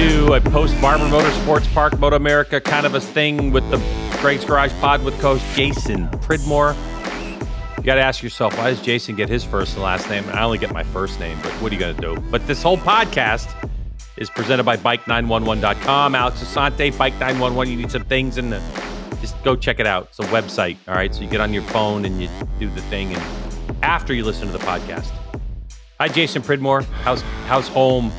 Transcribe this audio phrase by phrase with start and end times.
[0.00, 3.76] to a post Barber Motorsports Park Moto America kind of a thing with the
[4.22, 6.74] Greg's Garage Pod with coach Jason Pridmore.
[7.76, 10.24] You got to ask yourself, why does Jason get his first and last name?
[10.30, 12.18] I only get my first name, but what are you going to do?
[12.30, 13.54] But this whole podcast
[14.16, 16.14] is presented by Bike911.com.
[16.14, 17.68] Alex Asante, Bike911.
[17.68, 18.52] You need some things and
[19.20, 20.06] just go check it out.
[20.08, 21.14] It's a website, all right?
[21.14, 24.46] So you get on your phone and you do the thing, and after you listen
[24.46, 25.12] to the podcast.
[25.98, 26.84] Hi, Jason Pridmore.
[27.02, 28.10] How's how's home?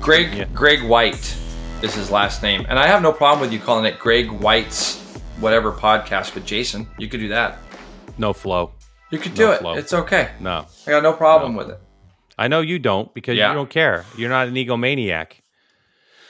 [0.00, 0.44] Greg Yeah.
[0.54, 1.36] Greg White
[1.82, 4.98] is his last name, and I have no problem with you calling it Greg White's
[5.40, 6.34] whatever podcast.
[6.34, 7.58] But Jason, you could do that.
[8.18, 8.72] No flow.
[9.10, 9.58] You could do No it.
[9.60, 9.74] flow.
[9.74, 10.30] It's okay.
[10.40, 10.66] No.
[10.86, 11.80] I got no problem with it.
[12.38, 13.48] I know you don't because Yeah.
[13.50, 14.04] you don't care.
[14.16, 15.32] You're not an egomaniac.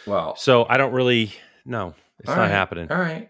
[0.07, 1.33] Well, So I don't really.
[1.65, 2.91] No, it's not right, happening.
[2.91, 3.29] All right.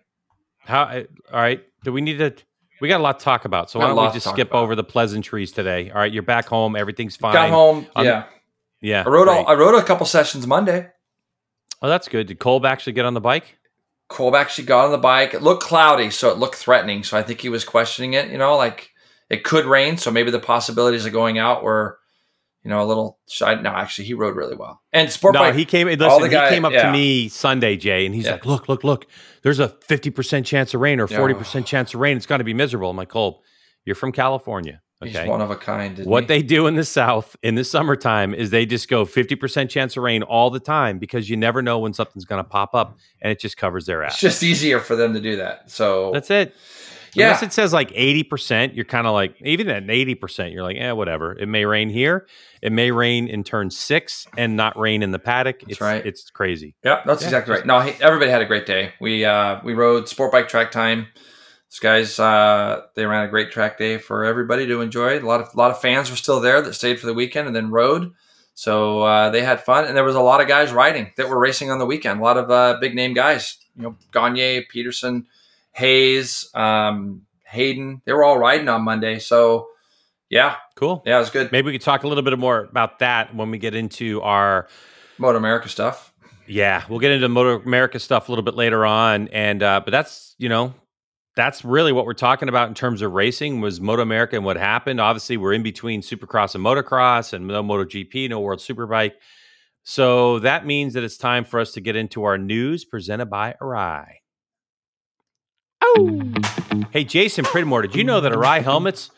[0.61, 0.83] How?
[0.85, 1.63] Uh, All right.
[1.85, 2.35] Do we need to?
[2.81, 3.71] We got a lot to talk about.
[3.71, 4.63] So why don't we just skip about.
[4.63, 5.91] over the pleasantries today?
[5.91, 6.11] All right.
[6.13, 6.77] You're back home.
[6.77, 7.35] Everything's fine.
[7.35, 7.87] Got home.
[7.95, 8.25] I'm- yeah,
[8.81, 9.03] Yeah.
[9.07, 9.47] I rode all.
[9.49, 10.89] I rode a couple sessions Monday.
[11.83, 12.27] oh, that's good.
[12.27, 13.59] Did Kolb actually get on the bike?
[14.09, 15.35] Kolb actually got on the bike.
[15.35, 17.05] It looked cloudy, so it looked threatening.
[17.05, 18.31] So I think he was questioning it.
[18.31, 18.91] You know, like
[19.29, 21.99] it could rain, so maybe the possibilities of going out were,
[22.65, 23.55] you know, a little shy.
[23.55, 24.83] No, actually, he rode really well.
[24.93, 25.55] And sport No, bike.
[25.55, 25.87] he came.
[25.87, 26.87] Listen, the guy- he came up yeah.
[26.87, 28.33] to me Sunday, Jay, and he's Yeah.
[28.33, 29.07] like, "Look, look, look!
[29.43, 32.17] There's a fifty percent chance of rain or forty percent chance of rain.
[32.17, 33.37] It's going to be miserable." I'm like, "Kolb,
[33.85, 35.29] you're from California, He's okay?
[35.29, 35.99] one of a kind.
[36.05, 36.27] What he?
[36.27, 40.03] they do in the South in the summertime is they just go 50% chance of
[40.03, 43.33] rain all the time because you never know when something's going to pop up and
[43.33, 44.13] it just covers their ass.
[44.13, 45.71] It's just easier for them to do that.
[45.71, 46.55] So That's it.
[47.15, 47.27] Yeah.
[47.27, 50.93] Unless it says like 80%, you're kind of like, even at 80%, you're like, eh,
[50.93, 51.37] whatever.
[51.37, 52.27] It may rain here.
[52.63, 55.63] It may rain in turn six and not rain in the paddock.
[55.67, 56.05] it's, right.
[56.05, 56.75] It's crazy.
[56.85, 57.67] Yeah, that's Yeah, exactly right.
[57.67, 58.93] No, everybody had a great day.
[59.01, 61.09] We uh, we rode sport bike track time.
[61.71, 65.19] These guys uh, they ran a great track day for everybody to enjoy.
[65.19, 67.47] A lot of a lot of fans were still there that stayed for the weekend
[67.47, 68.13] and then rode.
[68.55, 71.39] So uh, they had fun, and there was a lot of guys riding that were
[71.39, 72.21] racing on the weekend.
[72.21, 75.27] A lot of uh, big name guys, you know, Gagne, Petersen,
[75.73, 78.03] Hayes, um, Hayden.
[78.05, 79.19] They were all riding on Monday.
[79.19, 79.69] So
[80.29, 81.03] yeah, Cool.
[81.07, 81.53] yeah, it was good.
[81.53, 84.69] Maybe we could talk a little bit more about that when we get into our
[85.19, 86.13] Moto America stuff.
[86.47, 89.93] Yeah, we'll get into Motor America stuff a little bit later on, and uh, but
[89.93, 90.75] that's you know
[91.41, 94.59] that's really what we're talking about in terms of racing was Moto America and what
[94.59, 95.01] happened.
[95.01, 99.13] Obviously, we're in between Supercross and Motocross, and no MotoGP, no World Superbike.
[99.83, 103.55] So that means that it's time for us to get into our news presented by
[103.63, 104.17] Arai.
[105.83, 106.21] Oh,
[106.91, 109.11] hey Jason Pridmore, did you know that Arai Helmets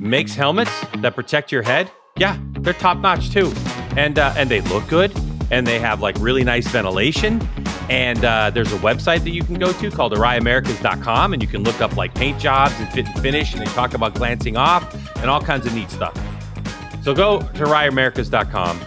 [0.00, 1.88] makes helmets that protect your head?
[2.16, 3.52] Yeah, they're top notch too,
[3.96, 5.16] and uh, and they look good,
[5.52, 7.40] and they have like really nice ventilation.
[7.90, 11.62] And uh, there's a website that you can go to called AraiAmericas.com, and you can
[11.62, 14.94] look up like paint jobs and fit and finish, and they talk about glancing off
[15.16, 16.14] and all kinds of neat stuff.
[17.02, 18.80] So go to AraiAmericas.com.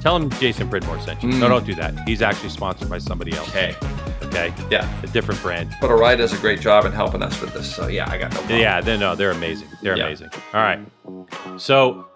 [0.00, 1.30] Tell them Jason Pridmore sent you.
[1.30, 1.48] No, Mm.
[1.50, 2.08] don't do that.
[2.08, 3.48] He's actually sponsored by somebody else.
[3.50, 3.74] Okay,
[4.22, 4.88] Okay, yeah.
[5.02, 5.74] a different brand.
[5.80, 7.74] But Arai does a great job in helping us with this.
[7.74, 8.60] So yeah, I got no problem.
[8.60, 9.68] Yeah, they no, they're amazing.
[9.82, 10.06] They're Yeah.
[10.06, 10.30] amazing.
[10.54, 10.80] All right.
[11.58, 12.07] So,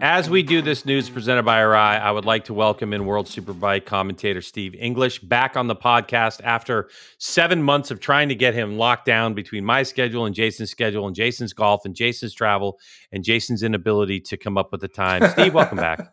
[0.00, 3.26] as we do this news presented by Arai, I would like to welcome in World
[3.26, 6.88] Superbike commentator Steve English back on the podcast after
[7.18, 11.06] seven months of trying to get him locked down between my schedule and Jason's schedule
[11.06, 12.78] and Jason's golf and Jason's travel
[13.12, 15.26] and Jason's inability to come up with the time.
[15.32, 16.12] Steve, welcome back.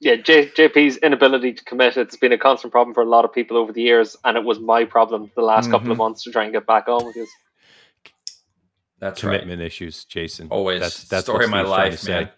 [0.00, 3.32] yeah, J- JP's inability to commit, it's been a constant problem for a lot of
[3.32, 5.98] people over the years, and it was my problem the last couple of Mhm.
[5.98, 7.28] months to try and get back on because
[8.98, 9.40] That's right.
[9.40, 10.48] Commitment issues, Jason.
[10.50, 10.80] Always.
[10.80, 12.30] That's that's Story of my Steve's trying to life, say.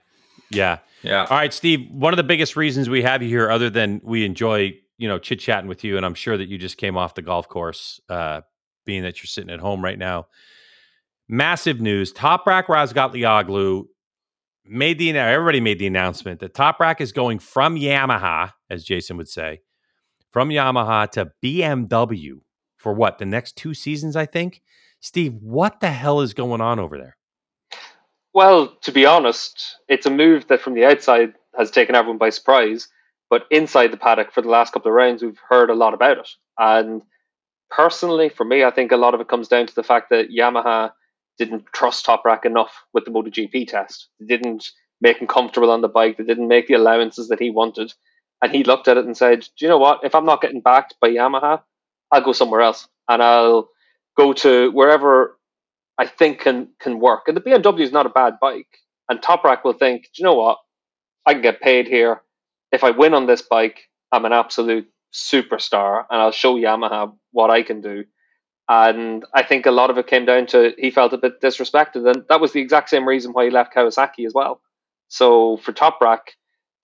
[0.50, 0.78] Yeah.
[1.02, 1.26] Yeah.
[1.28, 1.88] All right, Steve.
[1.90, 5.18] One of the biggest reasons we have you here, other than we enjoy, you know,
[5.18, 8.00] chit chatting with you, and I'm sure that you just came off the golf course,
[8.08, 8.40] uh,
[8.84, 10.26] being that you're sitting at home right now.
[11.28, 13.84] Massive news: Toprak Razgatlioglu
[14.64, 19.28] made the everybody made the announcement that Toprak is going from Yamaha, as Jason would
[19.28, 19.60] say,
[20.30, 22.40] from Yamaha to BMW
[22.76, 24.62] for what the next two seasons, I think.
[25.00, 27.17] Steve, what the hell is going on over there?
[28.38, 32.30] Well, to be honest, it's a move that from the outside has taken everyone by
[32.30, 32.86] surprise.
[33.28, 36.18] But inside the paddock for the last couple of rounds, we've heard a lot about
[36.18, 36.28] it.
[36.56, 37.02] And
[37.68, 40.30] personally, for me, I think a lot of it comes down to the fact that
[40.30, 40.92] Yamaha
[41.36, 44.06] didn't trust Toprak enough with the MotoGP test.
[44.20, 44.68] They didn't
[45.00, 46.16] make him comfortable on the bike.
[46.16, 47.92] They didn't make the allowances that he wanted.
[48.40, 50.04] And he looked at it and said, Do you know what?
[50.04, 51.60] If I'm not getting backed by Yamaha,
[52.12, 52.86] I'll go somewhere else.
[53.08, 53.68] And I'll
[54.16, 55.37] go to wherever
[55.98, 57.22] I think can can work.
[57.26, 58.68] And the BMW is not a bad bike.
[59.08, 60.58] And Toprak will think, Do you know what?
[61.26, 62.22] I can get paid here.
[62.72, 63.80] If I win on this bike,
[64.12, 68.04] I'm an absolute superstar and I'll show Yamaha what I can do.
[68.68, 72.06] And I think a lot of it came down to he felt a bit disrespected.
[72.06, 74.60] And that was the exact same reason why he left Kawasaki as well.
[75.08, 76.20] So for Toprak,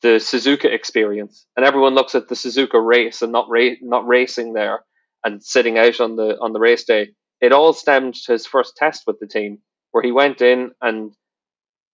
[0.01, 4.55] the Suzuka experience, and everyone looks at the Suzuka race and not ra- not racing
[4.55, 4.85] there
[5.25, 7.11] and sitting out on the on the race day.
[7.44, 9.58] It all stemmed to his first test with the team,
[9.91, 11.12] where he went in and,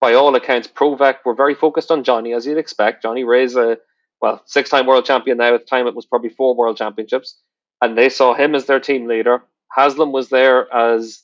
[0.01, 3.03] by all accounts, Provec were very focused on Johnny, as you'd expect.
[3.03, 3.79] Johnny Rea's a
[4.21, 5.53] well six-time world champion now.
[5.57, 7.37] At the time, it was probably four world championships,
[7.83, 9.43] and they saw him as their team leader.
[9.73, 11.21] Haslam was there as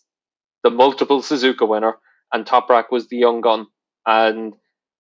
[0.64, 1.94] the multiple Suzuka winner,
[2.32, 3.68] and Toprak was the young gun.
[4.06, 4.54] And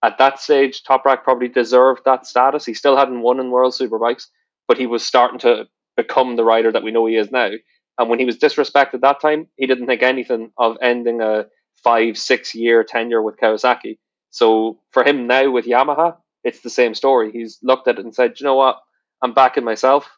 [0.04, 2.64] at that stage, Toprak probably deserved that status.
[2.64, 4.28] He still hadn't won in World Superbikes,
[4.68, 7.50] but he was starting to become the rider that we know he is now.
[7.98, 11.46] And when he was disrespected that time, he didn't think anything of ending a
[11.82, 13.98] five, six year tenure with Kawasaki.
[14.30, 17.32] So for him now with Yamaha, it's the same story.
[17.32, 18.78] He's looked at it and said, you know what?
[19.22, 20.08] I'm backing myself.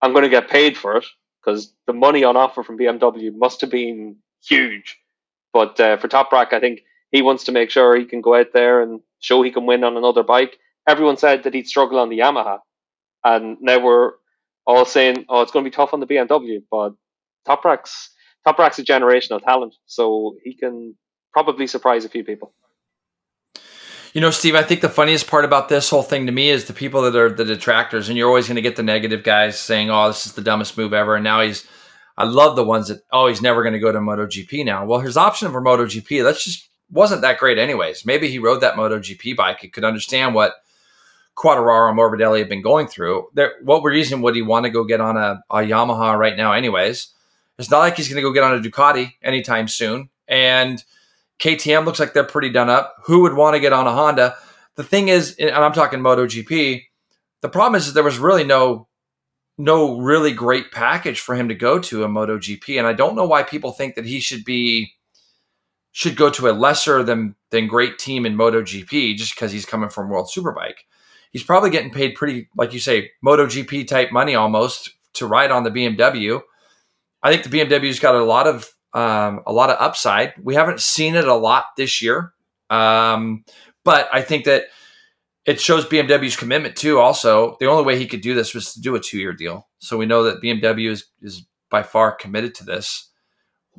[0.00, 1.04] I'm going to get paid for it
[1.44, 4.16] because the money on offer from BMW must have been
[4.46, 4.96] huge.
[5.52, 6.80] But uh, for Toprak, I think
[7.10, 9.84] he wants to make sure he can go out there and show he can win
[9.84, 10.56] on another bike.
[10.86, 12.58] Everyone said that he'd struggle on the Yamaha,
[13.24, 14.12] and now we're
[14.66, 16.94] all saying, "Oh, it's going to be tough on the BMW." But
[17.48, 18.10] Toprak's
[18.46, 20.94] Toprak's a generational talent, so he can
[21.32, 22.52] probably surprise a few people.
[24.14, 26.64] You know, Steve, I think the funniest part about this whole thing to me is
[26.64, 29.58] the people that are the detractors, and you're always going to get the negative guys
[29.58, 31.66] saying, "Oh, this is the dumbest move ever," and now he's.
[32.16, 34.84] I love the ones that, oh, he's never going to go to MotoGP now.
[34.84, 38.04] Well, his option for MotoGP, that's just wasn't that great anyways.
[38.04, 39.60] Maybe he rode that MotoGP bike.
[39.60, 40.54] He could understand what
[41.36, 43.28] Quartararo and Morbidelli have been going through.
[43.34, 46.52] There, what reason would he want to go get on a, a Yamaha right now
[46.52, 47.14] anyways?
[47.58, 50.10] It's not like he's going to go get on a Ducati anytime soon.
[50.28, 50.82] And
[51.40, 52.94] KTM looks like they're pretty done up.
[53.04, 54.36] Who would want to get on a Honda?
[54.76, 56.82] The thing is, and I'm talking MotoGP,
[57.40, 58.86] the problem is that there was really no
[59.60, 62.78] no really great package for him to go to a MotoGP.
[62.78, 64.92] And I don't know why people think that he should be
[65.90, 69.88] should go to a lesser than than great team in MotoGP just because he's coming
[69.88, 70.84] from World Superbike.
[71.32, 75.64] He's probably getting paid pretty, like you say, MotoGP type money almost to ride on
[75.64, 76.40] the BMW.
[77.22, 80.34] I think the BMW's got a lot of um, a lot of upside.
[80.42, 82.32] We haven't seen it a lot this year,
[82.70, 83.44] um,
[83.84, 84.64] but I think that
[85.44, 86.98] it shows BMW's commitment too.
[86.98, 89.68] Also, the only way he could do this was to do a two year deal.
[89.78, 93.08] So we know that BMW is is by far committed to this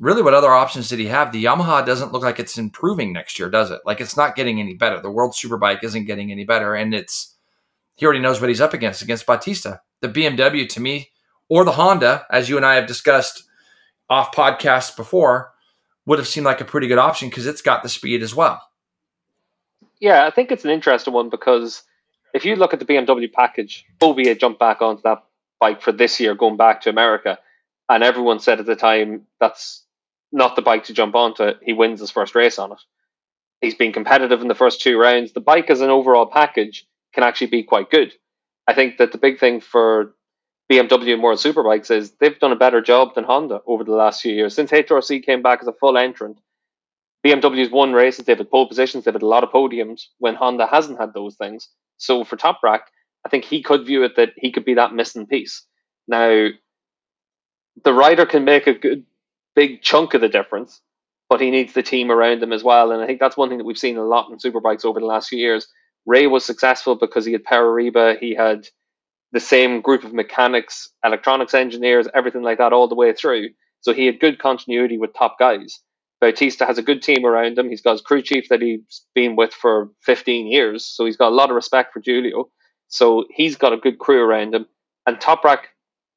[0.00, 1.30] really what other options did he have?
[1.30, 3.80] The Yamaha doesn't look like it's improving next year, does it?
[3.84, 5.00] Like it's not getting any better.
[5.00, 7.36] The World Superbike isn't getting any better, and it's
[7.94, 9.80] he already knows what he's up against against Bautista.
[10.00, 11.10] The BMW to me,
[11.50, 13.42] or the Honda, as you and I have discussed
[14.08, 15.52] off podcasts before,
[16.06, 18.62] would have seemed like a pretty good option because it's got the speed as well.
[20.00, 21.82] Yeah, I think it's an interesting one because
[22.32, 25.24] if you look at the BMW package, albeit jumped back onto that
[25.58, 27.38] bike for this year, going back to America,
[27.88, 29.84] and everyone said at the time that's
[30.32, 31.52] not the bike to jump onto.
[31.62, 32.78] He wins his first race on it.
[33.60, 35.32] He's been competitive in the first two rounds.
[35.32, 38.14] The bike as an overall package can actually be quite good.
[38.66, 40.14] I think that the big thing for
[40.70, 44.22] BMW and World Superbikes is they've done a better job than Honda over the last
[44.22, 44.54] few years.
[44.54, 46.38] Since HRC came back as a full entrant,
[47.26, 50.66] BMW's won races, they've had pole positions, they've had a lot of podiums when Honda
[50.66, 51.68] hasn't had those things.
[51.96, 52.80] So for Toprak,
[53.26, 55.66] I think he could view it that he could be that missing piece.
[56.06, 56.48] Now,
[57.84, 59.04] the rider can make a good
[59.56, 60.80] big chunk of the difference,
[61.28, 62.92] but he needs the team around him as well.
[62.92, 65.06] And I think that's one thing that we've seen a lot in superbikes over the
[65.06, 65.66] last few years.
[66.06, 68.68] Rea was successful because he had Pere Riba, he had
[69.32, 73.48] the same group of mechanics, electronics engineers, everything like that all the way through.
[73.80, 75.80] So he had good continuity with top guys.
[76.20, 77.70] Bautista has a good team around him.
[77.70, 80.84] He's got his crew chief that he's been with for 15 years.
[80.84, 82.50] So he's got a lot of respect for Giulio.
[82.88, 84.66] So he's got a good crew around him.
[85.06, 85.60] And Toprak,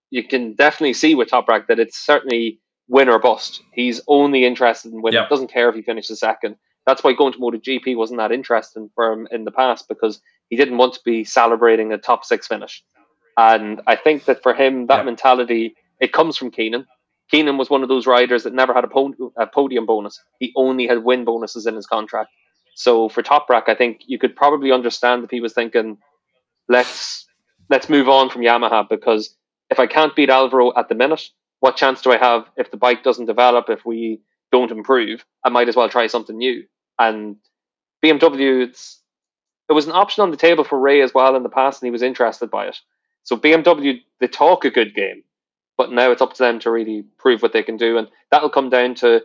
[0.09, 3.61] you can definitely see with Toprak that it's certainly win or bust.
[3.73, 5.21] He's only interested in winning.
[5.21, 5.29] Yep.
[5.29, 6.57] Doesn't care if he finishes second.
[6.85, 10.57] That's why going to MotoGP wasn't that interesting for him in the past because he
[10.57, 12.83] didn't want to be celebrating a top six finish.
[13.37, 15.05] And I think that for him, that yep.
[15.05, 16.85] mentality it comes from Kenan.
[17.31, 20.21] Kenan was one of those riders that never had a, po- a, podium bonus.
[20.39, 22.29] He only had win bonuses in his contract.
[22.75, 25.97] So for Toprak, I think you could probably understand if he was thinking,
[26.67, 27.25] let's
[27.69, 29.35] let's move on from Yamaha because
[29.69, 32.77] if I can't beat Alvaro at the minute, what chance do I have if the
[32.77, 34.19] bike doesn't develop, if we
[34.51, 35.23] don't improve?
[35.45, 36.65] I might as well try something new.
[36.99, 37.37] And
[38.03, 39.01] BMW, it's
[39.69, 41.87] it was an option on the table for Rea as well in the past, and
[41.87, 42.77] he was interested by it.
[43.23, 45.23] So BMW, they talk a good game,
[45.77, 48.49] but now it's up to them to really prove what they can do, and that'll
[48.49, 49.21] come down to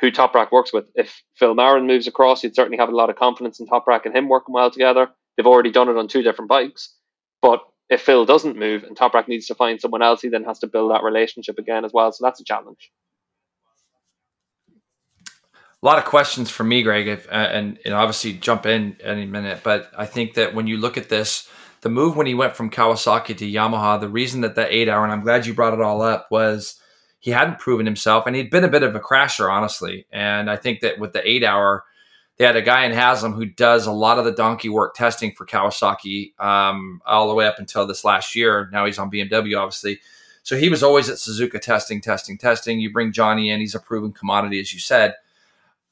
[0.00, 0.86] who Toprak works with.
[0.94, 4.16] If Phil Marron moves across, you'd certainly have a lot of confidence in Toprak and
[4.16, 5.08] him working well together.
[5.36, 6.94] They've already done it on two different bikes,
[7.40, 10.58] but if Phil doesn't move and Toprak needs to find someone else, he then has
[10.60, 12.10] to build that relationship again as well.
[12.10, 12.90] So that's a challenge.
[15.82, 19.26] a lot of questions for me, Greg, if, uh, and, and obviously jump in any
[19.26, 19.60] minute.
[19.64, 21.48] But I think that when you look at this,
[21.82, 25.04] the move when he went from Kawasaki to Yamaha, the reason that the eight hour,
[25.04, 26.80] and I'm glad you brought it all up, was
[27.18, 30.06] he hadn't proven himself and he'd been a bit of a crasher, honestly.
[30.10, 31.84] And I think that with the eight hour,
[32.38, 35.32] they had a guy in Haslam who does a lot of the donkey work testing
[35.32, 38.68] for Kawasaki um, all the way up until this last year.
[38.72, 40.00] Now he's on BMW, obviously.
[40.44, 42.80] So he was always at Suzuka testing, testing, testing.
[42.80, 45.14] You bring Johnny in, he's a proven commodity, as you said.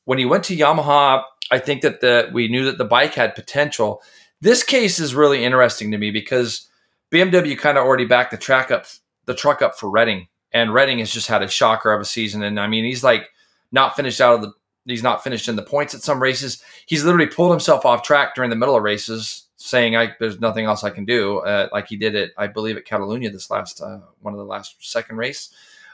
[0.04, 3.34] When he went to Yamaha, I think that the we knew that the bike had
[3.34, 4.02] potential.
[4.40, 6.68] This case is really interesting to me because
[7.10, 8.86] BMW kind of already backed the track up,
[9.26, 12.42] the truck up for Redding, and Redding has just had a shocker of a season.
[12.42, 13.28] And I mean, he's like
[13.72, 14.52] not finished out of the,
[14.86, 16.62] he's not finished in the points at some races.
[16.86, 20.64] He's literally pulled himself off track during the middle of races, saying, "I there's nothing
[20.64, 23.80] else I can do," uh, like he did it, I believe, at Catalonia this last
[23.80, 25.50] uh, one of the last second race.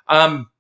[0.09, 0.51] Um,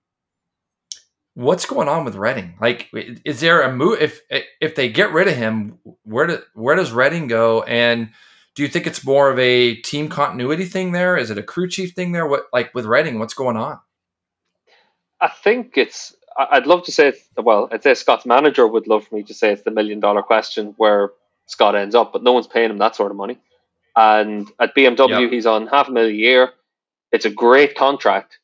[1.36, 2.54] what's going on with Redding?
[2.60, 4.22] Like, is there a move if
[4.60, 5.78] if they get rid of him?
[6.02, 7.62] Where do, where does Redding go?
[7.62, 8.10] And
[8.54, 11.16] do you think it's more of a team continuity thing there?
[11.16, 12.26] Is it a crew chief thing there?
[12.26, 13.18] What like with Redding?
[13.18, 13.78] What's going on?
[15.20, 16.16] I think it's.
[16.38, 17.68] I'd love to say it's well.
[17.70, 20.74] I'd say Scott's manager would love for me to say it's the million dollar question
[20.78, 21.10] where
[21.46, 23.38] Scott ends up, but no one's paying him that sort of money.
[23.94, 25.30] And at BMW, yep.
[25.30, 26.50] he's on half a million a year.
[27.12, 28.38] It's a great contract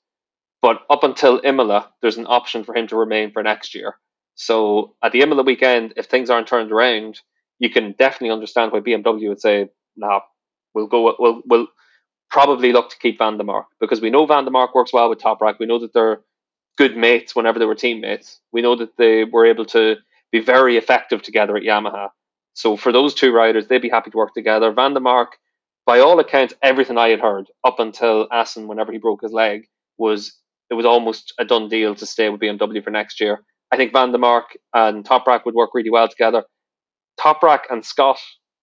[0.63, 3.97] but up until Imola, there's an option for him to remain for next year.
[4.37, 7.21] So at the Imola weekend, if things aren't turned around,
[7.59, 10.21] you can definitely understand why BMW would say, "Nah,
[10.75, 11.15] we'll go.
[11.19, 11.69] We'll we'll
[12.31, 15.11] probably look to keep Van der Mark because we know Van der Mark works well
[15.11, 15.59] with Toprak.
[15.59, 16.23] We know that they're
[16.79, 18.41] good mates whenever they were teammates.
[18.53, 19.97] We know that they were able to
[20.31, 22.09] be very effective together at Yamaha.
[22.55, 24.73] So for those two riders, they'd be happy to work together.
[24.73, 25.37] Van der Mark,
[25.87, 29.67] by all accounts, everything I had heard up until Assen, whenever he broke his leg,
[29.99, 30.33] was
[30.73, 33.45] it was almost a done deal to stay with BMW for next year.
[33.71, 36.45] I think Van der Mark and Toprak would work really well together.
[37.21, 38.19] Toprak and Scott,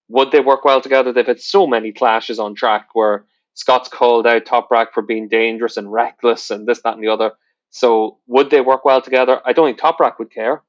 [0.08, 1.14] would they work well together?
[1.14, 5.78] They've had so many clashes on track where Scott's called out Toprak for being dangerous
[5.78, 7.34] and reckless and this, that, and the other.
[7.70, 9.40] So would they work well together?
[9.46, 10.64] I don't think Toprak would care,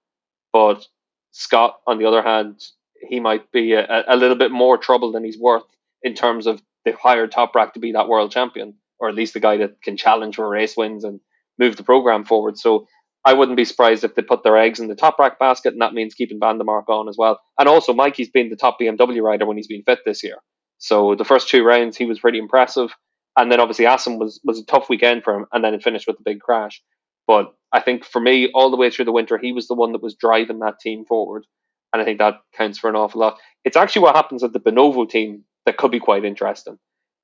[0.52, 0.86] but
[1.30, 2.62] Scott, on the other hand,
[3.08, 5.64] he might be a, a little bit more trouble than he's worth
[6.02, 9.40] in terms of they hired Toprak to be that world champion, or at least the
[9.40, 11.20] guy that can challenge for race wins and
[11.60, 12.58] move the program forward.
[12.58, 12.88] So
[13.24, 15.92] I wouldn't be surprised if they put their eggs in the Toprak basket, and that
[15.92, 17.38] means keeping Van der Mark on as well.
[17.58, 20.38] And also, Mikey's been the top BMW rider when he's been fit this year.
[20.78, 22.90] So the first two rounds, he was pretty impressive.
[23.36, 26.06] And then obviously Assen was, was a tough weekend for him, and then it finished
[26.06, 26.82] with a big crash.
[27.26, 29.92] But I think for me, all the way through the winter, he was the one
[29.92, 31.44] that was driving that team forward.
[31.92, 33.38] And I think that counts for an awful lot.
[33.64, 36.78] It's actually what happens at the Bonovo team that could be quite interesting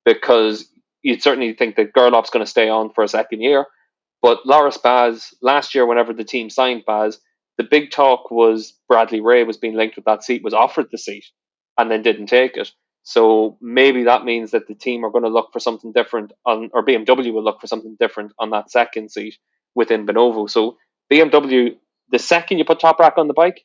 [0.05, 0.71] because
[1.03, 3.67] you'd certainly think that Gerloff's going to stay on for a second year.
[4.23, 7.21] But Loris Baz, last year, whenever the team signed Baz,
[7.59, 10.99] the big talk was Bradley Ray was being linked with that seat, was offered the
[10.99, 11.25] seat,
[11.79, 12.71] and then didn't take it.
[13.03, 16.71] So maybe that means that the team are going to look for something different on,
[16.73, 19.39] or BMW will look for something different on that second seat
[19.75, 20.51] within Bonovo.
[20.51, 20.77] So
[21.11, 21.77] BMW,
[22.11, 23.65] the second you put Toprak on the bike,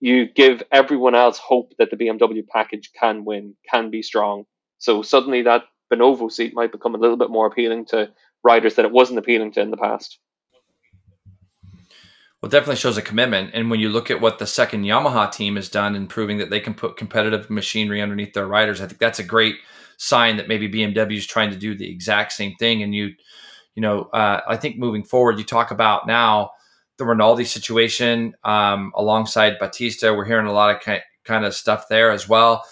[0.00, 4.44] you give everyone else hope that the BMW package can win, can be strong.
[4.78, 8.10] So suddenly that Bonovo seat might become a little bit more appealing to
[8.44, 10.18] riders that it wasn't appealing to in the past.
[12.40, 13.50] Well, definitely shows a commitment.
[13.54, 16.50] And when you look at what the second Yamaha team has done in proving that
[16.50, 19.56] they can put competitive machinery underneath their riders, I think that's a great
[19.96, 22.82] sign that maybe BMW is trying to do the exact same thing.
[22.82, 23.12] And you,
[23.76, 26.50] you know, uh, I think moving forward, you talk about now
[26.98, 30.12] the Rinaldi situation um, alongside Bautista.
[30.12, 32.64] We're hearing a lot of ki- kind of stuff there as well.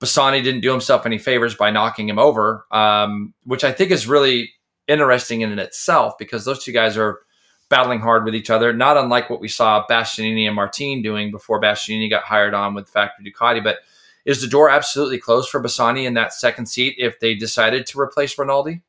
[0.00, 4.06] Bassani didn't do himself any favors by knocking him over, um, which I think is
[4.06, 4.52] really
[4.88, 7.20] interesting in itself because those two guys are
[7.68, 11.60] battling hard with each other, not unlike what we saw Bastianini and Martin doing before
[11.60, 13.62] Bastianini got hired on with Factory Ducati.
[13.62, 13.78] But
[14.24, 18.00] is the door absolutely closed for Bassani in that second seat if they decided to
[18.00, 18.82] replace Rinaldi?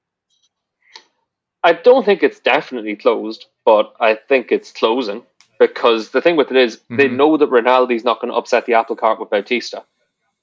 [1.64, 5.24] I don't think it's definitely closed, but I think it's closing
[5.60, 6.96] because the thing with it is mm-hmm.
[6.98, 9.84] they know that Rinaldi's not going to upset the apple cart with Bautista.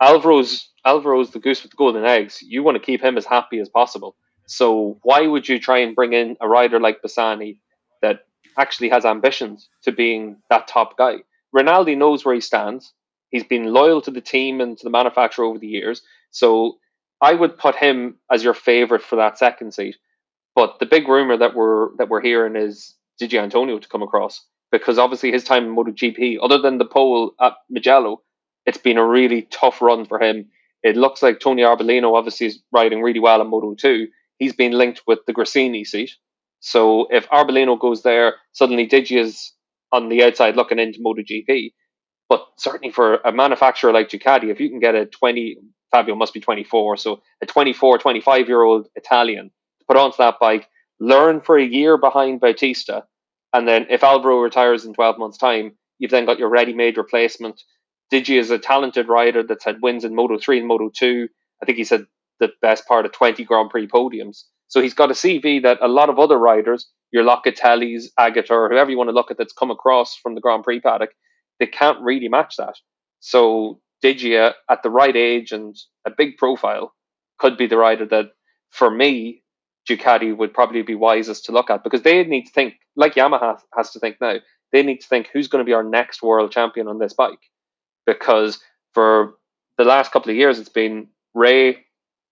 [0.02, 2.42] Alvaro's Alvaro's the goose with the golden eggs.
[2.42, 4.14] You want to keep him as happy as possible.
[4.46, 7.58] So why would you try and bring in a rider like Bassani
[8.02, 8.26] that
[8.58, 11.16] actually has ambitions to being that top guy?
[11.52, 12.92] Rinaldi knows where he stands.
[13.30, 16.02] He's been loyal to the team and to the manufacturer over the years.
[16.30, 16.78] So
[17.20, 19.96] I would put him as your favorite for that second seat.
[20.54, 24.44] But the big rumor that we're that we're hearing is Di Giannantonio to come across
[24.72, 28.22] because obviously his time in MotoGP, other than the pole at Mugello,
[28.64, 30.48] it's been a really tough run for him.
[30.82, 34.72] It looks like Tony Arbolino obviously is riding really well in Moto 2, he's been
[34.72, 36.12] linked with the Gresini seat.
[36.60, 39.52] So if Arbolino goes there, suddenly Digi is
[39.92, 41.72] on the outside looking into MotoGP.
[42.28, 45.58] But certainly for a manufacturer like Ducati, if you can get a 20,
[45.90, 50.40] Fabio must be 24, so a 24, 25 year old Italian to put onto that
[50.40, 53.04] bike, learn for a year behind Bautista,
[53.52, 56.98] and then if Alvaro retires in 12 months' time, you've then got your ready made
[56.98, 57.62] replacement.
[58.12, 61.28] Digi is a talented rider that's had wins in Moto 3 and Moto 2.
[61.62, 62.06] I think he said
[62.40, 64.44] the best part of 20 Grand Prix podiums.
[64.68, 68.68] So he's got a CV that a lot of other riders, your Locatellis, Agata, or
[68.68, 71.10] whoever you want to look at that's come across from the Grand Prix paddock,
[71.60, 72.74] they can't really match that.
[73.20, 75.76] So Digia at the right age and
[76.06, 76.94] a big profile
[77.38, 78.32] could be the rider that,
[78.70, 79.42] for me,
[79.88, 83.58] Ducati would probably be wisest to look at because they need to think, like Yamaha
[83.76, 84.36] has to think now,
[84.72, 87.38] they need to think who's going to be our next world champion on this bike.
[88.04, 88.58] Because
[88.94, 89.34] for
[89.78, 91.78] the last couple of years, it's been Rea,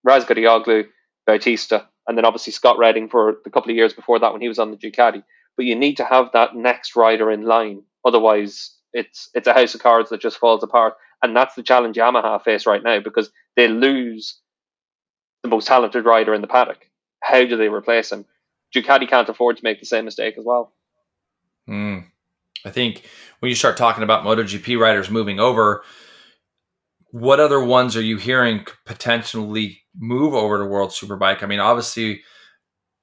[0.07, 0.85] Razgatlioglu,
[1.25, 4.47] Bautista, and then obviously Scott Redding for the couple of years before that when he
[4.47, 5.23] was on the Ducati.
[5.57, 7.83] But you need to have that next rider in line.
[8.05, 10.95] Otherwise, it's it's a house of cards that just falls apart.
[11.23, 14.39] And that's the challenge Yamaha face right now because they lose
[15.43, 16.89] the most talented rider in the paddock.
[17.21, 18.25] How do they replace him?
[18.75, 20.73] Ducati can't afford to make the same mistake as well.
[21.67, 22.05] Mm.
[22.65, 23.03] I think
[23.39, 25.83] when you start talking about MotoGP riders moving over,
[27.15, 31.43] what other ones are you hearing potentially move over to World Superbike?
[31.43, 32.23] I mean, obviously,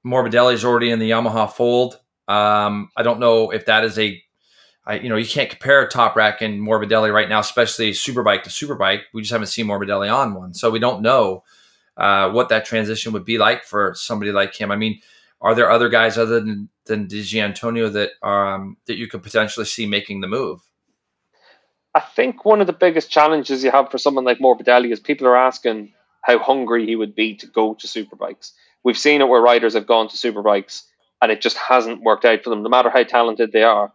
[0.05, 1.99] Morbidelli is already in the Yamaha fold.
[2.27, 4.21] Um, I don't know if that is a,
[4.85, 9.01] I, you know, you can't compare Toprak and Morbidelli right now, especially Superbike to Superbike.
[9.15, 11.43] We just haven't seen Morbidelli on one, so we don't know
[11.97, 14.69] uh, what that transition would be like for somebody like him.
[14.69, 15.01] I mean,
[15.41, 19.65] are there other guys other than than Di Giannantonio that um, that you could potentially
[19.65, 20.61] see making the move?
[21.95, 25.27] I think one of the biggest challenges you have for someone like Morbidelli is people
[25.27, 28.51] are asking how hungry he would be to go to superbikes.
[28.83, 30.83] We've seen it where riders have gone to superbikes
[31.21, 33.93] and it just hasn't worked out for them, no matter how talented they are.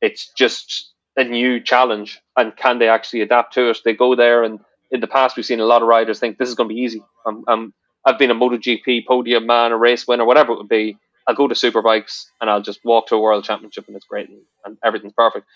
[0.00, 3.78] It's just a new challenge, and can they actually adapt to it?
[3.84, 4.60] They go there, and
[4.92, 6.80] in the past, we've seen a lot of riders think this is going to be
[6.80, 7.02] easy.
[7.26, 7.74] I'm, I'm,
[8.04, 10.96] I've been a MotoGP podium man, a race winner, whatever it would be.
[11.26, 14.28] I'll go to superbikes and I'll just walk to a world championship, and it's great
[14.28, 15.46] and, and everything's perfect.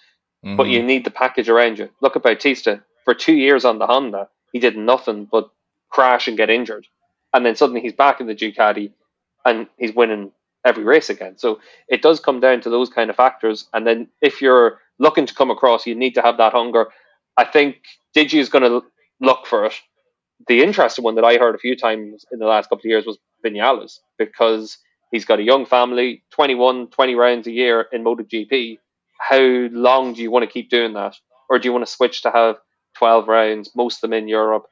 [0.45, 0.57] Mm-hmm.
[0.57, 1.89] But you need the package around you.
[2.01, 2.83] Look at Bautista.
[3.05, 5.51] For two years on the Honda, he did nothing but
[5.91, 6.87] crash and get injured.
[7.33, 8.93] And then suddenly he's back in the Ducati
[9.45, 10.33] and he's winning
[10.65, 11.39] every race again.
[11.39, 13.69] So it does come down to those kind of factors.
[13.73, 16.87] And then if you're looking to come across, you need to have that hunger.
[17.37, 17.77] I think
[18.17, 18.83] Digi is going to
[19.21, 19.75] look for it.
[20.49, 23.07] The interesting one that I heard a few times in the last couple of years
[23.07, 24.79] was Vinales because
[25.11, 28.79] he's got a young family, 21, 20 rounds a year in MotoGP
[29.23, 31.17] how long do you want to keep doing that?
[31.49, 32.57] Or do you want to switch to have
[32.97, 34.67] 12 rounds, most of them in Europe?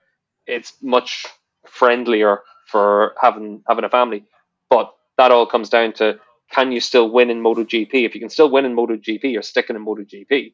[0.46, 1.26] It's much
[1.66, 4.24] friendlier for having having a family.
[4.68, 6.18] But that all comes down to
[6.50, 7.92] can you still win in MotoGP?
[7.92, 10.52] If you can still win in MotoGP, you're sticking in MotoGP.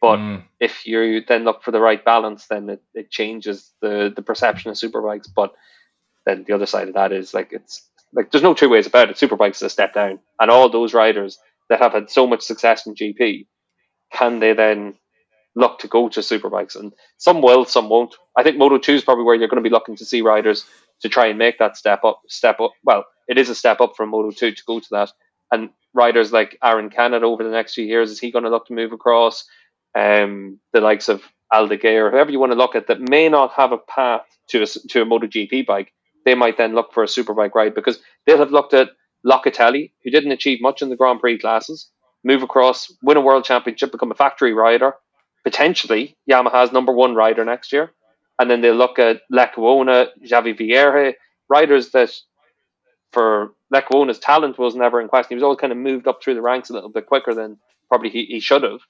[0.00, 0.42] But mm.
[0.58, 4.70] if you then look for the right balance, then it, it changes the, the perception
[4.70, 5.28] of superbikes.
[5.32, 5.54] But
[6.24, 9.08] then the other side of that is like it's like there's no two ways about
[9.08, 9.16] it.
[9.16, 12.86] Superbikes is a step down, and all those riders that have had so much success
[12.86, 13.46] in GP,
[14.12, 14.94] can they then
[15.54, 16.76] look to go to superbikes?
[16.76, 18.14] And some will, some won't.
[18.36, 20.64] I think Moto Two is probably where you're going to be looking to see riders
[21.02, 22.20] to try and make that step up.
[22.28, 22.72] Step up.
[22.84, 25.10] Well, it is a step up from Moto Two to go to that.
[25.50, 28.66] And riders like Aaron Canet over the next few years, is he going to look
[28.66, 29.44] to move across?
[29.96, 33.72] Um, the likes of Aldeguer, whoever you want to look at, that may not have
[33.72, 35.92] a path to a, to a MotoGP bike,
[36.24, 38.90] they might then look for a superbike ride because they'll have looked at
[39.26, 41.90] Locatelli, who didn't achieve much in the Grand Prix classes,
[42.24, 44.94] move across, win a world championship, become a factory rider,
[45.44, 47.92] potentially Yamaha's number one rider next year.
[48.38, 51.14] And then they look at Lecuona, Javi Vierge,
[51.48, 52.10] riders that
[53.12, 55.30] for Lecuona's talent was never in question.
[55.30, 57.58] He was always kind of moved up through the ranks a little bit quicker than
[57.88, 58.80] probably he, he should have.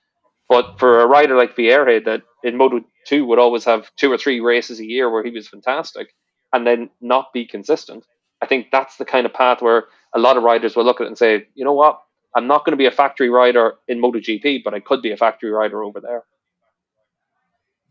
[0.49, 4.19] But for a rider like Vierge that in Moto 2 would always have two or
[4.19, 6.09] three races a year where he was fantastic
[6.53, 8.05] and then not be consistent,
[8.47, 11.05] I think that's the kind of path where a lot of riders will look at
[11.05, 12.01] it and say, you know what,
[12.33, 15.17] I'm not going to be a factory rider in MotoGP, but I could be a
[15.17, 16.23] factory rider over there.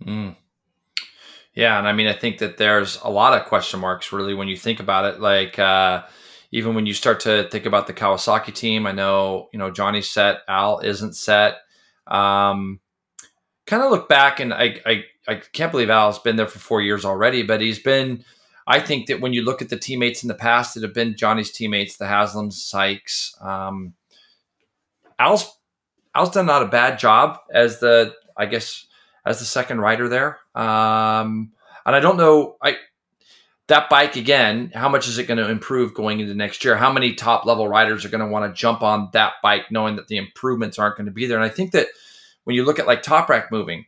[0.02, 0.38] Mm.
[1.54, 4.48] Yeah, and I mean, I think that there's a lot of question marks really when
[4.48, 5.20] you think about it.
[5.20, 6.04] Like uh,
[6.52, 10.10] even when you start to think about the Kawasaki team, I know you know Johnny's
[10.10, 11.56] set, Al isn't set.
[12.08, 12.80] Um,
[13.68, 16.82] kind of look back, and I, I I can't believe Al's been there for four
[16.82, 18.24] years already, but he's been
[18.68, 21.16] I think that when you look at the teammates in the past that have been
[21.16, 23.94] Johnny's teammates, the Haslams, Sykes, um,
[25.20, 25.58] Al's
[26.14, 28.86] Al's done not a bad job as the I guess
[29.26, 30.40] as the second rider there.
[30.56, 31.52] Um,
[31.86, 32.78] and I don't know I
[33.68, 36.76] that bike again, how much is it going to improve going into next year?
[36.76, 39.96] How many top level riders are going to want to jump on that bike knowing
[39.96, 41.38] that the improvements aren't going to be there?
[41.38, 41.88] And I think that
[42.44, 43.86] when you look at like Toprak moving,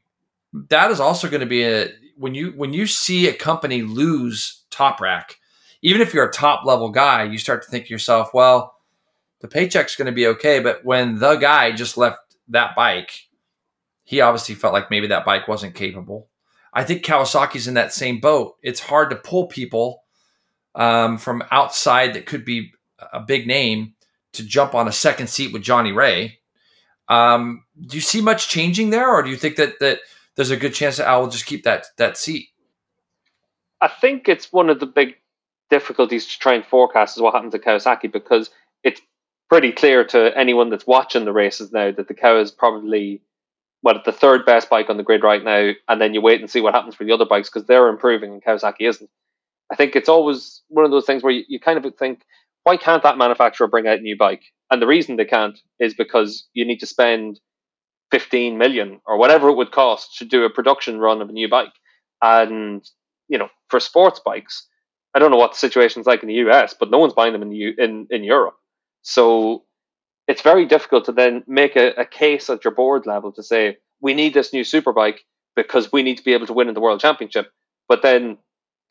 [0.54, 4.64] that is also going to be a when you when you see a company lose
[4.72, 5.36] Toprak,
[5.82, 8.76] even if you're a top level guy, you start to think to yourself, well,
[9.42, 10.60] the paycheck's going to be okay.
[10.60, 13.28] But when the guy just left that bike,
[14.04, 16.30] he obviously felt like maybe that bike wasn't capable.
[16.74, 18.56] I think Kawasaki's in that same boat.
[18.62, 20.04] It's hard to pull people
[20.76, 22.72] um, from outside that could be
[23.14, 23.94] a big name
[24.34, 26.38] to jump on a second seat with Johnny Rea.
[27.10, 30.00] Um, do you see much changing there, or do you think that that
[30.38, 32.48] there's a good chance that Al will just keep that that seat?
[33.82, 35.18] I think it's one of the big
[35.70, 38.50] difficulties to try and forecast is what happens to Kawasaki because
[38.84, 39.02] it's
[39.50, 43.22] pretty clear to anyone that's watching the races now that the cow is probably
[43.82, 46.50] what the third best bike on the grid right now, and then you wait and
[46.50, 49.10] see what happens for the other bikes because they're improving and Kawasaki isn't.
[49.72, 52.22] I think it's always one of those things where you, you kind of think,
[52.64, 54.44] why can't that manufacturer bring out a new bike?
[54.72, 57.40] And the reason they can't is because you need to spend
[58.12, 61.50] 15 million or whatever it would cost to do a production run of a new
[61.50, 61.74] bike.
[62.22, 62.88] And,
[63.28, 64.68] you know, for sports bikes,
[65.14, 67.42] I don't know what the situation's like in the US, but no one's buying them
[67.42, 68.56] in the, in, in Europe.
[69.02, 69.64] So
[70.28, 73.78] it's very difficult to then make a, a case at your board level to say,
[74.02, 75.20] we need this new superbike
[75.56, 77.52] because we need to be able to win in the world championship.
[77.88, 78.38] But then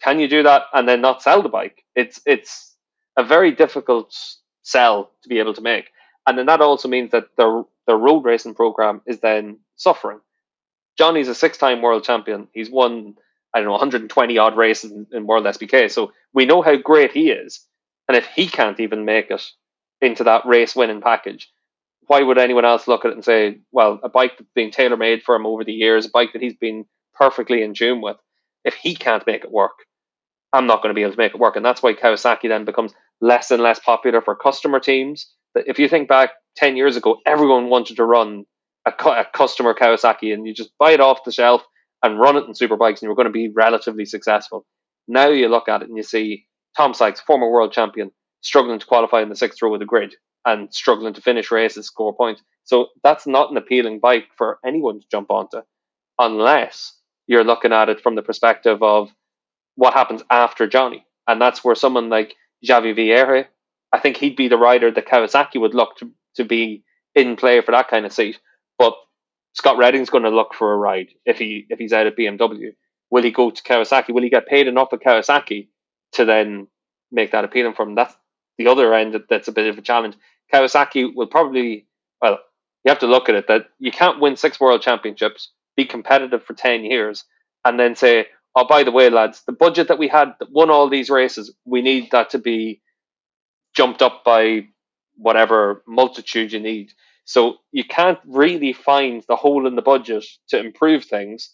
[0.02, 1.84] can you do that and then not sell the bike?
[1.94, 2.74] It's it's
[3.16, 4.14] a very difficult
[4.62, 5.90] sell to be able to make.
[6.26, 10.20] And then that also means that the the road racing program is then suffering.
[10.98, 12.48] Johnny's a six time world champion.
[12.52, 13.14] He's won,
[13.54, 15.90] I don't know, 120 odd races in, in World SBK.
[15.90, 17.60] So we know how great he is.
[18.08, 19.42] And if he can't even make it
[20.00, 21.50] into that race winning package,
[22.06, 24.96] why would anyone else look at it and say, well, a bike that's been tailor
[24.96, 28.16] made for him over the years, a bike that he's been perfectly in tune with,
[28.64, 29.72] if he can't make it work,
[30.52, 31.56] I'm not going to be able to make it work.
[31.56, 35.32] And that's why Kawasaki then becomes less and less popular for customer teams.
[35.54, 38.44] If you think back 10 years ago, everyone wanted to run
[38.86, 41.62] a, a customer Kawasaki and you just buy it off the shelf
[42.02, 44.64] and run it in superbikes and you were going to be relatively successful.
[45.08, 48.10] Now you look at it and you see Tom Sykes, former world champion,
[48.42, 50.14] struggling to qualify in the sixth row of the grid
[50.44, 52.42] and struggling to finish races, score points.
[52.64, 55.62] So that's not an appealing bike for anyone to jump onto
[56.18, 56.94] unless
[57.26, 59.10] you're looking at it from the perspective of
[59.74, 61.04] what happens after Johnny.
[61.26, 63.46] And that's where someone like Xavi Vierge,
[63.92, 67.60] I think he'd be the rider that Kawasaki would look to, to be in play
[67.60, 68.38] for that kind of seat.
[68.78, 68.94] But
[69.54, 72.74] Scott Redding's going to look for a ride if he if he's out at BMW.
[73.10, 74.10] Will he go to Kawasaki?
[74.10, 75.68] Will he get paid enough at Kawasaki
[76.12, 76.66] to then
[77.12, 77.94] make that appealing for him?
[77.94, 78.14] That's
[78.58, 80.16] the other end that's a bit of a challenge.
[80.52, 81.86] Kawasaki will probably,
[82.20, 82.38] well,
[82.84, 86.44] you have to look at it that you can't win six world championships, be competitive
[86.44, 87.24] for 10 years,
[87.64, 90.70] and then say, oh, by the way, lads, the budget that we had that won
[90.70, 92.80] all these races, we need that to be
[93.74, 94.66] jumped up by
[95.16, 96.92] whatever multitude you need.
[97.24, 101.50] So you can't really find the hole in the budget to improve things,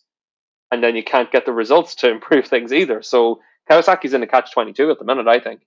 [0.71, 3.03] and then you can't get the results to improve things either.
[3.03, 5.63] So Kawasaki's in a catch 22 at the minute, I think.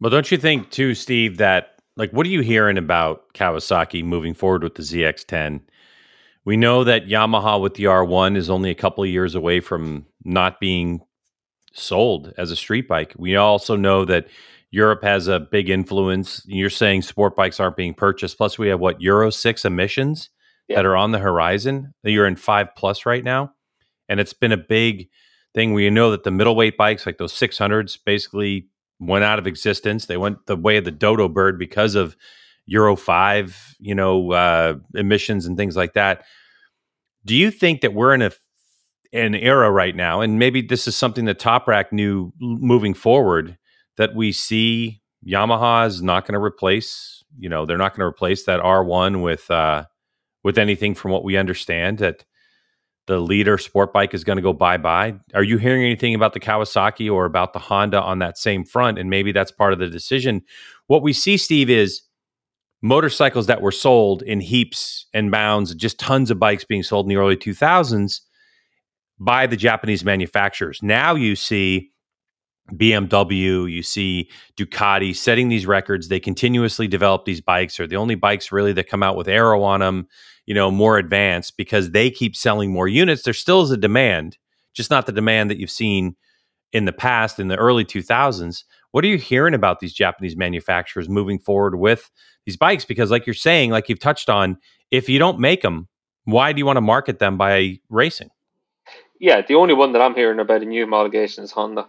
[0.00, 4.34] Well, don't you think too, Steve, that like what are you hearing about Kawasaki moving
[4.34, 5.60] forward with the ZX10?
[6.44, 10.06] We know that Yamaha with the R1 is only a couple of years away from
[10.24, 11.02] not being
[11.72, 13.14] sold as a street bike.
[13.16, 14.26] We also know that
[14.72, 16.42] Europe has a big influence.
[16.46, 18.38] You're saying sport bikes aren't being purchased.
[18.38, 20.30] Plus, we have what Euro 6 emissions
[20.66, 20.76] yeah.
[20.76, 21.92] that are on the horizon.
[22.02, 23.52] You're in 5 plus right now.
[24.08, 25.08] And it's been a big
[25.54, 25.74] thing.
[25.74, 30.06] We know that the middleweight bikes, like those 600s, basically went out of existence.
[30.06, 32.16] They went the way of the dodo bird because of
[32.64, 36.24] Euro 5, you know, uh, emissions and things like that.
[37.26, 38.32] Do you think that we're in a
[39.12, 43.58] an era right now, and maybe this is something that Toprak knew moving forward,
[43.96, 48.06] that we see Yamaha is not going to replace, you know, they're not going to
[48.06, 49.84] replace that R1 with uh,
[50.42, 52.24] with anything from what we understand that
[53.06, 55.14] the leader sport bike is going to go bye bye.
[55.34, 58.98] Are you hearing anything about the Kawasaki or about the Honda on that same front?
[58.98, 60.42] And maybe that's part of the decision.
[60.86, 62.02] What we see, Steve, is
[62.80, 67.10] motorcycles that were sold in heaps and bounds, just tons of bikes being sold in
[67.10, 68.20] the early 2000s
[69.18, 70.80] by the Japanese manufacturers.
[70.82, 71.90] Now you see
[72.70, 76.08] BMW, you see Ducati setting these records.
[76.08, 77.76] They continuously develop these bikes.
[77.76, 80.08] They're the only bikes really that come out with aero on them
[80.46, 83.22] you know, more advanced because they keep selling more units.
[83.22, 84.38] There still is a demand,
[84.74, 86.16] just not the demand that you've seen
[86.72, 88.64] in the past in the early 2000s.
[88.90, 92.10] What are you hearing about these Japanese manufacturers moving forward with
[92.44, 92.84] these bikes?
[92.84, 94.58] Because, like you're saying, like you've touched on,
[94.90, 95.88] if you don't make them,
[96.24, 98.30] why do you want to market them by racing?
[99.18, 101.88] yeah, the only one that I'm hearing about a new homologation is Honda,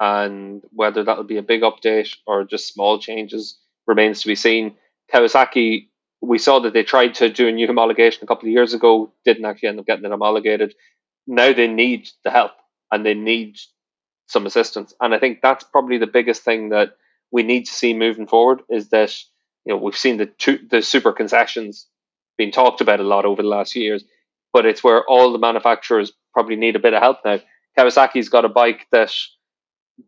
[0.00, 4.74] and whether that'll be a big update or just small changes remains to be seen.
[5.12, 5.88] Kawasaki,
[6.22, 9.12] we saw that they tried to do a new homologation a couple of years ago,
[9.24, 10.74] didn't actually end up getting it homologated.
[11.26, 12.52] Now they need the help
[12.90, 13.58] and they need
[14.26, 16.96] some assistance, and I think that's probably the biggest thing that
[17.32, 19.16] we need to see moving forward is that
[19.64, 21.86] you know we've seen the two, the super concessions
[22.38, 24.04] being talked about a lot over the last years,
[24.52, 27.40] but it's where all the manufacturers probably need a bit of help now.
[27.76, 29.12] Kawasaki's got a bike that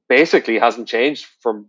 [0.09, 1.69] basically hasn't changed from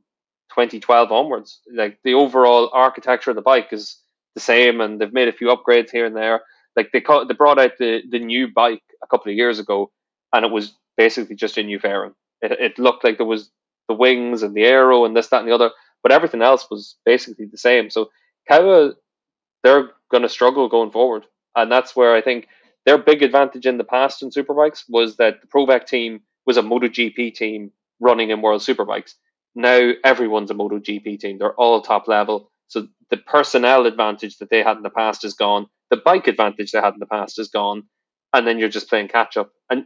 [0.52, 1.60] 2012 onwards.
[1.74, 3.98] Like the overall architecture of the bike is
[4.36, 6.42] the same, and they've made a few upgrades here and there.
[6.76, 9.92] Like they they brought out the the new bike a couple of years ago,
[10.34, 12.14] and it was basically just a new fairing.
[12.42, 13.52] It, it looked like there was
[13.88, 16.96] the wings and the aero and this, that, and the other, but everything else was
[17.06, 17.90] basically the same.
[17.90, 18.10] So
[18.48, 18.94] Kawa,
[19.64, 22.48] they're going to struggle going forward, and that's where I think
[22.86, 26.62] their big advantage in the past in superbikes was that the Provec team was a
[26.62, 27.72] MotoGP team
[28.04, 29.14] running in World Superbikes.
[29.56, 32.52] Now everyone's a MotoGP team; they're all top level.
[32.68, 35.68] So the personnel advantage that they had in the past is gone.
[35.92, 37.84] The bike advantage they had in the past is gone,
[38.34, 39.52] and then you're just playing catch up.
[39.70, 39.86] And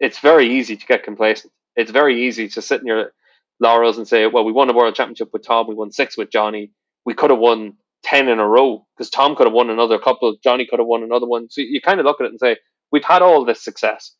[0.00, 1.52] it's very easy to get complacent.
[1.76, 3.12] It's very easy to sit in your
[3.60, 6.30] laurels and say, well, we won a world championship with Tom, we won six with
[6.30, 6.72] Johnny,
[7.04, 7.74] we could have won
[8.04, 11.02] 10 in a row because Tom could have won another couple, Johnny could have won
[11.02, 11.48] another one.
[11.50, 12.56] So you kind of look at it and say,
[12.92, 14.14] we've had all this success.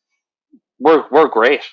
[0.79, 1.63] We're, we're great,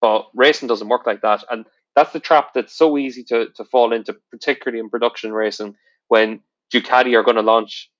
[0.00, 1.44] but racing doesn't work like that.
[1.50, 1.64] And
[1.96, 5.74] that's the trap that's so easy to, to fall into, particularly in production racing,
[6.08, 6.40] when
[6.72, 7.90] Ducati are going to launch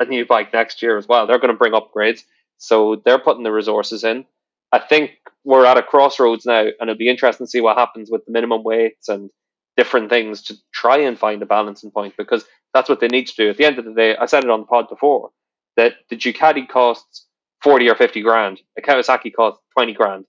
[0.00, 1.26] a new bike next year as well.
[1.26, 2.22] They're going to bring upgrades.
[2.58, 4.24] So they're putting the resources in.
[4.70, 5.12] I think
[5.44, 8.32] we're at a crossroads now, and it'll be interesting to see what happens with the
[8.32, 9.30] minimum weights and
[9.76, 12.44] different things to try and find a balancing point because
[12.74, 13.50] that's what they need to do.
[13.50, 15.30] At the end of the day, I said it on the pod before
[15.76, 17.26] that the Ducati costs
[17.62, 20.24] 40 or 50 grand, a Kawasaki costs 20 grand.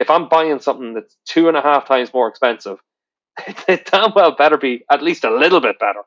[0.00, 2.78] If I'm buying something that's two and a half times more expensive,
[3.68, 6.00] it damn well better be at least a little bit better.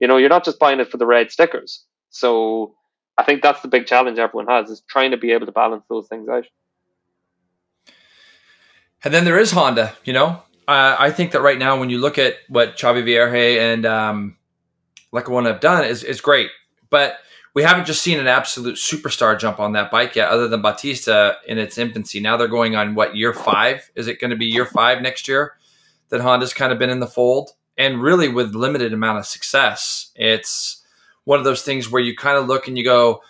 [0.00, 1.84] You know, you're not just buying it for the red stickers.
[2.10, 2.74] So
[3.16, 5.84] I think that's the big challenge everyone has is trying to be able to balance
[5.88, 6.44] those things out.
[9.04, 9.94] And then there is Honda.
[10.04, 13.58] You know, uh, I think that right now, when you look at what Xavi Vierge
[13.58, 14.36] and um,
[15.12, 16.50] Lecuona have done, is is great.
[16.90, 17.18] But
[17.56, 21.38] we haven't just seen an absolute superstar jump on that bike yet, other than Bautista
[21.46, 22.20] in its infancy.
[22.20, 23.90] Now they're going on what year five?
[23.94, 25.54] Is it going to be year five next year
[26.10, 27.52] that Honda's kind of been in the fold?
[27.78, 30.84] And really, with limited amount of success, it's
[31.24, 33.22] one of those things where you kind of look and you go,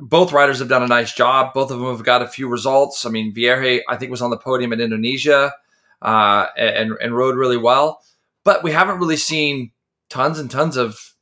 [0.00, 1.54] both riders have done a nice job.
[1.54, 3.06] Both of them have got a few results.
[3.06, 5.52] I mean, Vierge, I think, was on the podium in Indonesia
[6.02, 8.02] uh, and, and rode really well.
[8.42, 9.70] But we haven't really seen
[10.08, 11.13] tons and tons of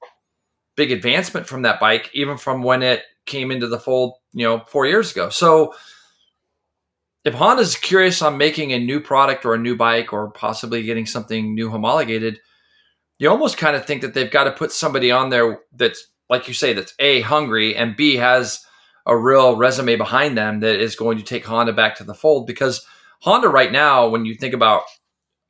[0.76, 4.60] big advancement from that bike, even from when it came into the fold, you know,
[4.66, 5.28] four years ago.
[5.28, 5.74] So
[7.24, 11.06] if Honda's curious on making a new product or a new bike or possibly getting
[11.06, 12.40] something new homologated,
[13.18, 16.48] you almost kind of think that they've got to put somebody on there that's like
[16.48, 18.64] you say, that's A, hungry, and B, has
[19.04, 22.46] a real resume behind them that is going to take Honda back to the fold.
[22.46, 22.86] Because
[23.20, 24.82] Honda, right now, when you think about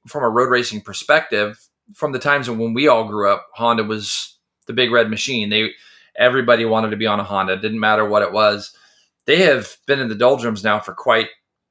[0.08, 4.31] from a road racing perspective, from the times when we all grew up, Honda was
[4.66, 5.50] the big red machine.
[5.50, 5.70] They
[6.16, 7.54] everybody wanted to be on a Honda.
[7.54, 8.76] It didn't matter what it was.
[9.24, 11.28] They have been in the doldrums now for quite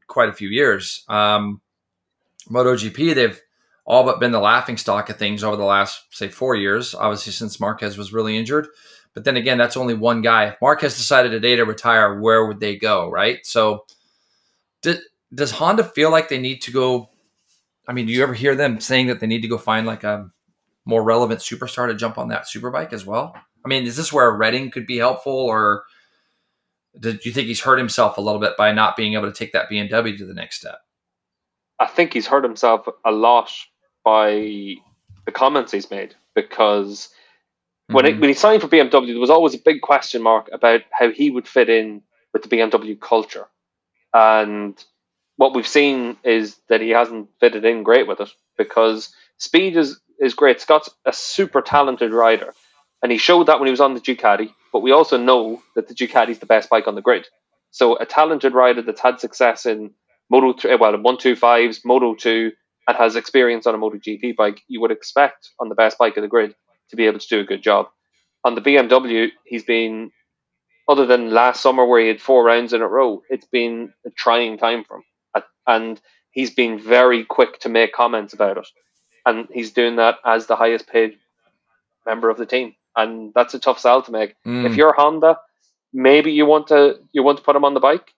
[0.07, 1.03] quite a few years.
[1.07, 1.61] Um,
[2.49, 3.39] MotoGP, they've
[3.85, 6.93] all but been the laughing stock of things over the last say four years.
[6.93, 8.67] Obviously, since Marquez was really injured.
[9.13, 10.45] But then again, that's only one guy.
[10.45, 13.45] If Marquez decided today to retire, where would they go, right?
[13.45, 13.85] So,
[15.33, 17.09] does Honda feel like they need to go?
[17.87, 20.03] I mean, do you ever hear them saying that they need to go find like
[20.03, 20.31] a
[20.85, 23.35] more relevant superstar to jump on that superbike as well?
[23.65, 25.83] I mean, is this where Redding could be helpful, or
[26.99, 29.53] do you think he's hurt himself a little bit by not being able to take
[29.53, 30.79] that BMW to the next step?
[31.79, 33.51] I think he's hurt himself a lot
[34.03, 34.75] by
[35.25, 37.09] the comments he's made because
[37.87, 38.21] when, it, mm-hmm.
[38.21, 41.29] when he signed for BMW, there was always a big question mark about how he
[41.29, 42.01] would fit in
[42.33, 43.47] with the BMW culture.
[44.13, 44.81] And
[45.37, 49.99] what we've seen is that he hasn't fitted in great with it because speed is,
[50.19, 50.61] is great.
[50.61, 52.53] Scott's a super talented rider.
[53.01, 55.87] And he showed that when he was on the Ducati, but we also know that
[55.87, 57.27] the Ducati is the best bike on the grid.
[57.71, 59.91] So a talented rider that's had success in
[60.29, 62.51] Moto 3, eh, well, in 125s, Moto 2,
[62.87, 66.21] and has experience on a MotoGP bike, you would expect on the best bike of
[66.21, 66.53] the grid
[66.91, 67.87] to be able to do a good job.
[68.43, 70.11] On the BMW, he's been,
[70.87, 74.11] other than last summer where he had four rounds in a row, it's been a
[74.11, 75.03] trying time for him.
[75.67, 76.01] And
[76.31, 78.67] he's been very quick to make comments about it.
[79.25, 81.17] And he's doing that as the highest paid
[82.05, 82.75] member of the team.
[82.95, 84.35] And that's a tough sell to make.
[84.45, 84.65] Mm.
[84.65, 85.37] If you're Honda,
[85.93, 88.13] maybe you want to you want to put him on the bike,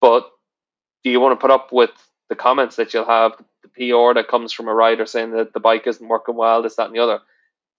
[0.00, 0.30] but
[1.02, 1.90] do you want to put up with
[2.28, 5.60] the comments that you'll have, the PR that comes from a rider saying that the
[5.60, 7.20] bike isn't working well, this, that, and the other?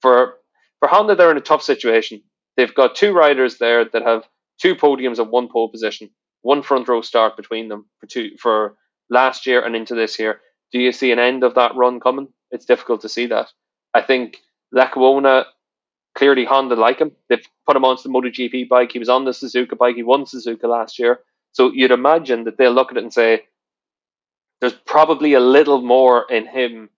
[0.02, 0.36] For
[0.80, 2.22] for Honda, they're in a tough situation.
[2.58, 4.24] They've got two riders there that have
[4.60, 6.10] two podiums and one pole position,
[6.42, 8.76] one front row start between them for two for
[9.10, 10.42] last year and into this year.
[10.72, 12.28] Do you see an end of that run coming?
[12.56, 13.50] It's difficult to see that.
[13.94, 14.38] I think
[14.74, 15.46] Lecuona
[16.16, 17.12] clearly Honda like him.
[17.30, 18.92] They've put him onto the MotoGP bike.
[18.94, 19.96] He was on the Suzuka bike.
[19.96, 21.20] He won Suzuka last year.
[21.52, 23.44] So you'd imagine that they'll look at it and say,
[24.62, 26.90] there's probably a little more in him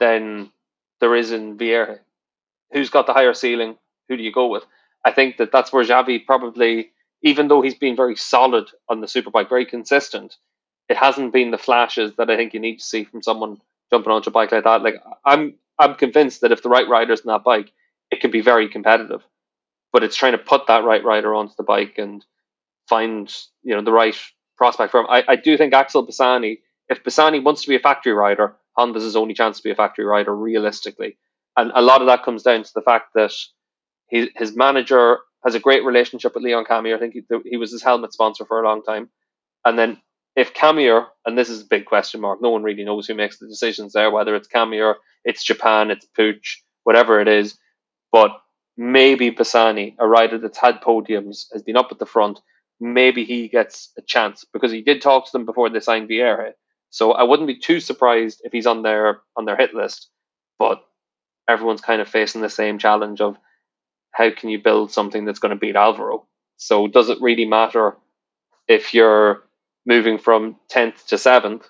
[0.00, 0.50] than
[1.00, 2.00] there is in Vierge.
[2.72, 3.76] Who's got the higher ceiling?
[4.08, 4.64] Who do you go with?
[5.04, 6.90] I think that that's where Xavi probably,
[7.22, 10.36] even though he's been very solid on the superbike, very consistent,
[10.88, 13.60] it hasn't been the flashes that I think you need to see from someone
[13.92, 14.82] jumping onto a bike like that.
[14.82, 17.72] Like I'm, I'm convinced that if the right rider's on that bike,
[18.10, 19.22] it can be very competitive.
[19.92, 22.24] But it's trying to put that right rider onto the bike and
[22.88, 24.16] find you know the right
[24.56, 25.06] prospect for him.
[25.08, 29.04] I, I do think Axel Bassani, if Bassani wants to be a factory rider, Honda's
[29.04, 31.18] his only chance to be a factory rider realistically.
[31.56, 33.32] And a lot of that comes down to the fact that
[34.08, 36.96] his, his manager has a great relationship with Leon Camier.
[36.96, 39.10] I think he, he was his helmet sponsor for a long time.
[39.64, 40.00] And then
[40.34, 43.38] if Camier, and this is a big question mark, no one really knows who makes
[43.38, 46.40] the decisions there, whether it's Camier, it's Japan, it's Puig,
[46.84, 47.58] whatever it is.
[48.10, 48.30] But
[48.76, 52.40] maybe Bassani, a rider that's had podiums, has been up at the front.
[52.80, 56.54] Maybe he gets a chance because he did talk to them before they signed Vierge.
[56.90, 60.08] So I wouldn't be too surprised if he's on their on their hit list.
[60.58, 60.82] But
[61.48, 63.36] everyone's kind of facing the same challenge of
[64.10, 66.26] how can you build something that's going to beat Alvaro?
[66.56, 67.96] So does it really matter
[68.68, 69.42] if you're
[69.86, 71.64] moving from 10th to 7th?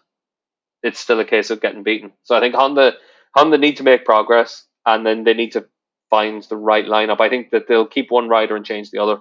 [0.83, 2.13] It's still a case of getting beaten.
[2.25, 2.95] So I think Honda
[3.35, 5.67] Honda need to make progress and then they need to
[6.11, 7.21] find the right lineup.
[7.21, 9.19] I think that they'll keep one rider and change the other.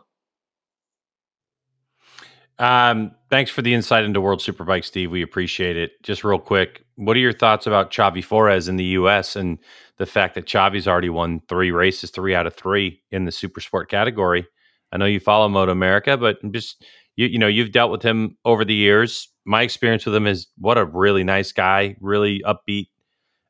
[2.59, 5.09] Um, thanks for the insight into World Superbike, Steve.
[5.09, 6.01] We appreciate it.
[6.03, 9.35] Just real quick, what are your thoughts about Xavi Forés in the U.S.
[9.35, 9.57] and
[9.97, 13.61] the fact that Xavi's already won three races, three out of three in the super
[13.61, 14.45] sport category?
[14.91, 16.85] I know you follow Moto America, but just
[17.21, 19.29] you, you know, you've dealt with him over the years.
[19.45, 22.89] My experience with him is what a really nice guy, really upbeat.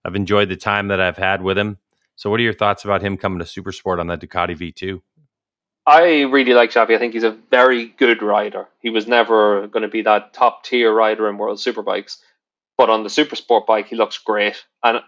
[0.03, 1.77] I've enjoyed the time that I've had with him.
[2.17, 5.01] So, what are your thoughts about him coming to super sport on the Ducati V2?
[5.87, 6.95] I really like Xavi.
[6.95, 8.67] I think he's a very good rider.
[8.81, 12.17] He was never going to be that top tier rider in World Superbikes,
[12.77, 14.63] but on the Super Sport bike, he looks great.
[14.83, 14.99] And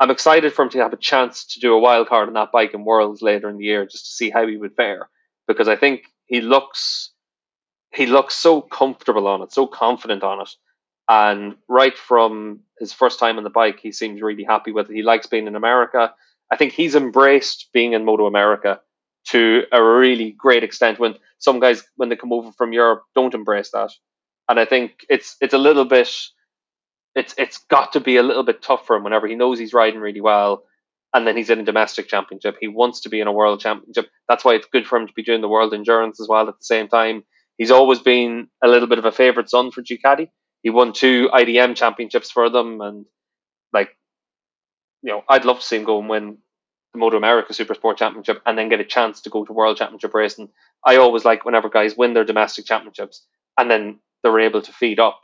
[0.00, 2.52] I'm excited for him to have a chance to do a wild card on that
[2.52, 5.08] bike in Worlds later in the year, just to see how he would fare.
[5.46, 7.12] Because I think he looks
[7.94, 10.50] he looks so comfortable on it, so confident on it.
[11.08, 14.94] And right from his first time on the bike, he seems really happy with it.
[14.94, 16.12] He likes being in America.
[16.50, 18.80] I think he's embraced being in Moto America
[19.28, 23.34] to a really great extent when some guys when they come over from Europe don't
[23.34, 23.90] embrace that.
[24.48, 26.10] And I think it's it's a little bit
[27.14, 29.74] it's it's got to be a little bit tough for him whenever he knows he's
[29.74, 30.64] riding really well
[31.14, 32.56] and then he's in a domestic championship.
[32.60, 34.08] He wants to be in a world championship.
[34.28, 36.58] That's why it's good for him to be doing the world endurance as well at
[36.58, 37.24] the same time.
[37.58, 40.28] He's always been a little bit of a favourite son for Ducati.
[40.62, 43.04] He won two IDM championships for them and
[43.72, 43.90] like
[45.02, 46.38] you know, I'd love to see him go and win
[46.92, 49.76] the Moto America Super Sport Championship and then get a chance to go to World
[49.76, 50.48] Championship racing.
[50.84, 53.26] I always like whenever guys win their domestic championships
[53.58, 55.20] and then they're able to feed up.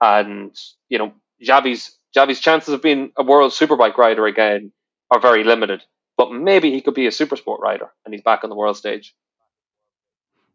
[0.00, 0.54] And
[0.88, 4.72] you know, Javi's Xavi's chances of being a World Superbike rider again
[5.10, 5.82] are very limited.
[6.16, 8.76] But maybe he could be a super sport rider and he's back on the world
[8.76, 9.14] stage.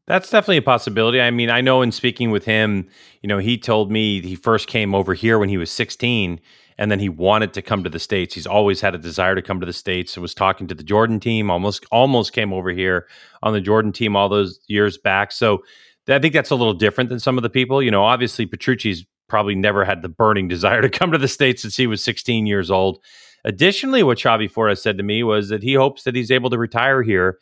[0.07, 1.21] That's definitely a possibility.
[1.21, 2.87] I mean, I know in speaking with him,
[3.21, 6.39] you know, he told me he first came over here when he was 16
[6.77, 8.33] and then he wanted to come to the states.
[8.33, 10.17] He's always had a desire to come to the states.
[10.17, 13.07] I was talking to the Jordan team, almost almost came over here
[13.43, 15.31] on the Jordan team all those years back.
[15.31, 15.59] So
[16.09, 17.83] I think that's a little different than some of the people.
[17.83, 21.61] You know, obviously Petrucci's probably never had the burning desire to come to the states
[21.61, 23.03] since he was 16 years old.
[23.45, 26.57] Additionally, what Xavi Forés said to me was that he hopes that he's able to
[26.57, 27.37] retire here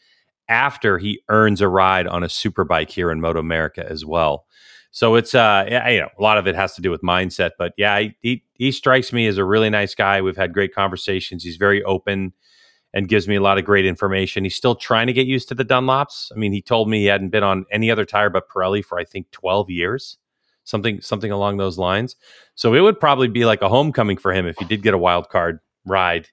[0.50, 4.46] after he earns a ride on a superbike here in Moto America as well.
[4.92, 7.52] So it's uh, you know, a lot of it has to do with mindset.
[7.58, 10.22] But yeah, he he strikes me as a really nice guy.
[10.22, 11.44] We've had great conversations.
[11.44, 12.34] He's very open
[12.94, 14.44] and gives me a lot of great information.
[14.44, 16.32] He's still trying to get used to the Dunlops.
[16.34, 19.00] I mean, he told me he hadn't been on any other tire but Pirelli for
[19.00, 20.17] I think 12 years,
[20.63, 22.15] something something along those lines.
[22.56, 24.98] So it would probably be like a homecoming for him if he did get a
[24.98, 26.28] wild card ride.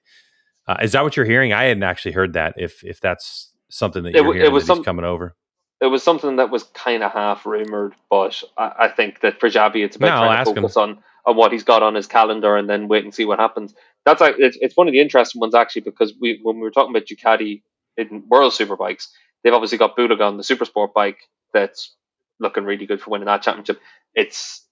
[0.67, 1.53] Uh, is that what you're hearing?
[1.53, 2.55] I hadn't actually heard that.
[2.57, 5.35] If if that's something that you're it, it was some, coming over
[5.79, 9.49] it was something that was kind of half rumored, but I, I, think that for
[9.49, 12.57] Javi, it's about no, trying to focus on, on what he's got on his calendar
[12.57, 13.75] and then wait and see what happens.
[14.05, 16.95] That's it's, it's one of the interesting ones actually because we when we were talking
[16.95, 17.61] about Ducati
[17.95, 19.07] in World Superbikes,
[19.43, 21.19] they've obviously got Budogan, the Super Sport bike,
[21.53, 21.95] that's
[22.39, 23.79] looking really good for winning that championship.
[24.15, 24.63] It's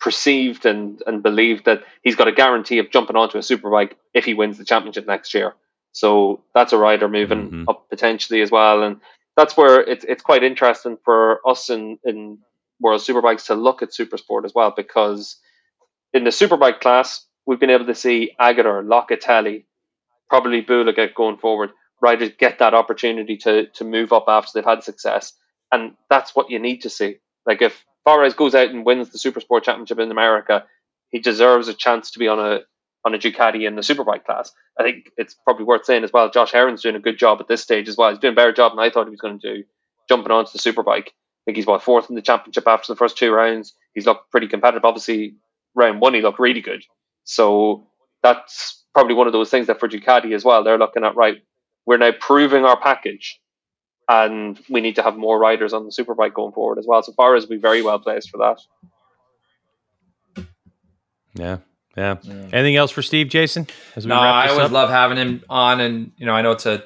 [0.00, 4.24] perceived and, and believed that he's got a guarantee of jumping onto a superbike if
[4.24, 5.54] he wins the championship next year.
[5.92, 7.64] So that's a rider moving Mhm.
[7.68, 8.82] up potentially as well.
[8.82, 9.00] And
[9.36, 12.38] that's where it's it's quite interesting for us in, in
[12.80, 15.38] World Superbikes to look at Supersport as well, because
[16.12, 19.64] in the Superbike class, we've been able to see Aegerter, Locatelli,
[20.28, 21.70] probably Bulega going forward,
[22.00, 25.32] riders get that opportunity to to move up after they've had success.
[25.70, 27.18] And that's what you need to see.
[27.46, 30.64] Like if Forés goes out and wins the Supersport Championship in America,
[31.10, 32.60] he deserves a chance to be on a
[33.04, 34.52] on a Ducati in the Superbike class.
[34.78, 36.30] I think it's probably worth saying as well.
[36.30, 38.10] Josh Herrin's doing a good job at this stage as well.
[38.10, 39.64] He's doing a better job than I thought he was going to do,
[40.08, 41.08] jumping onto the Superbike.
[41.08, 43.74] I think he's what fourth in the championship after the first two rounds.
[43.94, 44.84] He's looked pretty competitive.
[44.84, 45.36] Obviously,
[45.74, 46.84] round one he looked really good.
[47.24, 47.88] So
[48.22, 51.42] that's probably one of those things that for Ducati as well, they're looking at right.
[51.84, 53.40] We're now proving our package,
[54.08, 57.02] and we need to have more riders on the Superbike going forward as well.
[57.02, 60.46] So far as we very well placed for that.
[61.34, 61.58] Yeah.
[61.96, 62.16] Yeah.
[62.24, 63.66] Anything else for Steve, Jason?
[63.96, 64.72] As we No, wrap I always up?
[64.72, 66.82] love having him on, and you know, I know it's a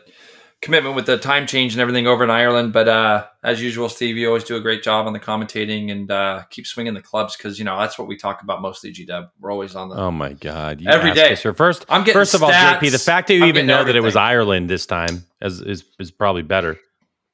[0.63, 4.17] commitment with the time change and everything over in Ireland, but uh, as usual, Steve,
[4.17, 7.37] you always do a great job on the commentating and uh, keep swinging the clubs
[7.37, 8.91] because you know that's what we talk about mostly.
[8.91, 9.97] G Dub, we're always on the.
[9.97, 10.81] Oh my God!
[10.81, 11.33] You Every ask day.
[11.35, 11.55] us here.
[11.55, 12.79] First, I'm getting first of all, stats.
[12.79, 14.17] JP, the fact that you I'm even getting know that it was.
[14.17, 16.79] Ireland this time is is, is probably better.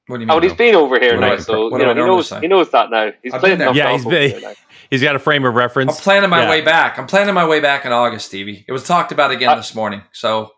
[0.08, 0.30] What do you mean?
[0.32, 2.40] Oh, but he's been over here What now, I- so you know he knows say?
[2.40, 3.12] he knows that now.
[3.22, 4.54] He's I've played enough Yeah, golf he's over been- here now.
[4.93, 5.97] He's got a frame of reference.
[5.97, 6.51] I'm planning my Yeah.
[6.51, 6.99] way back.
[6.99, 8.62] I'm planning my way back in August, Stevie.
[8.68, 10.03] It was talked about again I- this morning.
[10.12, 10.53] So,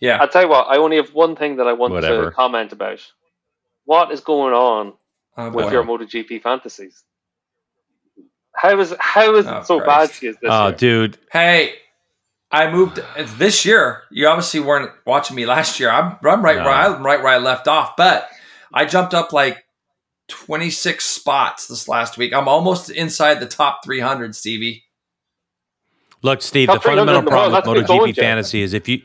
[0.00, 0.18] yeah.
[0.20, 0.66] I'll tell you what.
[0.68, 2.24] I only have one thing that I want Whatever.
[2.26, 3.00] to comment about.
[3.84, 4.94] What is going on
[5.36, 5.70] Oh, with boy.
[5.70, 7.04] your MotoGP fantasies?
[8.56, 10.14] How is how is Oh, it so Christ.
[10.14, 10.76] bad to you this Oh, year?
[10.76, 11.18] dude.
[11.30, 11.74] Hey,
[12.50, 14.02] I moved it's this year.
[14.10, 15.90] You obviously weren't watching me last year.
[15.90, 16.64] I'm, I'm right No.
[16.64, 18.28] where I, I'm right where I left off, but
[18.74, 19.64] I jumped up like
[20.30, 22.32] 26 spots this last week.
[22.32, 24.84] I'm almost inside the top 300, Stevie.
[26.22, 26.68] Look, Steve.
[26.68, 28.22] Top the fundamental 300 the problem with that's good MotoGP Jeff.
[28.22, 29.02] fantasy is if you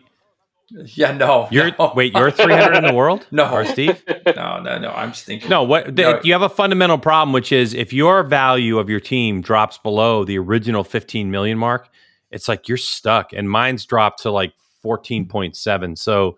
[0.70, 1.48] Yeah, no.
[1.52, 1.94] you're no.
[1.96, 3.26] wait, you're 300 in the world.
[3.32, 3.52] No.
[3.54, 4.04] or Steve.
[4.36, 4.92] no, no, no.
[4.92, 5.50] I'm just thinking.
[5.50, 6.20] No, what the, No.
[6.24, 10.24] you have a fundamental problem, which is if your value of your team drops below
[10.26, 11.88] the original 15 million mark,
[12.32, 13.32] it's like you're stuck.
[13.34, 14.54] And mine's dropped to like
[14.84, 15.98] 14.7.
[15.98, 16.38] So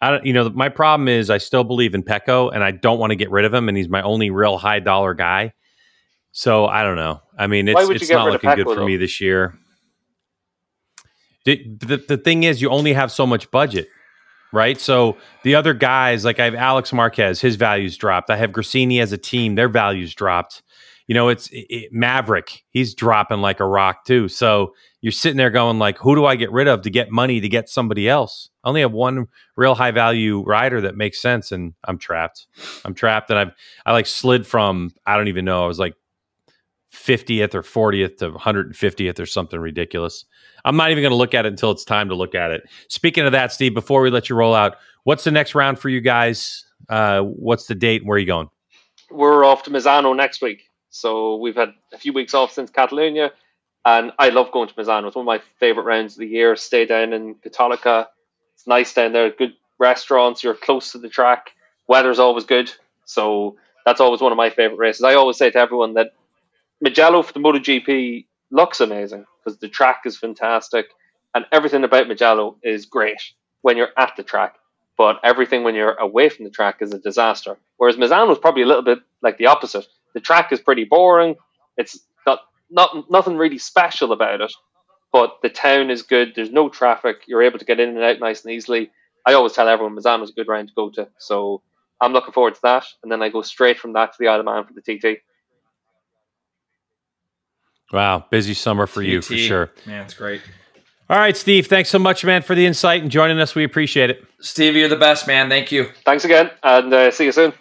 [0.00, 2.98] I don't, you know, my problem is I still believe in Pecco, and I don't
[2.98, 5.52] want to get rid of him, and he's my only real high dollar guy.
[6.32, 7.22] So I don't know.
[7.38, 8.86] I mean, it's it's not looking good for though?
[8.86, 9.58] me this year.
[11.44, 13.88] The, the the thing is, you only have so much budget
[14.52, 14.80] right?
[14.80, 18.30] So the other guys, like I have Alex Marquez, his values dropped.
[18.30, 20.62] I have Gresini as a team, their values dropped.
[21.06, 24.28] You know, it's it, Maverick, he's dropping like a rock too.
[24.28, 27.40] So you're sitting there going like, who do I get rid of to get money
[27.40, 28.50] to get somebody else?
[28.64, 32.46] I only have one real high value rider that makes sense, and I'm trapped.
[32.84, 33.52] I'm trapped, and I've
[33.84, 35.62] I like slid from I don't even know.
[35.62, 35.94] I was like
[36.92, 40.24] 50th or 40th to 150th or something ridiculous.
[40.64, 42.62] I'm not even going to look at it until it's time to look at it.
[42.88, 45.88] Speaking of that, Steve, before we let you roll out, what's the next round for
[45.88, 46.64] you guys?
[46.88, 48.04] Uh, what's the date?
[48.04, 48.48] Where are you going?
[49.10, 53.32] We're off to Misano next week, so we've had a few weeks off since Catalonia,
[53.84, 55.06] and I love going to Misano.
[55.06, 56.56] It's one of my favorite rounds of the year.
[56.56, 58.06] Stay down in Cattolica.
[58.54, 59.30] It's nice down there.
[59.30, 60.42] Good restaurants.
[60.42, 61.50] You're close to the track.
[61.88, 62.72] Weather's always good,
[63.04, 65.02] so that's always one of my favorite races.
[65.02, 66.12] I always say to everyone that
[66.80, 70.86] Mugello for the MotoGP looks amazing because the track is fantastic
[71.34, 73.20] and everything about Mugello is great
[73.62, 74.56] when you're at the track,
[74.96, 77.56] but everything when you're away from the track is a disaster.
[77.76, 79.86] Whereas Misano is probably a little bit like the opposite.
[80.16, 81.36] The track is pretty boring.
[81.76, 82.40] It's got
[82.70, 84.50] not nothing really special about it,
[85.12, 86.32] but the town is good.
[86.34, 87.24] There's no traffic.
[87.26, 88.90] You're able to get in and out nice and easily.
[89.26, 91.60] I always tell everyone Misano's a good round to go to, so
[92.00, 92.86] I'm looking forward to that.
[93.02, 95.20] And then I go straight from that to the Isle of Man for the TT.
[97.92, 99.70] Wow, busy summer for you for sure.
[99.84, 100.40] Man, it's great.
[101.10, 103.54] All right, Steve, thanks so much, man, for the insight and joining us.
[103.54, 104.24] We appreciate it.
[104.40, 105.50] Stevie, you're the best, man.
[105.50, 105.90] Thank you.
[106.06, 107.52] Thanks again, and uh, see you soon.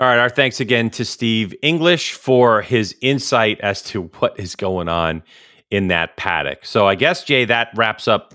[0.00, 4.56] All right, our thanks again to Steve English for his insight as to what is
[4.56, 5.22] going on
[5.70, 6.64] in that paddock.
[6.64, 8.32] So I guess Jay, that wraps up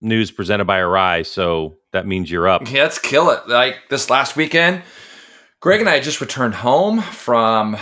[0.00, 1.26] news presented by Arai.
[1.26, 2.70] So that means you're up.
[2.70, 3.48] Yeah, let's kill it.
[3.48, 4.84] Like this last weekend,
[5.58, 7.76] Greg and I just returned home from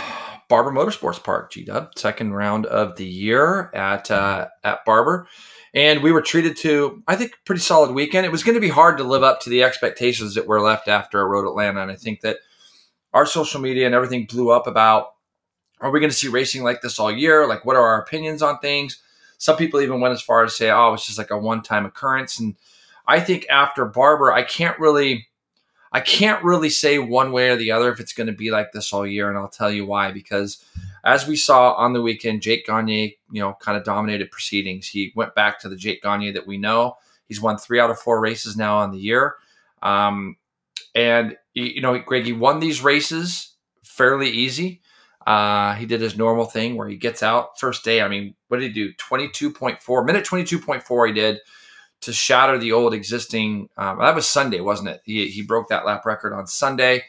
[0.49, 5.27] Barber Motorsports Park, G Dub, second round of the year at uh, at Barber,
[5.75, 8.25] and we were treated to I think pretty solid weekend.
[8.25, 10.87] It was going to be hard to live up to the expectations that were left
[10.87, 12.37] after I rode Atlanta, and I think that
[13.17, 15.15] our social media and everything blew up about
[15.81, 17.47] are we going to see racing like this all year?
[17.47, 19.01] Like, what are our opinions on things?
[19.39, 22.39] Some people even went as far as say, "Oh, it's just like a one-time occurrence."
[22.39, 22.55] And
[23.07, 25.27] I think after Barber, I can't really,
[25.91, 28.71] I can't really say one way or the other if it's going to be like
[28.71, 30.11] this all year, and I'll tell you why.
[30.11, 30.63] Because
[31.03, 34.87] as we saw on the weekend, Jake Gagne, you know, kind of dominated proceedings.
[34.87, 36.97] He went back to the Jake Gagne that we know.
[37.27, 39.35] He's won three out of four races now on the year.
[39.81, 40.37] Um,
[40.95, 43.53] and, you know, Greg, he won these races
[43.83, 44.81] fairly easy.
[45.25, 48.01] Uh, he did his normal thing where he gets out first day.
[48.01, 48.93] I mean, what did he do?
[48.93, 51.39] 22.4, minute 22.4 he did
[52.01, 53.69] to shatter the old existing.
[53.77, 55.01] Um, that was Sunday, wasn't it?
[55.03, 57.03] He, he broke that lap record on Sunday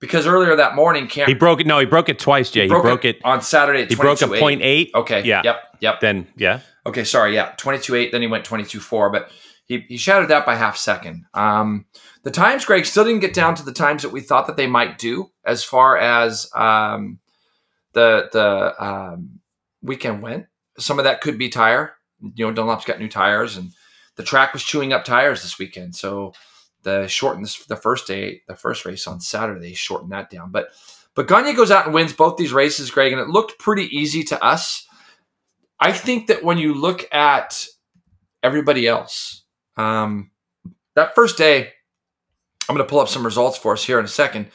[0.00, 1.26] because earlier that morning, Cam.
[1.26, 1.66] He broke it.
[1.66, 2.62] No, he broke it twice, Jay.
[2.62, 3.86] He broke, he broke it, it, on Saturday.
[3.86, 4.90] he broke a point eight.
[4.94, 5.24] Okay.
[5.24, 5.42] Yeah.
[5.44, 5.62] Yep.
[5.80, 6.00] Yep.
[6.00, 6.60] Then yeah.
[6.86, 7.04] Okay.
[7.04, 7.34] Sorry.
[7.34, 7.52] Yeah.
[7.56, 8.12] Twenty two eight.
[8.12, 9.10] Then he went twenty two four.
[9.10, 9.30] But
[9.68, 11.26] he he shattered that by half second.
[11.34, 11.84] Um,
[12.22, 14.66] the times, Greg, still didn't get down to the times that we thought that they
[14.66, 17.20] might do as far as um,
[17.92, 19.40] the the um,
[19.82, 20.46] weekend went.
[20.78, 21.94] Some of that could be tire.
[22.34, 23.70] You know, Dunlop's got new tires, and
[24.16, 25.94] the track was chewing up tires this weekend.
[25.94, 26.32] So
[26.82, 30.50] the shortened the first day, the first race on Saturday, shortened that down.
[30.50, 30.70] But
[31.14, 34.22] but Gagne goes out and wins both these races, Greg, and it looked pretty easy
[34.24, 34.86] to us.
[35.78, 37.66] I think that when you look at
[38.42, 39.44] everybody else,
[39.78, 40.30] um,
[40.94, 41.72] that first day,
[42.68, 44.48] I'm going to pull up some results for us here in a second.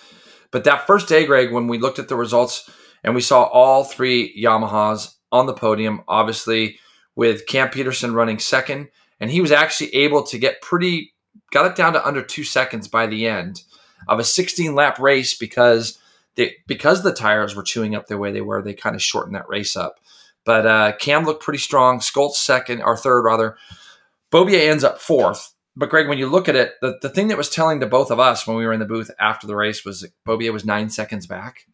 [0.52, 2.70] But that first day, Greg, when we looked at the results
[3.04, 6.78] and we saw all three Yamahas on the podium, obviously
[7.16, 11.14] with Cam Petersen running second, and he was actually able to get pretty
[11.52, 13.64] got it down to under two seconds by the end
[14.08, 16.00] of a 16 lap race because
[16.36, 18.62] they because the tires were chewing up the way they were.
[18.62, 20.00] They kind of shortened that race up.
[20.46, 22.00] But uh, Cam looked pretty strong.
[22.00, 23.56] Scholtz second or third rather.
[24.34, 25.54] Beaubier ends up fourth.
[25.76, 28.12] But Greg, when you look at it, the, the thing that was telling to both
[28.12, 30.66] of us when we were in the booth after the race was that Beaubier was
[30.66, 31.66] nine seconds back,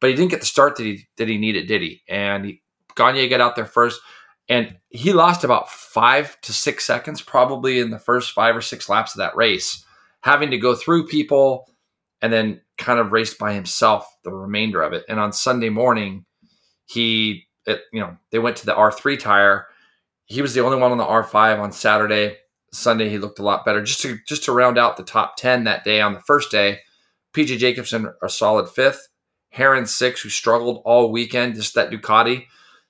[0.00, 2.02] but he didn't get the start that he that he needed, did he?
[2.08, 2.62] And he,
[2.96, 4.00] Gagne got out there first.
[4.48, 8.88] And he lost about five to six seconds, probably in the first five or six
[8.88, 9.84] laps of that race,
[10.22, 11.70] having to go through people
[12.20, 15.04] and then kind of raced by himself the remainder of it.
[15.08, 16.24] And on Sunday morning,
[16.86, 19.66] he, it, you know, they went to the R3 tire.
[20.30, 22.36] He was the only one on the R5 on Saturday.
[22.72, 23.82] Sunday, he looked a lot better.
[23.82, 26.78] Just to just to round out the top ten that day on the first day,
[27.34, 29.08] PJ Jacobsen a solid fifth,
[29.52, 31.56] Herrin six, who struggled all weekend.
[31.56, 32.44] Just that Ducati,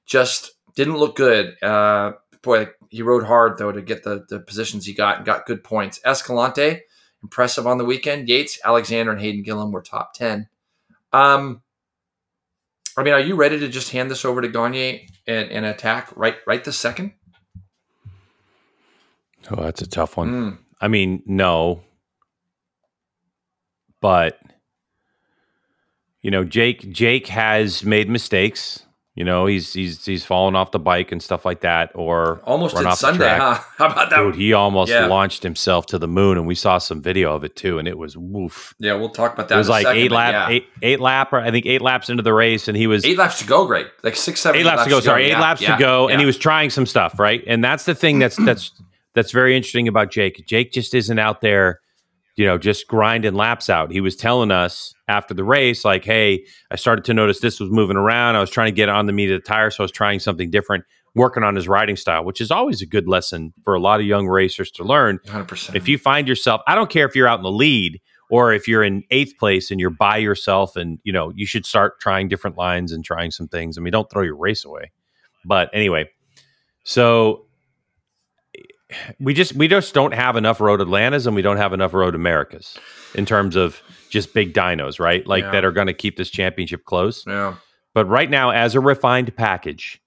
[0.05, 1.57] just didn't look good.
[1.63, 2.13] Uh,
[2.43, 5.65] boy, he rode hard though to get the, the positions he got and got good
[5.65, 5.99] points.
[6.05, 6.83] Escalante,
[7.23, 8.29] impressive on the weekend.
[8.29, 10.47] Yates, Alexander, and Hayden Gillim were top ten.
[11.11, 11.63] Um,
[12.99, 16.13] I mean, are you ready to just hand this over to Gagne and, and Attack
[16.17, 17.15] right right this second?
[19.51, 20.31] Oh, that's a tough one.
[20.31, 20.59] Mm.
[20.81, 21.83] I mean, no,
[24.01, 24.41] but
[26.23, 28.85] you know, Jake Jake has made mistakes.
[29.17, 32.75] You know, he's he's he's fallen off the bike and stuff like that, or almost
[32.75, 33.37] run off Sunday.
[33.37, 33.59] Huh?
[33.77, 34.17] How about that?
[34.17, 35.07] Dude, he almost yeah.
[35.07, 37.99] launched himself to the moon, and we saw some video of it too, and it
[37.99, 38.73] was woof.
[38.79, 39.57] Yeah, we'll talk about that.
[39.57, 40.55] It was like second, eight lap, yeah.
[40.57, 43.41] eight eight lap, I think eight laps into the race, and he was eight laps
[43.41, 43.67] to go.
[43.67, 45.01] Great, like six, seven, eight, eight laps, laps, to go.
[45.01, 47.43] Sorry, eight yeah, laps to go, and he was trying some stuff, right?
[47.47, 48.71] And that's the thing that's that's
[49.15, 50.45] that's very interesting about Jake.
[50.47, 51.81] Jake just isn't out there
[52.41, 53.91] you know, just grinding laps out.
[53.91, 57.71] He was telling us after the race, like, hey, I started to notice this was
[57.71, 58.35] moving around.
[58.35, 60.21] I was trying to get on the meat of the tire, so I was trying
[60.21, 60.85] something different,
[61.15, 64.07] working on his riding style, which is always a good lesson for a lot of
[64.07, 65.19] young racers to learn.
[65.27, 65.75] 100%.
[65.75, 68.01] If you find yourself, I don't care if you're out in the lead
[68.31, 71.67] or if you're in eighth place and you're by yourself and, you know, you should
[71.67, 73.77] start trying different lines and trying some things.
[73.77, 74.93] I mean, don't throw your race away.
[75.45, 76.09] But anyway,
[76.85, 77.45] so
[79.19, 82.15] we just we just don't have enough road Atlantas and we don't have enough road
[82.15, 82.79] Americas
[83.15, 85.27] in terms of just big dinos, right?
[85.27, 85.53] Like yeah.
[85.53, 87.25] that are going to keep this championship close.
[87.27, 87.57] Yeah.
[87.95, 90.01] But right now, as a refined package,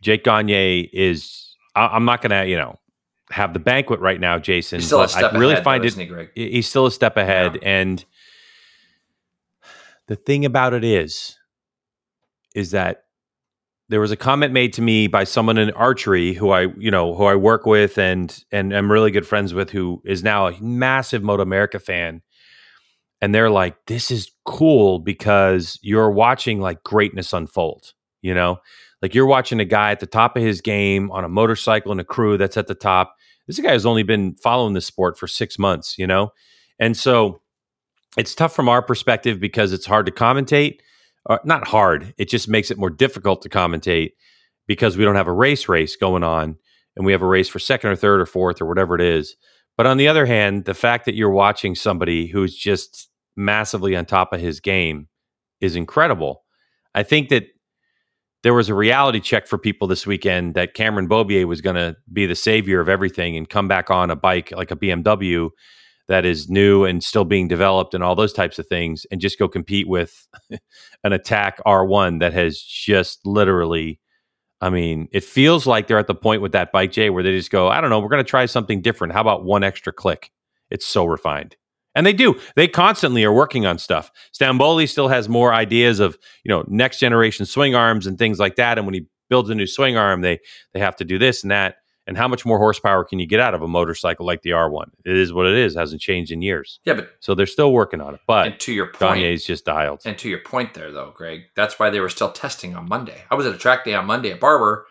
[0.00, 1.42] Jake Gagne is.
[1.74, 2.78] I, am not going to, you know,
[3.30, 4.80] have the banquet right now, Jason.
[4.80, 6.30] He's still a step I really ahead, find though, it.
[6.34, 7.68] He, he's still a step ahead, yeah.
[7.68, 8.04] and
[10.06, 11.36] the thing about it is,
[12.54, 13.05] is that
[13.88, 17.14] there was a comment made to me by someone in archery who I, you know,
[17.14, 20.60] who I work with and and I'm really good friends with, who is now a
[20.60, 22.22] massive Moto America fan.
[23.22, 28.58] And they're like, "This is cool because you're watching like greatness unfold." You know,
[29.02, 32.00] like you're watching a guy at the top of his game on a motorcycle and
[32.00, 33.14] a crew that's at the top.
[33.46, 35.96] This guy has only been following the sport for six months.
[35.96, 36.30] You know,
[36.78, 37.40] and so
[38.18, 40.78] it's tough from our perspective because it's hard to commentate
[41.44, 42.14] not hard.
[42.18, 44.12] It just makes it more difficult to commentate
[44.66, 46.56] because we don't have a race race going on
[46.96, 49.36] and we have a race for second or third or fourth or whatever it is.
[49.76, 54.06] But on the other hand, the fact that you're watching somebody who's just massively on
[54.06, 55.08] top of his game
[55.60, 56.44] is incredible.
[56.94, 57.44] I think that
[58.42, 61.96] there was a reality check for people this weekend that Cameron Beaubier was going to
[62.12, 65.50] be the savior of everything and come back on a bike like a BMW
[66.08, 69.38] that is new and still being developed and all those types of things and just
[69.38, 70.26] go compete with
[71.04, 74.00] an Attack R1 that has just literally
[74.60, 77.36] I mean, it feels like they're at the point with that bike J where they
[77.36, 79.12] just go, I don't know, we're going to try something different.
[79.12, 80.32] How about one extra click?
[80.70, 81.56] It's so refined.
[81.94, 82.38] And they do.
[82.56, 84.10] They constantly are working on stuff.
[84.38, 88.56] Stanboli still has more ideas of, you know, next generation swing arms and things like
[88.56, 88.78] that.
[88.78, 90.38] And when he builds a new swing arm, they
[90.72, 91.76] they have to do this and that
[92.06, 94.90] and how much more horsepower can you get out of a motorcycle like the R1?
[95.04, 95.74] It is what it is.
[95.74, 96.80] Hasn't changed in years.
[96.84, 98.20] Yeah, but so they're still working on it.
[98.26, 100.02] But and to your point, Gagne's just dialed.
[100.04, 103.24] And to your point there, though, Greg, that's why they were still testing on Monday.
[103.30, 104.86] I was at a track day on Monday at Barber.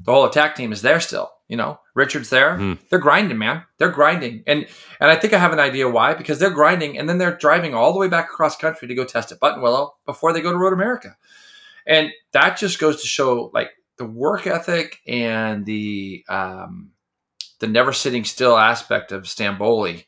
[0.00, 1.32] The whole Attack team is there still.
[1.48, 2.58] You know, Richard's there.
[2.58, 2.78] Mm.
[2.90, 3.64] They're grinding, man.
[3.78, 4.66] They're grinding, and
[5.00, 7.74] and I think I have an idea why because they're grinding, and then they're driving
[7.74, 10.58] all the way back across country to go test at Buttonwillow before they go to
[10.58, 11.16] Road America,
[11.86, 16.92] and that just goes to show like the work ethic and the um,
[17.60, 20.06] the never sitting still aspect of Stanboli,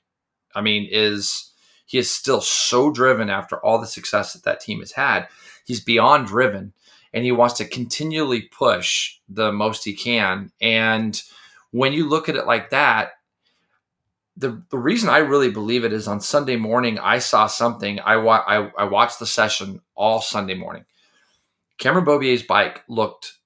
[0.54, 1.52] I mean, is
[1.86, 5.26] he is still so driven after all the success that that team has had.
[5.66, 6.72] He's beyond driven
[7.12, 10.52] and he wants to continually push the most he can.
[10.60, 11.20] And
[11.72, 13.12] when you look at it like that,
[14.36, 17.98] the, the reason I really believe it is on Sunday morning, I saw something.
[18.00, 20.84] I, wa- I, I watched the session all Sunday morning.
[21.78, 23.39] Cameron Beaubier's bike looked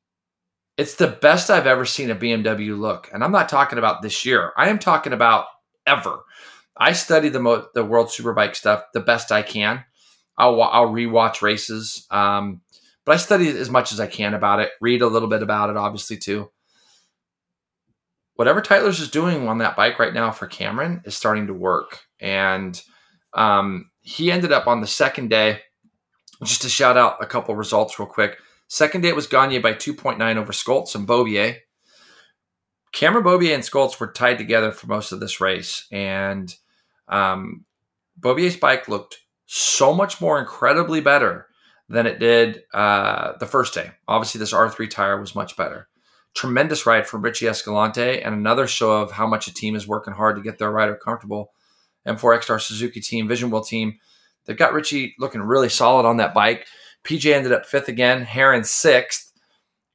[0.76, 3.08] it's the best I've ever seen a BMW look.
[3.12, 4.52] And I'm not talking about this year.
[4.56, 5.46] I am talking about
[5.86, 6.24] ever.
[6.76, 9.84] I study the mo- the World Superbike stuff the best I can.
[10.36, 12.60] I'll I'll rewatch races, um,
[13.04, 14.70] but I study as much as I can about it.
[14.80, 16.50] Read a little bit about it, obviously too.
[18.34, 22.00] Whatever Tytler's is doing on that bike right now for Cameron is starting to work,
[22.18, 22.80] and
[23.32, 25.60] um, he ended up on the second day.
[26.42, 28.38] Just to shout out a couple results real quick.
[28.74, 31.58] Second day, it was Gagne by 2.9 over Scholtz and Beaubier.
[32.90, 36.52] Cameron Beaubier and Scholtz were tied together for most of this race, and
[37.06, 37.66] um,
[38.20, 41.46] Beaubier's bike looked so much more incredibly better
[41.88, 43.92] than it did uh, the first day.
[44.08, 45.86] Obviously, this R3 tire was much better.
[46.34, 50.14] Tremendous ride from Richie Escalante, and another show of how much a team is working
[50.14, 51.52] hard to get their rider comfortable.
[52.08, 54.00] M4 ECSTAR Suzuki team, Vision Wheel team,
[54.46, 56.66] they've got Richie looking really solid on that bike.
[57.04, 58.24] PJ ended up fifth again.
[58.24, 59.32] Herrin sixth.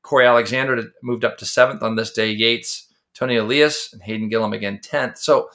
[0.01, 2.32] Corey Alexander moved up to seventh on this day.
[2.32, 5.18] Yates, Tony Elias, and Hayden Gillim again tenth.
[5.18, 5.49] So,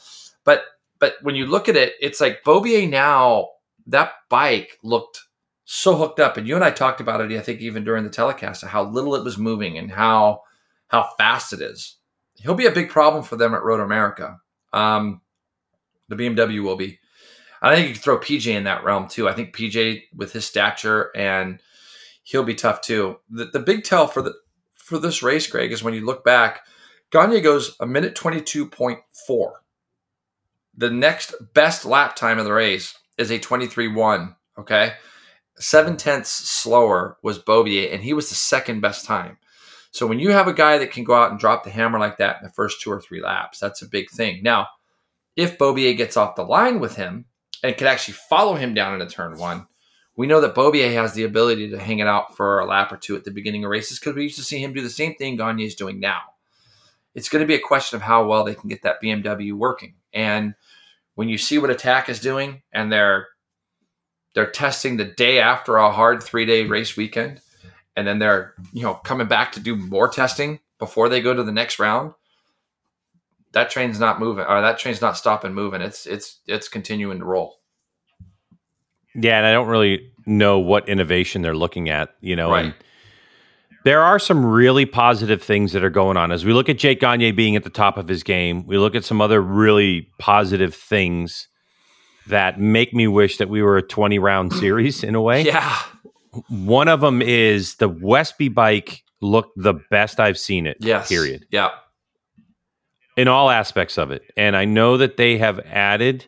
[0.45, 0.65] but
[0.99, 3.49] but when you look at it, it's like Beaubier now.
[3.87, 5.21] That bike looked
[5.65, 7.37] so hooked up, and you and I talked about it.
[7.37, 10.43] I think even during the telecast, how little it was moving and how
[10.89, 11.97] how fast it is.
[12.37, 14.39] He'll be a big problem for them at Road America.
[14.73, 15.21] Um,
[16.09, 16.99] the BMW will be.
[17.65, 19.27] I think you can throw PJ in that realm too.
[19.27, 21.63] I think PJ with his stature and
[22.23, 23.17] he'll be tough too.
[23.31, 24.35] The, the big tell for the
[24.75, 26.67] for this race, Greg, is when you look back,
[27.11, 29.63] Gagne goes a minute twenty two point four.
[30.77, 34.37] The next best lap time of the race is a twenty three one.
[34.59, 34.93] Okay,
[35.57, 39.39] seven tenths slower was Beaubier, and he was the second best time.
[39.91, 42.19] So when you have a guy that can go out and drop the hammer like
[42.19, 44.43] that in the first two or three laps, that's a big thing.
[44.43, 44.67] Now,
[45.35, 47.25] if Beaubier gets off the line with him
[47.65, 49.67] and could actually follow him down into turn one.
[50.17, 52.99] We know that Beaubier has the ability to hang it out for a lap or
[52.99, 55.15] two at the beginning of races because we used to see him do the same
[55.15, 56.21] thing Gagne is doing now.
[57.15, 59.95] It's going to be a question of how well they can get that BMW working.
[60.13, 60.55] And
[61.15, 63.29] when you see what Attack is doing and they're
[64.35, 67.41] they're testing the day after a hard three day race weekend,
[67.97, 71.43] and then they're you know coming back to do more testing before they go to
[71.43, 72.13] the next round
[73.55, 75.81] that train's not moving or that train's not stopping moving.
[75.81, 77.61] It's it's it's continuing to roll.
[79.15, 82.65] Yeah and i don't really know what innovation they're looking at you know right.
[82.67, 82.75] and
[83.85, 86.33] there are some really positive things that are going on.
[86.33, 88.95] As we look at jake gagne being at the top of his game we look
[88.97, 91.49] at some other really positive things
[92.27, 95.43] that make me wish that we were a 20 round series in a way.
[95.43, 95.79] Yeah.
[96.49, 101.09] One of them is the westby bike looked the best i've seen it yes.
[101.09, 101.47] period.
[101.51, 101.71] Yeah
[103.17, 104.23] in all aspects of it.
[104.37, 106.27] And I know that they have added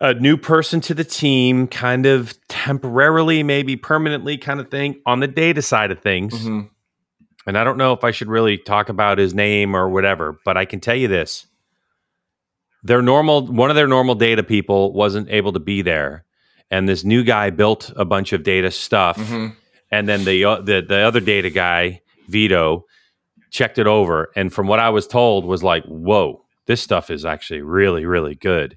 [0.00, 5.20] a new person to the team, kind of temporarily, maybe permanently, kind of thing on
[5.20, 6.34] the data side of things.
[6.34, 6.62] Mm-hmm.
[7.46, 10.56] And I don't know if I should really talk about his name or whatever, but
[10.56, 11.46] I can tell you this.
[12.82, 16.24] Their normal, one of their normal data people wasn't able to be there.
[16.70, 19.16] And this new guy built a bunch of data stuff.
[19.16, 19.54] Mm-hmm.
[19.90, 22.86] And then the, uh, the, the other data guy, Vito,
[23.54, 27.24] checked it over and from what i was told was like whoa this stuff is
[27.24, 28.76] actually really really good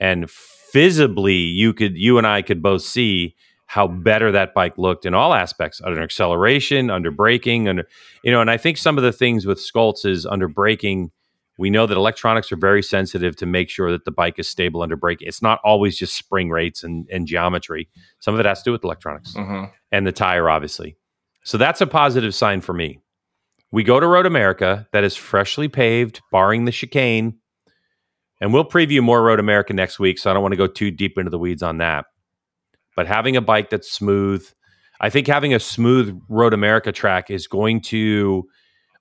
[0.00, 0.28] and
[0.72, 3.34] visibly you could you and i could both see
[3.66, 7.86] how better that bike looked in all aspects under acceleration under braking under
[8.24, 11.12] you know and i think some of the things with Scholtz is under braking
[11.60, 14.80] We know that electronics are very sensitive to make sure that the bike is stable
[14.80, 15.18] under brake.
[15.20, 17.88] It's not always just spring rates and, and geometry.
[18.20, 20.96] Some of it has to do with electronics hmm and the tire, obviously.
[21.42, 23.00] So that's a positive sign for me.
[23.70, 27.38] We go to Road America that is freshly paved, barring the chicane.
[28.40, 30.18] And we'll preview more Road America next week.
[30.18, 32.06] So I don't want to go too deep into the weeds on that.
[32.96, 34.48] But having a bike that's smooth,
[35.00, 38.48] I think having a smooth Road America track is going to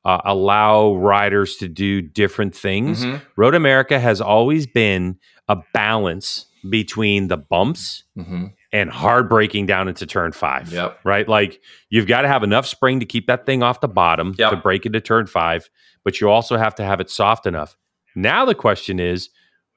[0.06, 3.06] uh, allow riders to do different things.
[3.06, 3.22] Mhm.
[3.36, 9.88] Road America has always been a balance between the bumps hmm and hard braking down
[9.88, 10.70] into turn five.
[10.74, 11.00] Yep.
[11.06, 11.28] Right.
[11.28, 14.50] Like you've got to have enough spring to keep that thing off the bottom Yep.
[14.50, 15.70] to break into turn five,
[16.04, 17.78] but you also have to have it soft enough.
[18.14, 19.30] Now the question is,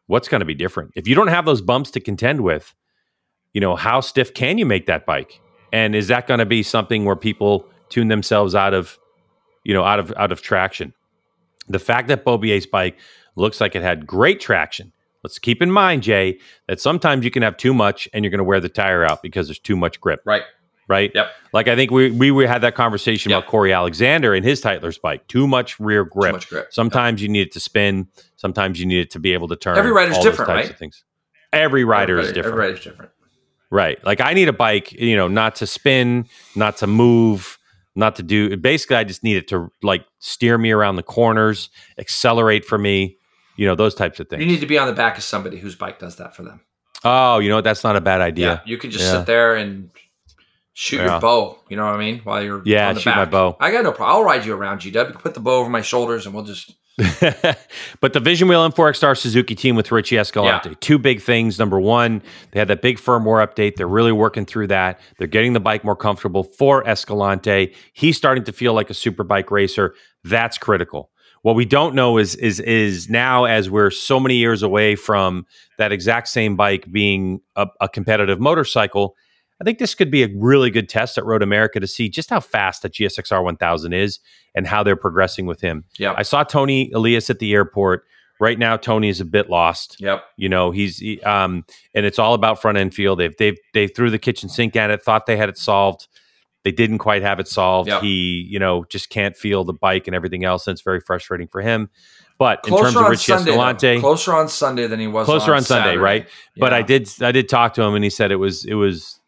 [0.09, 0.91] what's going to be different?
[0.97, 2.75] If you don't have those bumps to contend with,
[3.53, 5.41] you know, how stiff can you make that bike?
[5.73, 8.99] And is that going to be something where people tune themselves out of,
[9.63, 10.95] you know, out of out of traction?
[11.69, 12.99] The fact that Beaubier's bike
[13.37, 14.93] looks like it had great traction.
[15.23, 18.39] Let's keep in mind, Jay, that sometimes you can have too much and you're going
[18.39, 20.43] to wear the tire out because there's too much grip, Right.
[20.89, 21.11] right?
[21.15, 21.31] Yep.
[21.53, 23.39] Like I think we we, we had that conversation Yep.
[23.41, 25.27] about Corey Alexander and his Tytler's bike.
[25.29, 26.31] Too much rear grip.
[26.31, 26.73] Too much grip.
[26.73, 28.09] Sometimes you need it to spin.
[28.37, 29.77] Sometimes you need it to be able to turn.
[29.77, 30.71] Every rider's different, right?
[30.71, 31.05] Of things.
[31.53, 32.47] Every rider is different.
[32.55, 33.11] Every rider's different.
[33.71, 34.03] Right.
[34.05, 37.57] Like I need a bike, you know, not to spin, not to move,
[37.95, 41.71] not to do basically I just need it to like steer me around the corners,
[41.99, 43.19] accelerate for me,
[43.57, 44.41] you know, those types of things.
[44.43, 46.61] You need to be on the back of somebody whose bike does that for them.
[47.05, 47.65] oh, you know what?
[47.65, 48.63] That's not a bad idea.
[48.67, 49.19] You could just Yeah.
[49.19, 49.91] sit there and
[50.75, 51.13] shoot Yeah.
[51.13, 51.59] your bow.
[51.69, 52.21] You know what I mean?
[52.25, 53.57] While you're Yeah, on the shoot my bow.
[53.61, 54.17] I got no problem.
[54.17, 55.15] I'll ride you around, GW.
[55.19, 56.73] Put the bow over my shoulders, and we'll just
[58.01, 60.75] but the Vision Wheel M4 ECSTAR Suzuki team with Richie Escalante, Yeah.
[60.81, 61.59] two big things.
[61.59, 62.21] Number one,
[62.53, 63.77] they had that big firmware update.
[63.77, 65.01] They're really working through that.
[65.19, 67.75] They're getting the bike more comfortable for Escalante.
[67.95, 69.95] He's starting to feel like a super bike racer.
[70.25, 71.11] That's critical.
[71.43, 75.47] What we don't know is is is now as we're so many years away from
[75.79, 79.17] that exact same bike being a, a competitive motorcycle.
[79.61, 82.31] I think this could be a really good test at Road America to see just
[82.31, 84.19] how fast that GSXR 1000 is
[84.55, 85.85] and how they're progressing with him.
[85.99, 88.05] Yeah, I saw Tony Elias at the airport.
[88.39, 90.01] Right now, Tony is a bit lost.
[90.01, 90.25] Yep.
[90.39, 93.17] You know, he's he, um, and it's all about front end feel.
[93.17, 96.09] They've they've they threw the kitchen sink at it, thought they had it solved.
[96.63, 97.89] They didn't quite have it solved.
[97.89, 98.03] Yep.
[98.03, 101.49] He, you know, just can't feel the bike and everything else, and it's very frustrating
[101.49, 101.89] for him.
[102.39, 103.45] But in terms of on Richie Sunday.
[103.51, 103.51] though.
[103.51, 105.99] Escalante, Closer on Sunday than he was closer on, Sunday, Saturday.
[105.99, 106.29] right?
[106.57, 109.21] But I did I did talk to him, and he said it was it was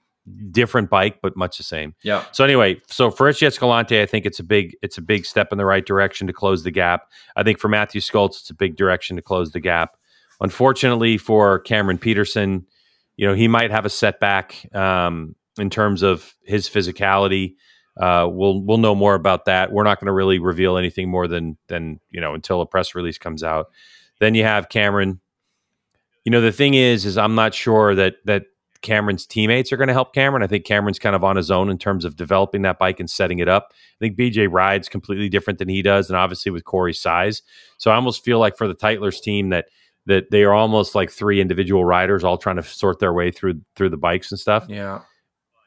[0.51, 1.95] different bike, but much the same.
[2.03, 2.25] Yeah.
[2.33, 5.53] So anyway, so for Richie Escalante, I think it's a big it's a big step
[5.53, 7.09] in the right direction to close the gap.
[7.37, 9.97] I think for Matthew Scholtz, it's a big direction to close the gap.
[10.41, 12.67] Unfortunately for Cameron Petersen,
[13.17, 17.55] you know he might have a setback um, in terms of his physicality.
[18.01, 19.71] Uh, we'll we'll know more about that.
[19.71, 22.95] We're not going to really reveal anything more than than you know until a press
[22.95, 23.67] release comes out.
[24.21, 25.21] Then you have Cameron.
[26.25, 28.45] You know the thing is, is I'm not sure that that
[28.81, 30.43] Cameron's teammates are going to help Cameron.
[30.43, 33.09] I think Cameron's kind of on his own in terms of developing that bike and
[33.09, 33.69] setting it up.
[33.73, 37.43] I think PJ rides completely different than he does, and obviously with Corey's size.
[37.79, 39.67] So I almost feel like for the Tytler's team that
[40.07, 43.61] that they are almost like three individual riders all trying to sort their way through
[43.77, 44.67] through the bikes and stuff.
[44.69, 45.01] Yeah.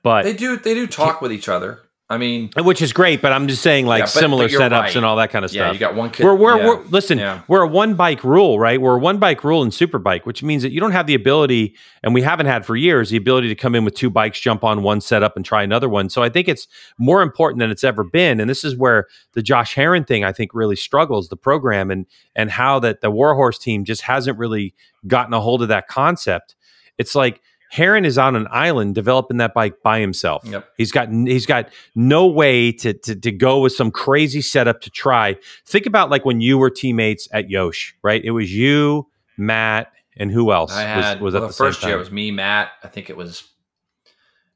[0.06, 0.56] But They do.
[0.56, 1.80] They do talk with each other.
[2.08, 4.80] I mean, which is great, but I'm just saying like Yeah, but- similar but setups
[4.80, 4.96] right.
[4.96, 5.74] and all that kind of yeah, stuff.
[5.74, 6.24] you got one kid.
[6.24, 6.68] we're, we're, yeah.
[6.68, 7.42] we're listen, Yeah.
[7.48, 8.80] we're a one bike rule, right?
[8.80, 11.74] We're a one bike rule in Superbike, which means that you don't have the ability,
[12.04, 14.64] and we haven't had for years, the ability to come in with two bikes, jump
[14.64, 16.08] on one setup, and try another one.
[16.10, 16.68] So I think it's
[17.00, 18.40] more important than it's ever been.
[18.40, 22.06] And this is where the Josh Herrin thing I think really struggles, the program and
[22.36, 24.76] and how that the Warhorse team just hasn't really
[25.08, 26.54] gotten a hold of that concept.
[27.00, 27.42] It's like
[27.76, 30.46] Herrin is on an island developing that bike by himself.
[30.46, 30.66] Yep.
[30.78, 34.90] He's got he's got no way to, to to go with some crazy setup to
[34.90, 35.36] try.
[35.66, 38.24] Think about like when you were teammates at Yosh, right?
[38.24, 39.08] It was you,
[39.38, 41.96] Matt, and who else I had was, was well, the, the, first year.
[41.96, 42.70] It was me, Matt.
[42.84, 43.44] I think it was.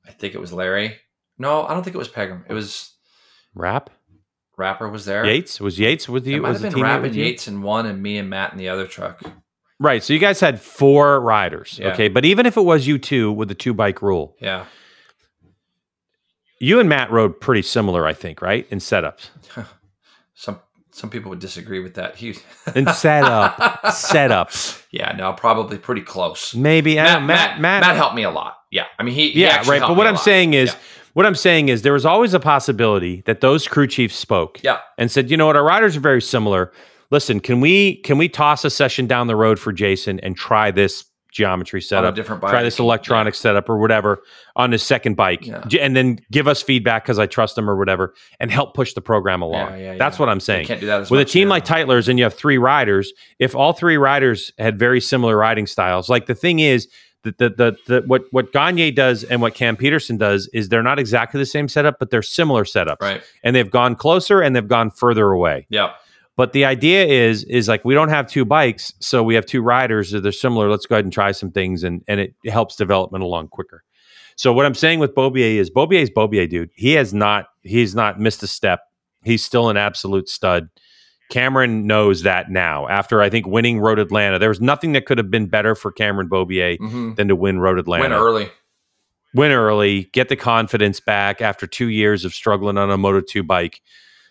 [0.08, 0.96] I think it was Larry.
[1.38, 2.46] No, I don't think it was Pegram.
[2.48, 2.94] It was
[3.54, 3.90] Rapp
[4.60, 5.26] Rapper was there.
[5.26, 6.38] Yates was Yates with you.
[6.38, 7.16] It might Was have been Rapp and?
[7.16, 9.22] Yates in one, and me and Matt in the other truck.
[9.80, 10.04] Right.
[10.04, 11.80] So you guys had four riders.
[11.82, 11.94] Yeah.
[11.94, 14.66] Okay, but even if it was you two with the two bike rule, Yeah,
[16.60, 18.68] you and Matt rode pretty similar, I think, right?
[18.70, 19.30] In setups.
[20.34, 20.60] some
[20.92, 22.16] some people would disagree with that.
[22.18, 22.36] He
[22.76, 23.56] In setup,
[23.86, 24.84] setups.
[24.92, 26.56] Yeah, no, probably pretty close.
[26.56, 28.56] Maybe Matt, know, Matt, Matt, Matt helped me a lot.
[28.72, 29.30] Yeah, I mean he.
[29.32, 29.80] he yeah, right.
[29.82, 30.24] But what I'm lot.
[30.24, 30.80] saying is, Yeah.
[31.14, 34.80] what I'm saying is, there was always a possibility that those crew chiefs spoke yeah,
[34.98, 36.72] and said, you know what, our riders are very similar.
[37.12, 40.72] Listen, can we can we toss a session down the road for Jason and try
[40.72, 42.16] this geometry setup.
[42.16, 42.50] different bike.
[42.52, 44.24] Try this electronic setup or whatever
[44.56, 45.64] on his second bike, Yeah.
[45.80, 49.02] And then give us feedback because I trust him or whatever, and help push the
[49.02, 49.74] program along.
[49.74, 50.22] Yeah, yeah, That's yeah.
[50.24, 50.66] what I'm You saying.
[50.66, 51.54] can't do that With a team now.
[51.56, 55.68] like Tytler's and you have three riders, if all three riders had very similar riding
[55.68, 56.88] styles, like the thing is
[57.24, 60.82] that the, the, the what what Gagne does and what Cam Petersen does is they're
[60.82, 63.22] not exactly the same setup, but they're similar setups, right.
[63.44, 65.68] and they've gone closer and they've gone further away.
[65.70, 65.92] Yeah.
[66.40, 69.62] But the idea is is like we don't have two bikes, so we have two
[69.62, 70.70] riders that they're similar.
[70.70, 73.84] Let's go ahead and try some things, and and it helps development along quicker.
[74.38, 76.70] So what I'm saying with Beaubier is Beaubier's Beaubier, dude.
[76.76, 78.84] He has not he's not missed a step.
[79.26, 80.70] He's still an absolute stud.
[81.30, 82.88] Cameron knows that now.
[82.88, 85.92] After I think winning Road Atlanta, there was nothing that could have been better for
[85.92, 88.50] Cameron Beaubier hmm than to win Road Atlanta Win early.
[89.34, 93.44] win early, get the confidence back after two years of struggling on a Moto 2
[93.44, 93.82] bike.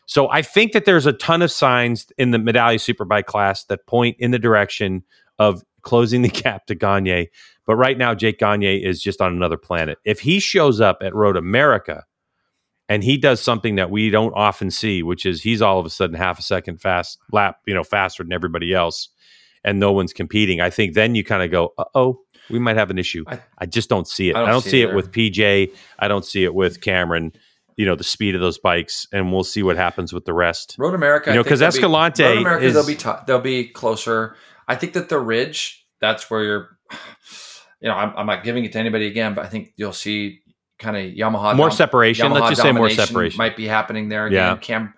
[0.08, 3.86] So I think that there's a ton of signs in the Medallia Superbike class that
[3.86, 5.04] point in the direction
[5.38, 7.28] of closing the gap to Gagne.
[7.66, 9.98] But right now, Jake Gagne is just on another planet.
[10.04, 12.04] If he shows up at Road America
[12.88, 15.90] and he does something that we don't often see, which is he's all of a
[15.90, 19.10] sudden half a second fast lap, you know, faster than everybody else,
[19.62, 22.78] and no one's competing, I think then you kind of go, uh oh, we might
[22.78, 23.24] have an issue.
[23.26, 24.36] I, I- just don't see it.
[24.36, 25.74] I I don't don't, see see it it with PJ.
[25.98, 27.32] I don't see it with Cameron.
[27.78, 30.74] You know the speed of those bikes, and we'll see what happens with the rest.
[30.78, 33.40] Road America, You know, because they'll be- Escalante Road America, is- they'll be t- they'll
[33.40, 34.34] be closer.
[34.66, 36.78] I think that the Ridge, that's where you're.
[37.80, 40.40] You know, I'm, I'm not giving it to anybody again, but I think you'll see
[40.80, 42.26] kind of Yamaha More dom- separation.
[42.26, 43.38] Yamaha Let's just say more separation.
[43.38, 44.36] might be happening there again.
[44.36, 44.56] Yeah.
[44.56, 44.94] Cam,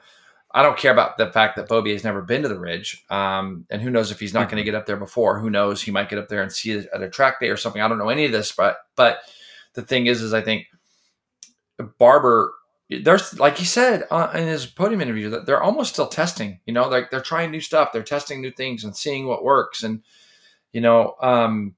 [0.51, 3.66] I don't care about the fact that Bobby has never been to the Ridge, um,
[3.68, 4.51] and who knows if he's not Mm-hmm.
[4.53, 5.39] going to get up there before.
[5.41, 5.83] Who knows?
[5.83, 7.83] He might get up there and see it at a track day or something.
[7.83, 9.18] I don't know any of this, but but
[9.74, 10.64] the thing is, is I think
[11.99, 12.55] Barber.
[12.91, 16.59] There's like he said uh, in his podium interview that they're almost still testing.
[16.66, 19.84] You know, like they're trying new stuff, they're testing new things and seeing what works.
[19.84, 20.03] And
[20.72, 21.76] you know, um,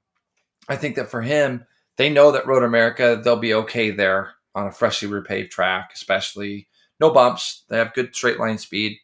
[0.69, 4.67] I think that for him, they know that Road America they'll be okay there on
[4.67, 7.65] a freshly repaved track, especially no bumps.
[7.69, 8.99] They have good straight line speed.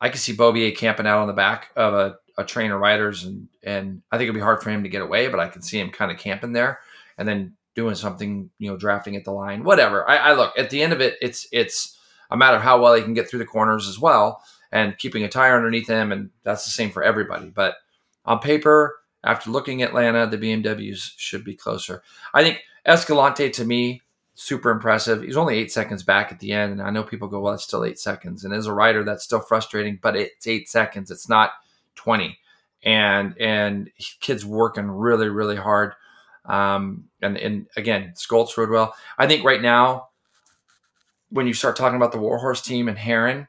[0.00, 3.24] I can see Beaubier camping out on the back of a, a train of riders,
[3.24, 5.62] and and I think it'd be hard for him to get away, but I can
[5.62, 6.78] see him kind of camping there,
[7.18, 10.08] and then doing something, you know, drafting at the line, whatever.
[10.08, 11.98] I, I look at the end of it, it's it's
[12.30, 15.24] a matter of how well he can get through the corners as well, and keeping
[15.24, 17.50] a tire underneath him, and that's the same for everybody.
[17.50, 17.74] But
[18.24, 22.02] on paper, after looking at Atlanta, the BMWs should be closer.
[22.32, 24.02] I think Escalante to me,
[24.34, 25.22] super impressive.
[25.22, 27.64] He's only eight seconds back at the end, and I know people go, "Well, it's
[27.64, 31.10] still eight seconds." And as a rider, that's still frustrating, but it's eight seconds.
[31.10, 31.52] It's not
[31.94, 32.38] twenty.
[32.82, 35.94] And and kids working really really hard.
[36.44, 38.94] Um, and and again, Scholtz rode well.
[39.18, 40.08] I think right now,
[41.30, 43.48] when you start talking about the Warhorse team and Herrin,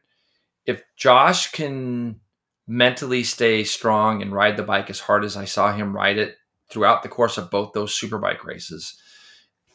[0.66, 2.20] if Josh can
[2.68, 6.38] mentally stay strong and ride the bike as hard as I saw him ride it
[6.70, 9.00] throughout the course of both those superbike races.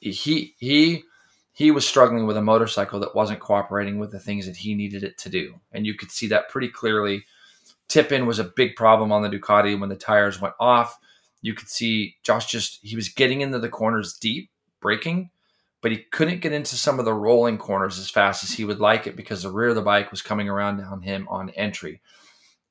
[0.01, 1.05] He he
[1.53, 5.05] he was struggling with a motorcycle that wasn't cooperating with the things that he needed
[5.05, 5.61] it to do.
[5.73, 7.27] And you could see that pretty clearly.
[7.89, 10.99] Tip in was a big problem on the Ducati when the tires went off.
[11.43, 15.31] You could see Josh just he was getting into the corners deep, breaking,
[15.81, 18.81] but he couldn't get into some of the rolling corners as fast as he would
[18.81, 22.01] like it because the rear of the bike was coming around on him on entry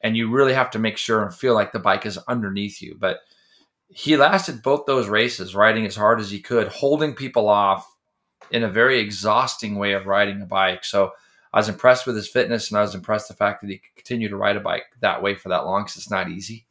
[0.02, 2.96] and you really have to make sure and feel like the bike is underneath you.
[2.98, 3.20] But
[3.90, 7.96] he lasted both those races riding as hard as he could, holding people off
[8.52, 10.86] in a very exhausting way of riding a bike.
[10.86, 11.12] So
[11.52, 13.96] I was impressed with his fitness and I was impressed the fact that he could
[13.96, 16.66] continue to ride a bike that way for that long because it's not easy.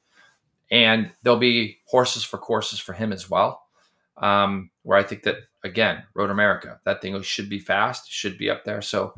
[0.71, 3.63] And there'll be horses for courses for him as well.
[4.17, 8.51] Um, where I think that again, Road America, that thing should be fast, should be
[8.51, 8.83] up there.
[8.83, 9.15] So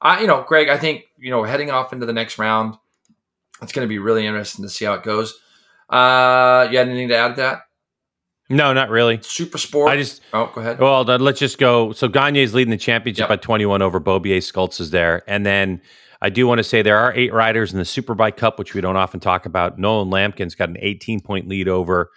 [0.00, 2.76] I, you know, Greg, I think, you know, heading off into the next round,
[3.62, 5.38] it's going to be really interesting to see how it goes.
[5.88, 7.60] Uh, you had anything to add to that?
[8.48, 9.20] No, not really.
[9.22, 9.90] Super Sport.
[9.90, 10.80] I just oh, go ahead.
[10.80, 11.92] well, let's just go.
[11.92, 13.28] So Gagne's leading the championship Yep.
[13.28, 14.38] by 21 over Beaubier.
[14.38, 15.80] Scholtz is there, and then
[16.22, 18.80] I do want to say there are eight riders in the Superbike Cup, which we
[18.80, 19.78] don't often talk about.
[19.78, 22.10] Nolan Lampkin's got an 18 point lead over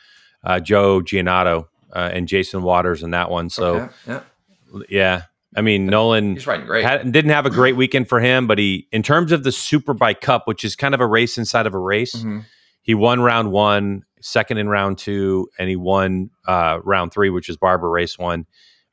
[0.43, 3.49] uh, Joe Giannotto uh, and Jason Waters in that one.
[3.49, 4.19] So Okay, yeah,
[4.89, 5.21] yeah,
[5.55, 6.83] I mean Nolan he's riding great.
[6.83, 10.19] had, didn't have a great weekend for him, but he, in terms of the Superbike
[10.19, 12.43] Cup, which is kind of a race inside of a race, Mhm.
[12.81, 17.47] he won round one, second in round two, and he won uh, round three, which
[17.47, 18.47] is Barber race one,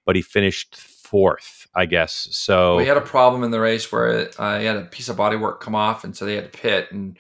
[0.07, 2.29] but he finished fourth, I guess.
[2.33, 5.17] So We had a problem in the race where uh, he had a piece of
[5.17, 7.17] bodywork come off, and so they had to pit and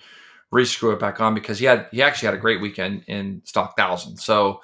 [0.52, 3.76] rescrew it back on because he had he actually had a great weekend in stock
[3.76, 4.16] thousand.
[4.18, 4.60] So.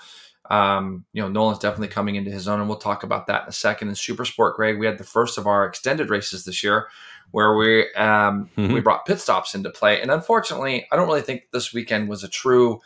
[0.48, 3.48] Um, you know, Nolan's definitely coming into his own, and we'll talk about that in
[3.48, 3.88] a second.
[3.88, 6.86] In Super Sport, Greg, we had the first of our extended races this year,
[7.32, 8.72] where we um, Mhm.
[8.72, 10.00] we brought pit stops into play.
[10.00, 12.80] And unfortunately, I don't really think this weekend was a true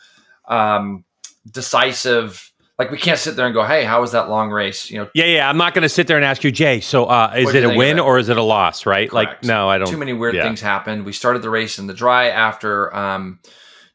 [0.47, 1.05] um,
[1.51, 2.50] decisive.
[2.79, 5.09] Like we can't sit there and go, "Hey, how was that long race?" You know,
[5.13, 5.49] Yeah, yeah.
[5.49, 6.79] I'm not going to sit there and ask you, Jay.
[6.79, 8.85] So, uh, is it a win or is it a loss?
[8.85, 9.11] Right?
[9.13, 9.87] Like, no, I don't.
[9.87, 10.43] too many weird yeah.
[10.43, 11.05] things happened.
[11.05, 13.39] We started the race in the dry after um,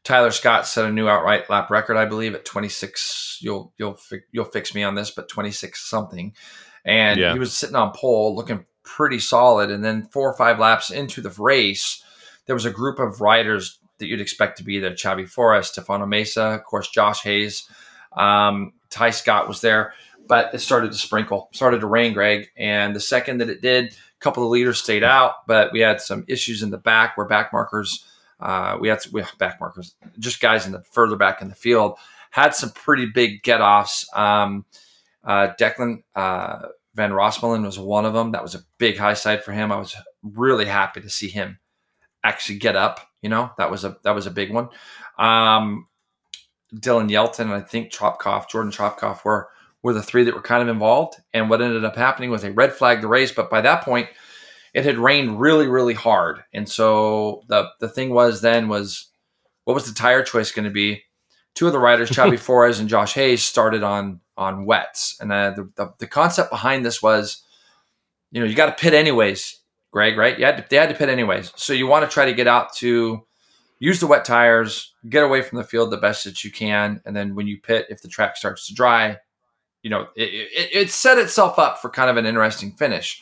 [0.05, 3.39] Tyler Scott set a new outright lap record, I believe, at 26.
[3.41, 6.33] You'll you'll fi- you'll fix me on this, but 26 something,
[6.85, 7.33] and Yeah.
[7.33, 9.69] he was sitting on pole, looking pretty solid.
[9.69, 12.01] And then four or five laps into the race,
[12.45, 16.05] there was a group of riders that you'd expect to be there: Xavi Forés, Stefano
[16.05, 17.67] Mesa, of course, Josh Hayes,
[18.17, 19.93] um, Ty Scott was there.
[20.27, 22.49] But it started to sprinkle, started to rain, Greg.
[22.57, 26.01] And the second that it did, a couple of leaders stayed out, but we had
[26.01, 28.05] some issues in the back where back markers,
[28.41, 31.55] uh, we had we have back markers, just guys in the further back in the
[31.55, 31.97] field
[32.31, 34.07] had some pretty big get offs.
[34.13, 34.65] Um,
[35.23, 38.31] uh, Declan uh, Van Rossmalen was one of them.
[38.31, 39.71] That was a big high side for him.
[39.71, 41.59] I was really happy to see him
[42.23, 42.99] actually get up.
[43.21, 44.69] You know, that was a that was a big one.
[45.17, 45.87] Um,
[46.75, 49.49] Dylan Yelton and I think Tropkoff, Jordan Tropkoff were
[49.83, 51.15] were the three that were kind of involved.
[51.33, 54.09] And what ended up happening was they red flagged the race, but by that point,
[54.73, 56.43] it had rained really, really hard.
[56.53, 59.07] And so the the thing was then was
[59.63, 61.03] what was the tire choice going to be?
[61.55, 65.51] Two of the riders, Xavi Forés and Josh Hayes, started on on wets, and uh,
[65.51, 67.43] the, the the concept behind this was,
[68.31, 69.59] you know, you got to pit anyways,
[69.91, 70.17] Greg.
[70.17, 70.37] Right?
[70.37, 72.47] You had to, they had to pit anyways, so you want to try to get
[72.47, 73.25] out to
[73.79, 77.15] use the wet tires, get away from the field the best that you can, and
[77.15, 79.17] then when you pit, if the track starts to dry,
[79.83, 83.21] you know, it, it, it set itself up for kind of an interesting finish.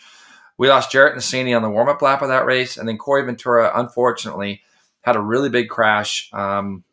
[0.58, 3.26] We lost Jarrett Nassaney on the warm up lap of that race, and then Corey
[3.26, 4.62] Ventura, unfortunately,
[5.02, 6.84] had a really big crash um,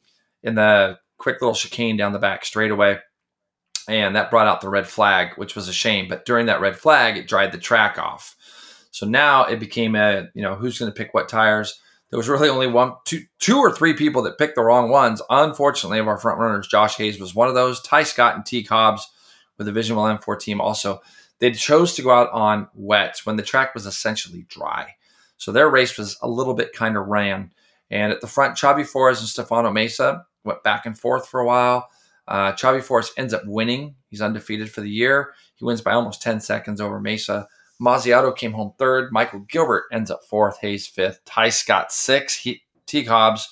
[0.42, 2.98] in the quick little chicane down the back straightaway,
[3.88, 6.08] and that brought out the red flag, which was a shame.
[6.08, 8.36] But during that red flag, it dried the track off.
[8.90, 11.80] So now it became a you know who's going to pick what tires.
[12.12, 15.22] There was really only one, two, two or three people that picked the wrong ones.
[15.30, 17.80] Unfortunately, of our front runners, Josh Hayes was one of those.
[17.80, 19.10] Ty Scott and Teagg Hobbs
[19.56, 21.00] with the Vision Wheel M4 team also
[21.42, 24.94] they chose to go out on wets when the track was essentially dry.
[25.38, 27.50] So their race was a little bit kind of ran.
[27.90, 31.46] And at the front, Xavi Forés and Stefano Mesa went back and forth for a
[31.46, 31.88] while.
[32.28, 33.96] Uh, Xavi Forés ends up winning.
[34.08, 35.34] He's undefeated for the year.
[35.56, 37.48] He wins by almost 10 seconds over Mesa.
[37.82, 39.12] Mazziotto came home third.
[39.12, 40.58] Michael Gilbert ends up fourth.
[40.60, 41.24] Hayes fifth.
[41.24, 42.40] Ty Scott sixth.
[42.40, 43.48] He, Teagg Hobbs,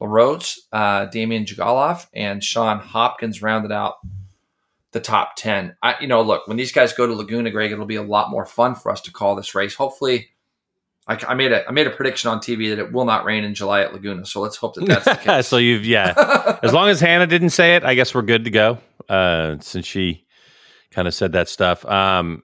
[0.00, 3.94] LaRoche, uh, Damian Jigalov, and Sean Hopkins rounded out
[4.92, 5.76] the top 10.
[5.82, 8.30] I, you know, look, when these guys go to Laguna, Greg, it'll be a lot
[8.30, 9.74] more fun for us to call this race.
[9.74, 10.28] Hopefully,
[11.06, 13.44] I, I made a I made a prediction on TV that it will not rain
[13.44, 14.24] in July at Laguna.
[14.24, 15.46] So let's hope that that's the case.
[15.46, 16.58] so you've yeah.
[16.62, 18.78] As long as Hannah didn't say it, I guess we're good to go.
[19.08, 20.24] Uh, since she
[20.92, 21.84] kind of said that stuff.
[21.84, 22.43] Um,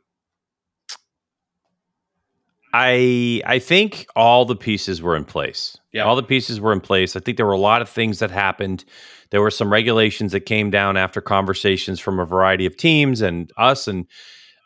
[2.73, 5.77] I I think all the pieces were in place.
[5.93, 6.05] Yeah.
[6.05, 7.16] All the pieces were in place.
[7.16, 8.85] I think there were a lot of things that happened.
[9.31, 13.51] There were some regulations that came down after conversations from a variety of teams and
[13.57, 14.07] us and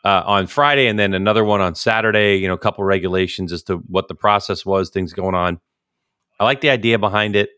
[0.03, 2.37] uh, on Friday, and then another one on Saturday.
[2.37, 5.59] You know, a couple regulations as to what the process was, things going on.
[6.39, 7.49] I like the idea behind it.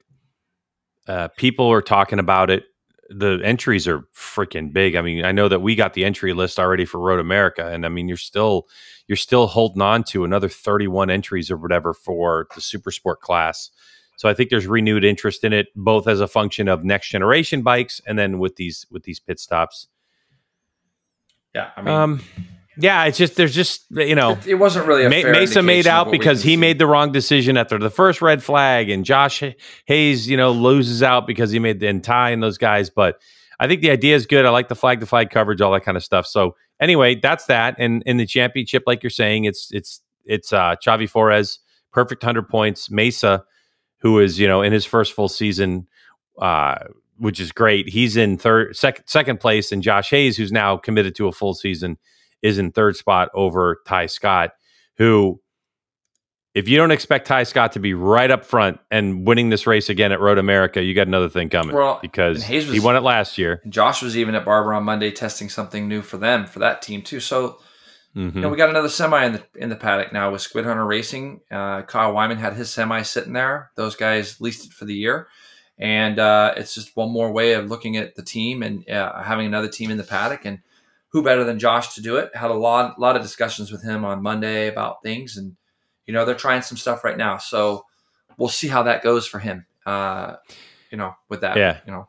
[1.08, 2.64] Uh, people are talking about it.
[3.10, 4.95] The entries are freaking big.
[4.95, 7.86] I mean, I know that we got the entry list already for Road America, and
[7.86, 8.68] I mean, you're still
[9.08, 13.70] you're still holding on to another 31 entries or whatever for the super sport class.
[14.18, 17.62] So I think there's renewed interest in it, both as a function of next generation
[17.62, 19.88] bikes, and then with these with these pit stops.
[21.55, 22.22] yeah, I mean, Um,
[22.78, 25.62] yeah, it's just there's just you know it, it wasn't really a Ma- fair Mesa
[25.62, 26.58] made out because he see.
[26.58, 29.44] made the wrong decision after the first red flag, and Josh
[29.86, 32.90] Hayes, you know, loses out because he made the and Ty and those guys.
[32.90, 33.20] But
[33.60, 34.46] I think the idea is good.
[34.46, 36.28] I like the flag to flag coverage, all that kind of stuff.
[36.28, 37.76] So anyway, that's that.
[37.80, 41.60] And in the championship, like you're saying, it's it's it's uh Xavi Forés,
[41.92, 42.92] perfect hundred points.
[42.92, 43.44] Mesa,
[44.00, 45.88] who is you know in his first full season,
[46.40, 46.76] uh,
[47.18, 47.90] which is great.
[47.90, 51.54] He's in third, second, second place, and Josh Hayes, who's now committed to a full
[51.54, 51.98] season,
[52.42, 54.52] is in third spot over Ty Scott,
[54.98, 55.42] who.
[56.54, 59.90] If you don't expect Ty Scott to be right up front and winning this race
[59.90, 63.04] again at Road America, you got another thing coming Well, because Hayes he won it
[63.04, 63.62] last year.
[63.70, 67.04] Josh was even at Barber on Monday testing something new for them for that team
[67.04, 67.20] too.
[67.20, 67.60] So
[68.16, 68.34] Mhm.
[68.34, 70.84] you know, we got another semi in the in the paddock now with Squid Hunter
[70.86, 71.42] Racing.
[71.52, 73.70] Uh, Kyle Wyman had his semi sitting there.
[73.76, 75.28] Those guys leased it for the year,
[75.78, 79.46] and uh, it's just one more way of looking at the team and uh, having
[79.46, 80.44] another team in the paddock.
[80.46, 80.60] And
[81.18, 82.30] who better than Josh to do it?
[82.36, 85.55] Had a lot lot of discussions with him on Monday about things, and
[86.05, 87.38] you know they're trying some stuff right now.
[87.38, 87.84] So
[88.38, 89.65] we'll see how that goes for him.
[89.86, 90.36] Uh,
[90.91, 91.80] you know, with that, Yeah.
[91.86, 92.07] you know.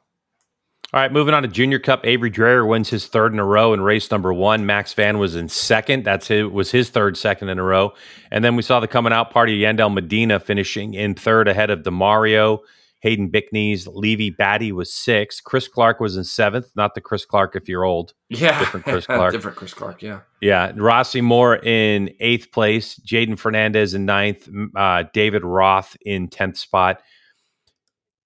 [0.92, 2.00] All right, moving on to Junior Cup.
[2.04, 4.64] Avery Dreyer wins his third in a row in race number one.
[4.66, 6.04] Max Van was in second.
[6.04, 7.92] That's his, was his third second in a row.
[8.30, 9.58] And then we saw the coming out party.
[9.60, 12.60] Yandel Medina finishing in third ahead of Demario.
[13.00, 15.44] Hayden Bickneys, Levi Badie was sixth.
[15.44, 18.12] Chris Clark was in seventh, not the Chris Clark if you're old.
[18.28, 19.32] Yeah, different Chris Clark.
[19.32, 20.02] different Chris Clark.
[20.02, 20.72] Yeah, yeah.
[20.74, 27.00] Rossi Moor in eighth place, Jaden Fernandez in ninth, uh, David Roth in tenth spot.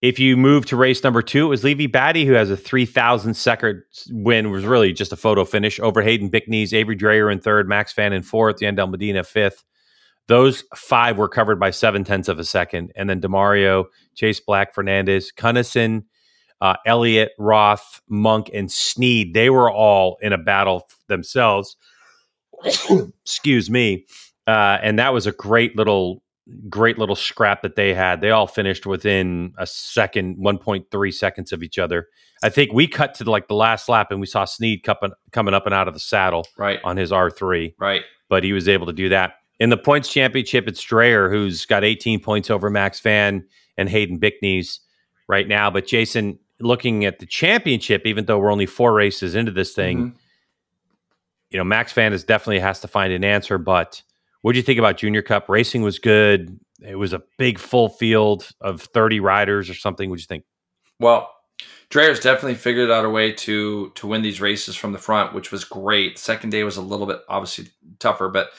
[0.01, 3.35] If you move to race number two, it was Levi Badie who has a 3,000
[3.35, 4.51] second win.
[4.51, 8.13] Was really just a photo finish over Hayden Bickneys, Avery Dreyer in third, Max Van
[8.13, 9.63] in fourth, Yandel Medina fifth.
[10.33, 12.91] Those five were covered by seven tenths of a second.
[12.97, 16.07] And then Demario, Chase Black, Fernandez, Cunnison,
[16.63, 21.77] uh, Elliott, Roth, Monk, and Sneed, they were all in a battle themselves.
[23.27, 24.07] Excuse me.
[24.47, 26.23] Uh, and that was a great little
[26.67, 28.23] great little scrap that they had.
[28.23, 32.09] They all finished within a second, 1.3 seconds of each other.
[32.43, 35.67] I think we cut to like the last lap and we saw Sneed coming up
[35.67, 36.81] and out of the saddle right.
[36.85, 37.75] on his R3.
[37.79, 38.03] Right.
[38.31, 39.35] But he was able to do that.
[39.63, 43.47] In the points championship, it's Dreyer who's got 18 points over Max Van
[43.77, 44.81] and Hayden Bickneys
[45.29, 45.71] right now.
[45.71, 49.99] But Jason, looking at the championship, even though we're only four races into this thing,
[49.99, 50.17] mm-hmm.
[51.51, 53.57] you know, Max Van is definitely has to find an answer.
[53.57, 54.03] But
[54.41, 55.49] what do you think about Junior Cup?
[55.49, 56.59] Racing was good.
[56.85, 60.11] It was a big full field of 30 riders or something.
[60.11, 60.43] What do you think?
[60.99, 61.31] Well,
[61.89, 65.53] Dreyer's definitely figured out a way to to win these races from the front, which
[65.53, 66.19] was great.
[66.19, 67.69] Second day was a little bit obviously
[68.01, 68.51] tougher, but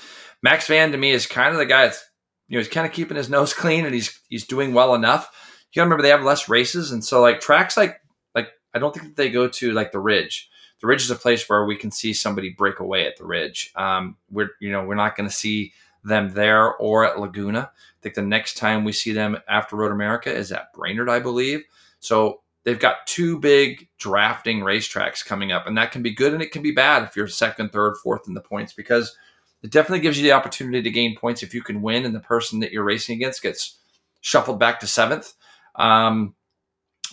[0.44, 2.06] Max Van to me is kind of the guy that's
[2.48, 5.32] you know he's kind of keeping his nose clean and he's he's doing well enough.
[5.72, 8.00] You gotta remember they have less races, and so like tracks like
[8.36, 10.50] like I don't think that they go to like the Ridge.
[10.82, 13.72] The Ridge is a place where we can see somebody break away at the Ridge.
[13.76, 15.74] Um, we're you know we're not going to see
[16.04, 17.72] them there or at Laguna.
[17.74, 21.20] I think the next time we see them after Road America is at Brainerd, I
[21.20, 21.64] believe.
[22.02, 26.42] So they've got two big drafting racetracks coming up, and that can be good and
[26.42, 29.16] it can be bad if you're second, third, fourth in the points because
[29.64, 32.20] it definitely gives you the opportunity to gain points if you can win and the
[32.20, 33.78] person that you're racing against gets
[34.22, 35.34] shuffled back to seventh.
[35.76, 36.36] Um,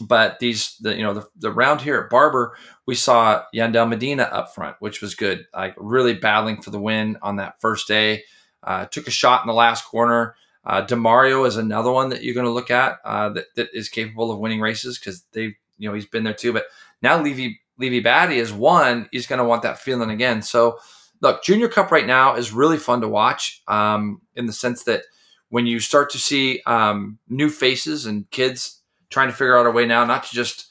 [0.01, 4.24] but these, the, you know, the, the round here at Barber, we saw Yandel Medina
[4.24, 5.46] up front, which was good.
[5.55, 8.24] Like really battling for the win on that first day.
[8.62, 10.34] Uh, took a shot in the last corner.
[10.64, 13.88] Uh, Demario is another one that you're going to look at uh, that, that is
[13.88, 16.53] capable of winning races because they, you know, he's been there too.
[16.53, 16.64] But
[17.01, 19.09] now Levi Levi Badie is one.
[19.11, 20.42] He's going to want that feeling again.
[20.42, 20.78] So
[21.21, 25.03] look, Junior Cup right now is really fun to watch um, in the sense that
[25.51, 29.71] when you start to see um, new faces and kids trying to figure out a
[29.71, 30.66] way now, not to just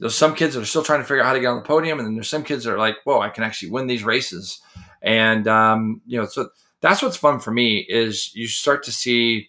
[0.00, 1.62] there's some kids that are still trying to figure out how to get on the
[1.62, 4.04] podium, and then there's some kids that are like, "Whoa, I can actually win these
[4.04, 4.60] races,"
[5.02, 9.48] and um, you know, so that's what's fun for me is you start to see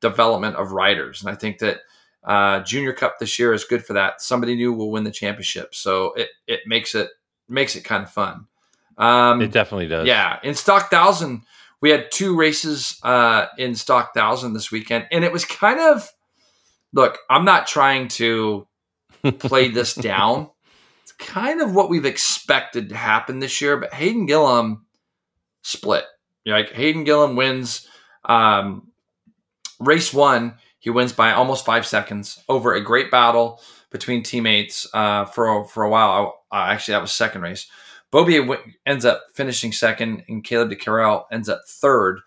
[0.00, 1.80] development of riders, and I think that
[2.24, 4.20] uh, Junior Cup this year is good for that.
[4.20, 7.10] Somebody new will win the championship, so it it makes it
[7.48, 8.46] makes it kind of fun.
[8.98, 10.06] Um, it definitely does.
[10.06, 10.38] Yeah.
[10.42, 11.42] In Stock Thousand,
[11.80, 16.08] we had two races uh, in Stock Thousand this weekend, and it was kind of
[16.92, 17.18] look.
[17.28, 18.66] I'm not trying to
[19.38, 20.50] play this down.
[21.02, 24.82] It's kind of what we've expected to happen this year, but Hayden Gillim
[25.62, 26.04] split.
[26.44, 27.88] You're like Hayden Gillim wins
[28.24, 28.90] um,
[29.80, 30.54] race one.
[30.78, 35.82] He wins by almost five seconds over a great battle between teammates uh, for for
[35.82, 36.44] a while.
[36.52, 37.66] Uh, actually, that was second race.
[38.14, 38.56] Beaubier
[38.86, 42.20] ends up finishing second, and Caleb De Keyrel ends up third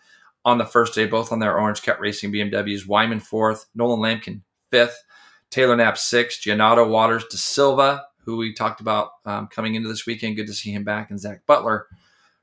[0.44, 2.86] on the first day, both on their Orange Cat Racing BMWs.
[2.86, 5.02] Wyman fourth, Nolan Lamkin fifth,
[5.50, 10.06] Taylor Knapp sixth, Giannotto Waters de Silva, who we talked about um, coming into this
[10.06, 10.36] weekend.
[10.36, 11.88] Good to see him back, and Zach Butler,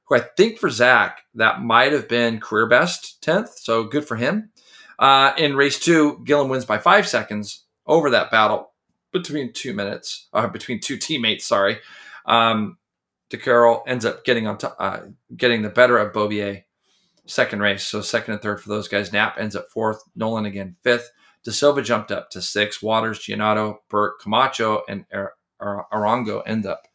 [0.05, 4.17] who I think for Zach that might have been career best tenth, so good for
[4.17, 4.53] him.
[4.99, 8.71] Uh, in race two, Gillim wins by five seconds over that battle
[9.13, 11.45] between two minutes, uh, between two teammates.
[11.45, 11.77] Sorry.
[12.25, 12.79] Um,
[13.35, 15.01] De Keyrel ends up getting on top, uh,
[15.37, 16.63] getting the better of Beaubier
[17.27, 17.83] second race.
[17.83, 19.13] So second and third for those guys.
[19.13, 20.05] Knapp ends up fourth.
[20.15, 21.11] Nolan again fifth.
[21.43, 22.81] De Silva jumped up to six.
[22.81, 25.05] Waters, Giannotto, Burke, Camacho, and
[25.61, 26.87] Arango end up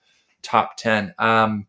[0.41, 1.13] top ten.
[1.19, 1.67] Um,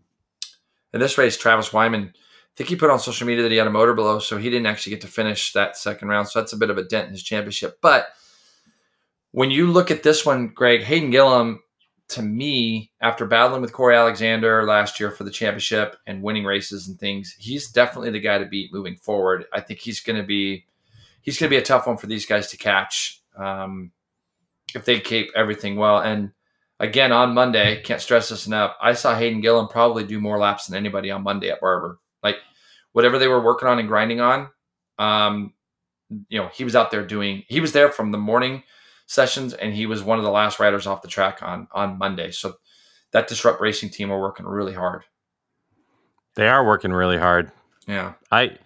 [0.95, 3.67] in this race, Travis Wyman, I think he put on social media that he had
[3.67, 6.29] a motor blow, so he didn't actually get to finish that second round.
[6.29, 7.81] So that's a bit of a dent in his championship.
[7.83, 8.07] But
[9.33, 11.59] when you look at this one, Greg Hayden Gillim
[12.11, 16.89] to me, after battling with Corey Alexander last year for the championship and winning races
[16.89, 19.47] and things, he's definitely the guy to beat moving forward.
[19.53, 20.67] I think he's going to be
[21.23, 23.93] he's going to be a tough one for these guys to catch um,
[24.75, 25.99] if they keep everything well.
[25.99, 26.33] And
[26.79, 28.75] again, on Monday, can't stress this enough.
[28.81, 31.99] I saw Hayden Gillim probably do more laps than anybody on Monday at Barber.
[32.23, 32.37] Like
[32.93, 34.49] whatever they were working on and grinding on,
[34.99, 35.55] um,
[36.29, 37.45] you know, he was out there doing.
[37.49, 38.65] He was there from the morning
[39.11, 42.31] sessions, and he was one of the last riders off the track on on Monday.
[42.31, 42.55] So
[43.11, 45.03] that disrupt racing team are working really hard.
[46.37, 47.51] They are working really hard.
[47.89, 48.59] Yeah, I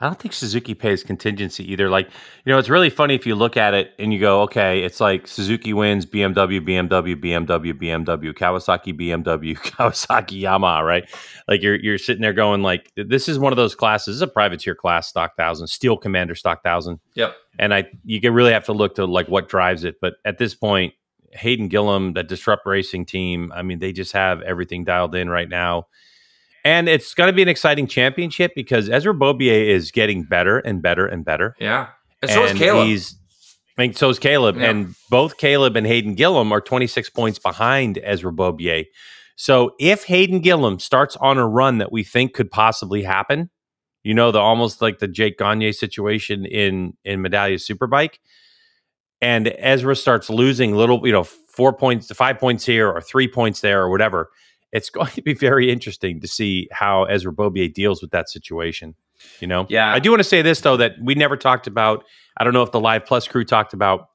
[0.00, 1.88] I don't think Suzuki pays contingency either.
[1.88, 2.08] Like,
[2.44, 5.00] you know, it's really funny if you look at it and you go, okay, it's
[5.00, 11.08] like Suzuki wins, BMW, BMW, BMW, BMW, Kawasaki, BMW, Kawasaki, Yamaha, right?
[11.46, 14.06] Like you're you're sitting there going, like, this is one of those classes.
[14.06, 16.98] This is a privateer class, stock thousand, Steel Commander, stock thousand.
[17.14, 17.36] Yep.
[17.58, 19.96] And I, you can really have to look to like what drives it.
[20.00, 20.94] But at this point,
[21.32, 25.48] Hayden Gillim, that Disrupt Racing team, I mean, they just have everything dialed in right
[25.48, 25.86] now
[26.66, 30.82] and it's going to be an exciting championship because Ezra Beaubier is getting better and
[30.82, 31.54] better and better.
[31.60, 31.90] Yeah.
[32.22, 32.88] And so is Caleb.
[32.88, 33.14] He's,
[33.78, 34.56] I mean, so is Caleb.
[34.56, 34.70] Yeah.
[34.70, 38.86] And both Caleb and Hayden Gillim are 26 points behind Ezra Beaubier.
[39.36, 43.48] So if Hayden Gillim starts on a run that we think could possibly happen,
[44.06, 48.18] you know, the almost like the Jake Gagne situation in in Medallia Superbike,
[49.20, 53.60] and Ezra starts losing little, you know, four points, five points here or three points
[53.60, 54.30] there or whatever
[54.72, 58.94] it's going to be very interesting to see how Ezra Beaubier deals with that situation.
[59.40, 59.92] You know, yeah.
[59.92, 62.04] I do want to say this though that we never talked about.
[62.36, 64.08] I don't know if the Live Plus crew talked about.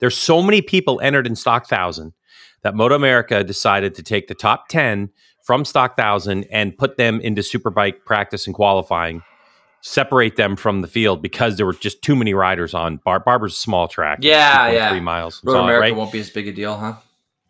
[0.00, 2.14] There's so many people entered in Stock Thousand
[2.62, 5.10] that Moto America decided to take the top ten
[5.42, 9.22] from Stock Thousand and put them into Superbike practice and qualifying,
[9.80, 13.56] separate them from the field because there were just too many riders on Bar- Barber's
[13.56, 14.18] small track.
[14.22, 14.90] Yeah, yeah.
[14.90, 15.42] Three miles.
[15.44, 15.96] Moto America right?
[15.96, 16.94] won't be as big a deal, huh?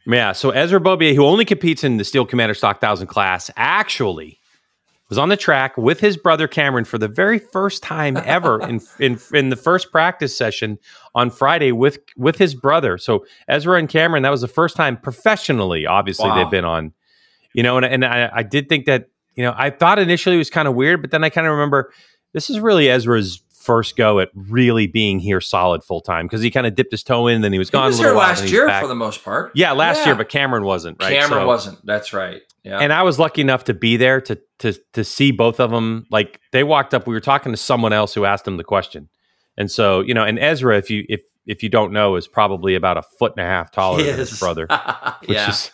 [0.06, 0.32] Yeah.
[0.32, 4.40] So Ezra Beaubier, who only competes in the Steel Commander Stock Thousand class, actually
[5.12, 8.80] was on the track with his brother Cameron for the very first time ever in,
[8.98, 10.78] in in the first practice session
[11.14, 12.96] on Friday with with his brother.
[12.96, 15.86] So Ezra and Cameron, that was the first time professionally.
[15.86, 16.36] Obviously, wow.
[16.36, 16.94] they've been on.
[17.54, 20.38] You know, and and I, I did think that you know I thought initially it
[20.38, 21.92] was kind of weird, but then I kind of remember
[22.32, 26.50] this is really Ezra's first go at really being here solid full time because he
[26.50, 27.84] kind of dipped his toe in and then he was gone.
[27.84, 29.52] He was here last year for the most part.
[29.54, 30.06] Yeah, last yeah.
[30.06, 31.00] year, but Cameron wasn't.
[31.00, 31.12] Right?
[31.12, 31.86] Cameron so, wasn't.
[31.86, 32.42] That's right.
[32.64, 32.78] Yeah.
[32.78, 36.06] And I was lucky enough to be there to to to see both of them.
[36.10, 39.08] Like they walked up, we were talking to someone else who asked them the question,
[39.56, 42.74] and so you know, and Ezra, if you if if you don't know, is probably
[42.74, 44.66] about a foot and a half taller than his brother,
[45.26, 45.50] which yeah.
[45.50, 45.72] is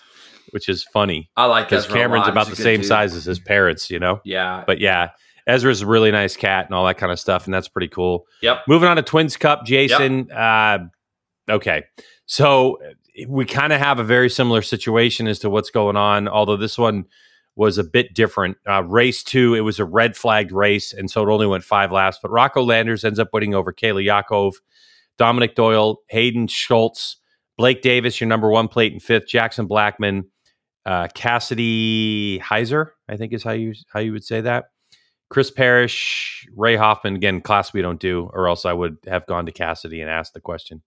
[0.50, 1.30] which is funny.
[1.36, 2.88] I like because Cameron's about the same dude.
[2.88, 3.90] size as his parents.
[3.90, 4.20] You know.
[4.24, 4.64] Yeah.
[4.66, 5.10] But yeah,
[5.46, 8.26] Ezra's a really nice cat and all that kind of stuff, and that's pretty cool.
[8.42, 8.62] Yep.
[8.68, 10.28] Moving on to Twins Cup, Jason.
[10.28, 10.36] Yep.
[10.36, 10.78] Uh,
[11.52, 11.84] okay,
[12.26, 12.78] so
[13.26, 16.78] we kind of have a very similar situation as to what's going on, although this
[16.78, 17.06] one
[17.56, 18.56] was a bit different.
[18.68, 21.90] Uh, race two, it was a red flagged race, and so it only went five
[21.90, 22.18] laps.
[22.22, 24.52] But Rocco Landers ends up winning over Kayla Yaakov,
[25.16, 27.16] Dominic Doyle, Hayden Schultz,
[27.56, 30.26] Blake Davis, your number one plate in fifth, Jackson Blackman,
[30.88, 34.70] uh, Cassidy Heiser, I think is how you how you would say that.
[35.28, 39.44] Chris Parrish, Ray Hoffman, again, class we don't do, or else I would have gone
[39.44, 40.80] to Cassidy and asked the question.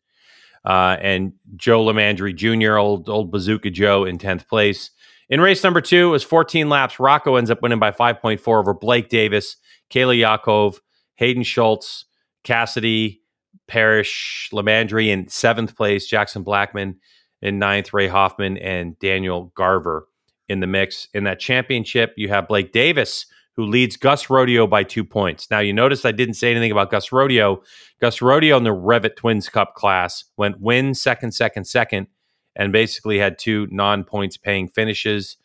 [0.65, 4.89] Uh, and Joe Lamandry Jr., old old Bazooka Joe, in 10th place.
[5.29, 6.99] In race number two, it was 14 laps.
[6.99, 9.55] Rocco ends up winning by 5.4 over Blake Davis,
[9.91, 10.79] Kayla Yaakov,
[11.17, 12.05] Hayden Schultz,
[12.43, 13.21] Cassidy,
[13.67, 16.99] Parrish, Lamandry in seventh place, Jackson Blackman
[17.41, 20.07] in ninth, Ray Hoffman, and Daniel Garver
[20.47, 21.07] in the mix.
[21.13, 25.49] In that championship, you have Blake Davis who leads Gus Rodio by two points.
[25.51, 27.63] Now, you notice I didn't say anything about Gus Rodio.
[27.99, 32.07] Gus Rodio in the Revit Twins Cup class went win, second, second, second,
[32.55, 35.37] and basically had two non points paying finishes.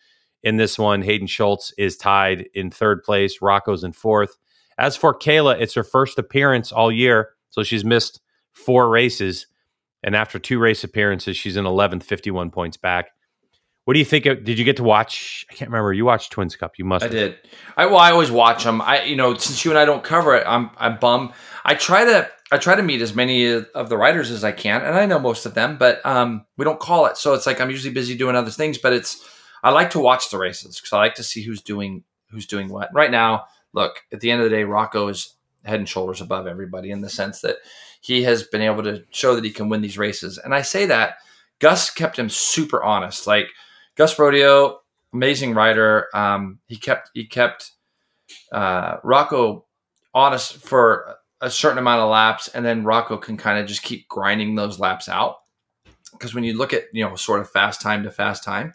[0.43, 4.37] In this one, Hayden Schultz is tied in third place, Rocco's in fourth.
[4.79, 8.21] As for Kayla, it's her first appearance all year, so she's missed
[8.53, 9.47] four races.
[10.03, 13.11] And after two race appearances, she's in 11th, 51 points back.
[13.87, 14.27] What do you think?
[14.27, 15.47] Of, did you get to watch?
[15.49, 15.93] I can't remember.
[15.93, 16.73] You watched Twins Cup.
[16.77, 17.05] You must.
[17.05, 17.13] I have.
[17.13, 17.37] did.
[17.77, 18.83] I well, I always watch them.
[18.83, 21.33] I you know since you and I don't cover it, I'm I'm bummed.
[21.65, 24.83] I try to I try to meet as many of the writers as I can,
[24.83, 27.17] and I know most of them, but um, we don't call it.
[27.17, 28.77] So it's like I'm usually busy doing other things.
[28.77, 29.25] But it's
[29.63, 32.03] I like to watch the races because I like to see who's doing
[32.33, 32.93] who's doing what.
[32.93, 35.36] Right now, look at the end of the day, Rocco is
[35.67, 37.57] head and shoulders above everybody in the sense that
[38.01, 40.39] he has been able to show that he can win these races.
[40.39, 41.17] And I say that
[41.59, 43.49] Gus kept him super honest, like
[43.97, 44.77] Gus Rodio,
[45.13, 46.09] amazing rider.
[46.15, 47.73] Um, he kept he kept
[48.53, 49.67] uh, Rocco
[50.15, 54.09] honest for a certain amount of laps, and then Rocco can kind of just keep
[54.09, 55.37] grinding those laps out.
[56.13, 58.75] Because when you look at you know sort of fast time to fast time,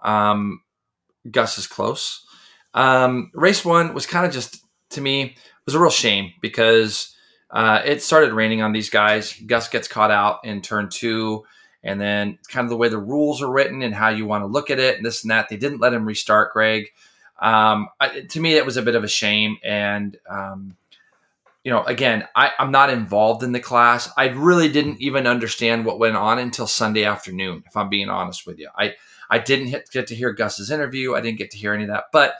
[0.00, 0.60] um,
[1.30, 2.26] Gus is close.
[2.74, 5.36] Um, race one was kind of just to me
[5.66, 7.14] was a real shame because
[7.50, 9.34] uh, it started raining on these guys.
[9.46, 11.44] Gus gets caught out in turn two
[11.84, 14.46] and then kind of the way the rules are written and how you want to
[14.46, 15.48] look at it and this and that.
[15.48, 16.92] They didn't let him restart Greg.
[17.40, 19.58] Um, I, to me, it was a bit of a shame.
[19.64, 20.76] And, um,
[21.64, 24.08] you know, again, I, I'm not involved in the class.
[24.16, 28.46] I really didn't even understand what went on until Sunday afternoon, if I'm being honest
[28.46, 28.68] with you.
[28.76, 28.94] I,
[29.28, 31.14] I didn't hit, get to hear Gus's interview.
[31.14, 32.04] I didn't get to hear any of that.
[32.12, 32.34] But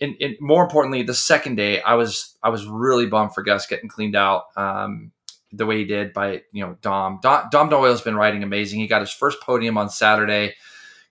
[0.00, 3.66] and, and more importantly, the second day, I was I was really bummed for Gus
[3.66, 5.12] getting cleaned out um,
[5.52, 7.20] the way he did by you know Dom.
[7.22, 8.80] Dom Dom Doyle's been riding amazing.
[8.80, 10.54] He got his first podium on Saturday.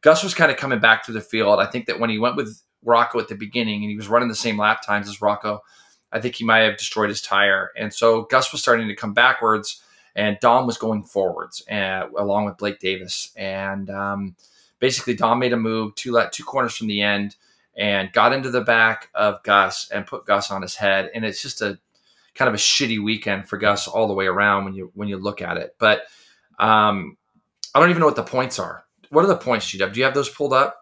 [0.01, 1.59] Gus was kind of coming back to the field.
[1.59, 4.29] I think that when he went with Rocco at the beginning and he was running
[4.29, 5.61] the same lap times as Rocco,
[6.11, 7.71] I think he might have destroyed his tire.
[7.75, 9.81] And so Gus was starting to come backwards,
[10.15, 13.31] and Dom was going forwards, and, along with Blake Davis.
[13.35, 14.35] And um,
[14.77, 17.35] basically, Dom made a move two two corners from the end
[17.75, 21.09] and got into the back of Gus and put Gus on his head.
[21.13, 21.79] And it's just a
[22.33, 25.17] kind of a shitty weekend for Gus all the way around when you when you
[25.17, 25.75] look at it.
[25.79, 26.03] But
[26.59, 27.17] um,
[27.73, 28.85] I don't even know what the points are.
[29.09, 29.93] What are the points, GW?
[29.93, 30.77] Do you have those pulled up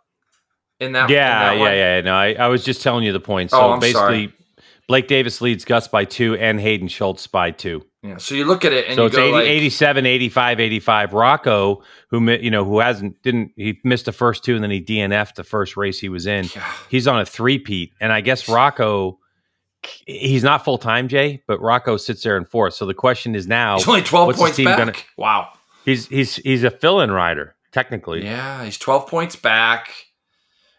[0.80, 1.10] in that?
[1.10, 1.74] Yeah, in that yeah, one?
[1.74, 2.02] yeah.
[2.02, 3.54] No, I, I was just telling you the points.
[3.54, 4.34] Oh, So I'm basically, sorry.
[4.88, 7.86] Blake Davis leads Gus by two and Hayden Schultz by two.
[8.04, 8.18] Yeah.
[8.18, 11.14] So you look at it and so you it's go 80, like, 87, 85, 85.
[11.14, 14.82] Rocco, who you know, who hasn't didn't he missed the first two and then he
[14.82, 16.46] DNF'd the first race he was in.
[16.54, 16.70] Yeah.
[16.90, 19.20] He's on a three peat, and I guess Rocco.
[20.06, 22.74] He's not full time, Jay, but Rocco sits there in fourth.
[22.74, 24.78] So the question is now, he's only twelve what's points team back.
[24.78, 25.50] gonna- wow.
[25.86, 28.24] he's he's he's a fill-in rider technically.
[28.24, 29.90] Yeah, he's twelve points back.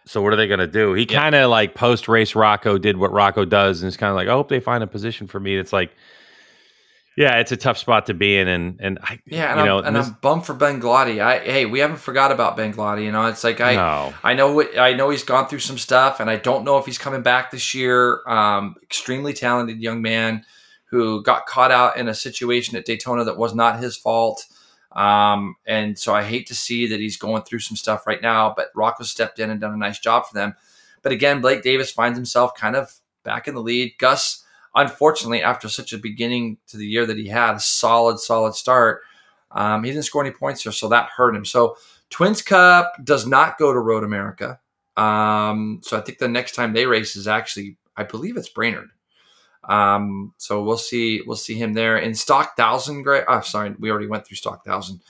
[0.06, 0.92] So what are they going to do?
[0.92, 1.18] He Yeah.
[1.18, 4.28] kind of like post race Rocco did what Rocco does, and it's kind of like
[4.28, 5.56] I hope they find a position for me.
[5.56, 5.92] It's like,
[7.16, 9.78] yeah, it's a tough spot to be in, and and I, Yeah, and, you know,
[9.78, 11.20] I'm, and this- I'm bummed for Ben Gloddy.
[11.20, 13.04] I hey, we haven't forgot about Ben Gloddy.
[13.04, 16.20] You know, it's like I no, I know I know he's gone through some stuff,
[16.20, 18.20] and I don't know if he's coming back this year.
[18.26, 20.44] Um, extremely talented young man
[20.86, 24.46] who got caught out in a situation at Daytona that was not his fault.
[24.92, 28.54] Um, and so I hate to see that he's going through some stuff right now,
[28.56, 30.54] but Rocco stepped in and done a nice job for them.
[31.02, 33.94] But again, Blake Davis finds himself kind of back in the lead.
[33.98, 34.43] Gus,
[34.74, 39.02] unfortunately, after such a beginning to the year that he had, a solid, solid start,
[39.50, 41.44] um, he didn't score any points here, so that hurt him.
[41.44, 41.76] So
[42.10, 44.58] Twins Cup does not go to Road America.
[44.96, 48.90] Um, so I think the next time they race is actually, I believe it's Brainerd.
[49.68, 53.02] Um, so we'll see, we'll see him there in Stock Thousand.
[53.02, 53.24] Great.
[53.28, 55.00] Oh, sorry, we already went through Stock Thousand.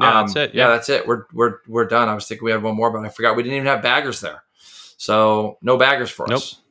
[0.00, 0.64] Yeah, Um, that's it, Yeah.
[0.64, 0.70] yeah.
[0.70, 1.06] that's it.
[1.06, 2.08] We're we're we're done.
[2.08, 4.20] I was thinking we had one more, but I forgot we didn't even have baggers
[4.20, 4.42] there.
[4.96, 6.38] So no baggers for Nope.
[6.38, 6.61] us.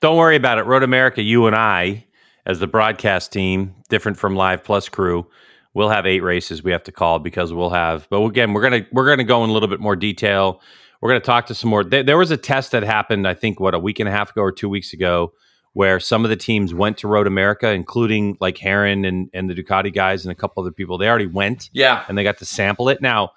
[0.00, 0.62] Don't worry about it.
[0.66, 2.04] Road America, you and I,
[2.44, 5.26] as the broadcast team, different from Live Plus crew,
[5.74, 8.06] we'll have eight races we have to call because we'll have.
[8.10, 10.60] But again, we're gonna we're gonna go in a little bit more detail.
[11.00, 11.82] We're gonna talk to some more.
[11.84, 14.30] There, there was a test that happened, I think, what a week and a half
[14.30, 15.32] ago or two weeks ago,
[15.72, 19.54] where some of the teams went to Road America, including like Herrin and and the
[19.54, 20.98] Ducati guys and a couple other people.
[20.98, 22.04] They already went Yeah.
[22.08, 23.00] and they got to sample it.
[23.00, 23.30] Now,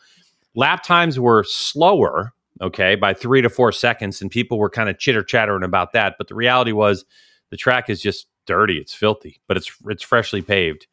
[0.56, 5.00] lap times were slower, okay, by three to four seconds, and people were kind of
[5.00, 6.16] chitter chattering about that.
[6.18, 7.06] But the reality was,
[7.50, 8.78] the track is just dirty.
[8.78, 10.88] It's filthy, but it's it's freshly paved.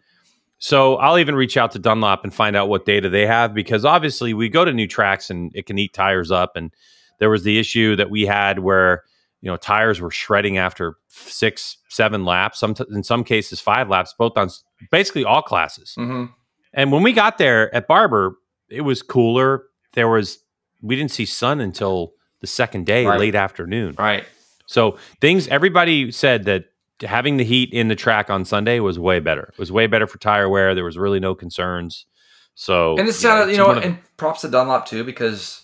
[0.58, 3.84] So I'll even reach out to Dunlop and find out what data they have because
[3.84, 6.56] obviously we go to new tracks and it can eat tires up.
[6.56, 6.72] And
[7.18, 9.02] there was the issue that we had where
[9.42, 14.14] you know tires were shredding after six, seven laps, some in some cases five laps,
[14.18, 14.48] both on
[14.90, 15.94] basically all classes.
[15.94, 16.26] hmm
[16.72, 18.36] And when we got there at Barber,
[18.68, 19.64] it was cooler.
[19.92, 20.38] There was
[20.82, 23.18] we didn't see sun until the second day, Right.
[23.18, 23.94] late afternoon.
[23.98, 24.24] Right.
[24.66, 26.64] So things everybody said that
[27.02, 29.50] having the heat in the track on Sunday was way better.
[29.52, 30.74] It was way better for tire wear.
[30.74, 32.06] There was really no concerns.
[32.54, 35.62] So And it's yeah, you know, one of- and props to Dunlop too because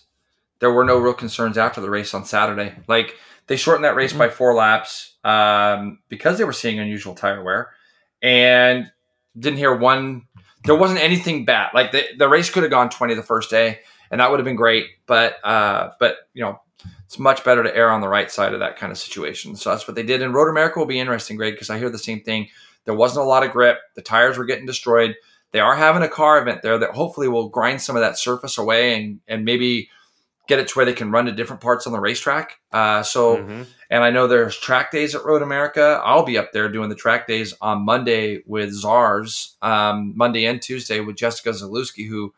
[0.61, 2.75] there were no real concerns after the race on Saturday.
[2.87, 3.15] Like
[3.49, 7.71] they shortened that race by four laps um, because they were seeing unusual tire wear,
[8.23, 8.91] and
[9.39, 10.23] didn't hear one.
[10.65, 11.71] There wasn't anything bad.
[11.75, 13.81] Like the the race could have gone twenty the first day,
[14.13, 14.87] and that would have been great.
[15.07, 16.61] But uh, but you know.
[17.07, 19.55] It's much better to err on the right side of that kind of situation.
[19.55, 20.23] So that's what they did.
[20.23, 22.49] And Road America will be interesting, Greg, because I hear the same thing.
[22.87, 23.77] There wasn't a lot of grip.
[23.95, 25.15] The tires were getting destroyed
[25.53, 28.59] they are having a car event there that hopefully will grind some of that surface
[28.59, 29.89] away and and maybe
[30.49, 32.59] get it to where they can run to different parts on the racetrack.
[32.73, 33.67] Uh, so, Mhm.
[33.91, 36.01] and I know there's track days at Road America.
[36.05, 40.61] I'll be up there doing the track days on Monday with Zars, um, Monday and
[40.61, 42.35] Tuesday with Jessica Zalewski, who,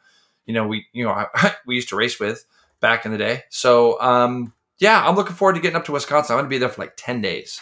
[0.46, 1.26] you know, we you know
[1.66, 2.44] we used to race with
[2.80, 3.42] back in the day.
[3.50, 6.34] So, um, yeah, I'm looking forward to getting up to Wisconsin.
[6.34, 7.60] I'm going to be there for like ten days.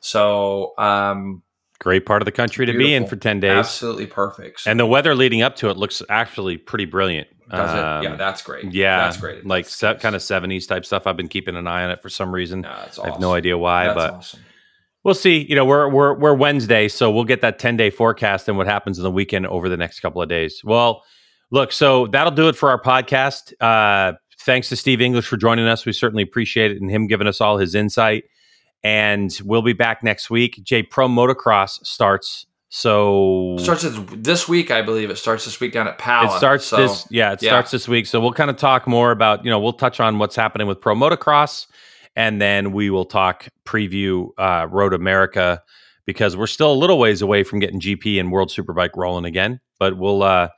[0.00, 1.42] So, um,
[1.78, 3.52] great part of the country to be in for ten days.
[3.52, 4.62] absolutely perfect.
[4.66, 7.28] And the weather leading up to it looks actually pretty brilliant.
[7.50, 7.78] does it?
[7.78, 8.72] Um, Yeah, that's great.
[8.72, 9.46] yeah, that's great.
[9.46, 11.06] Like se- kind of seventies type stuff.
[11.06, 12.62] I've been keeping an eye on it for some reason.
[12.62, 14.40] No, that's I have no idea why, That's but awesome.
[15.04, 15.46] we'll see.
[15.48, 18.66] You know, we're we're we're Wednesday, so we'll get that ten day forecast and what
[18.66, 20.62] happens in the weekend over the next couple of days.
[20.64, 21.02] Well,
[21.54, 23.54] look, so that'll do it for our podcast.
[23.60, 25.86] Uh, thanks to Steve English for joining us.
[25.86, 28.24] We certainly appreciate it and him giving us all his insight.
[28.82, 30.60] And we'll be back next week.
[30.62, 32.46] J Pro Motocross starts.
[32.68, 33.86] So Starts
[34.16, 35.08] this- week, I believe.
[35.08, 36.34] It starts this week down at Pala.
[36.34, 37.50] it starts so- this yeah it yeah.
[37.50, 40.18] starts this week so we'll kind of talk more about you know we'll touch on
[40.18, 41.68] what's happening with pro motocross
[42.16, 45.62] and then we will talk preview uh, Road America
[46.04, 49.60] because we're still a little ways away from getting GP and World Superbike rolling again.
[49.78, 50.48] But we'll uh,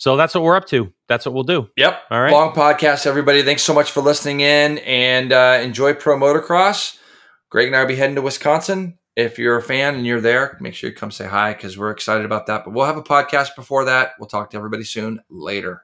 [0.00, 0.90] so that's what we're up to.
[1.08, 1.68] That's what we'll do.
[1.76, 2.02] Yep.
[2.10, 2.32] All right.
[2.32, 3.42] Long podcast, everybody.
[3.42, 6.96] Thanks so much for listening in and uh, enjoy pro motocross.
[7.50, 8.98] Greg and I will be heading to Wisconsin.
[9.14, 11.90] If you're a fan and you're there, make sure you come say hi because we're
[11.90, 12.64] excited about that.
[12.64, 14.12] But we'll have a podcast before that.
[14.18, 15.20] We'll talk to everybody soon.
[15.28, 15.82] Later.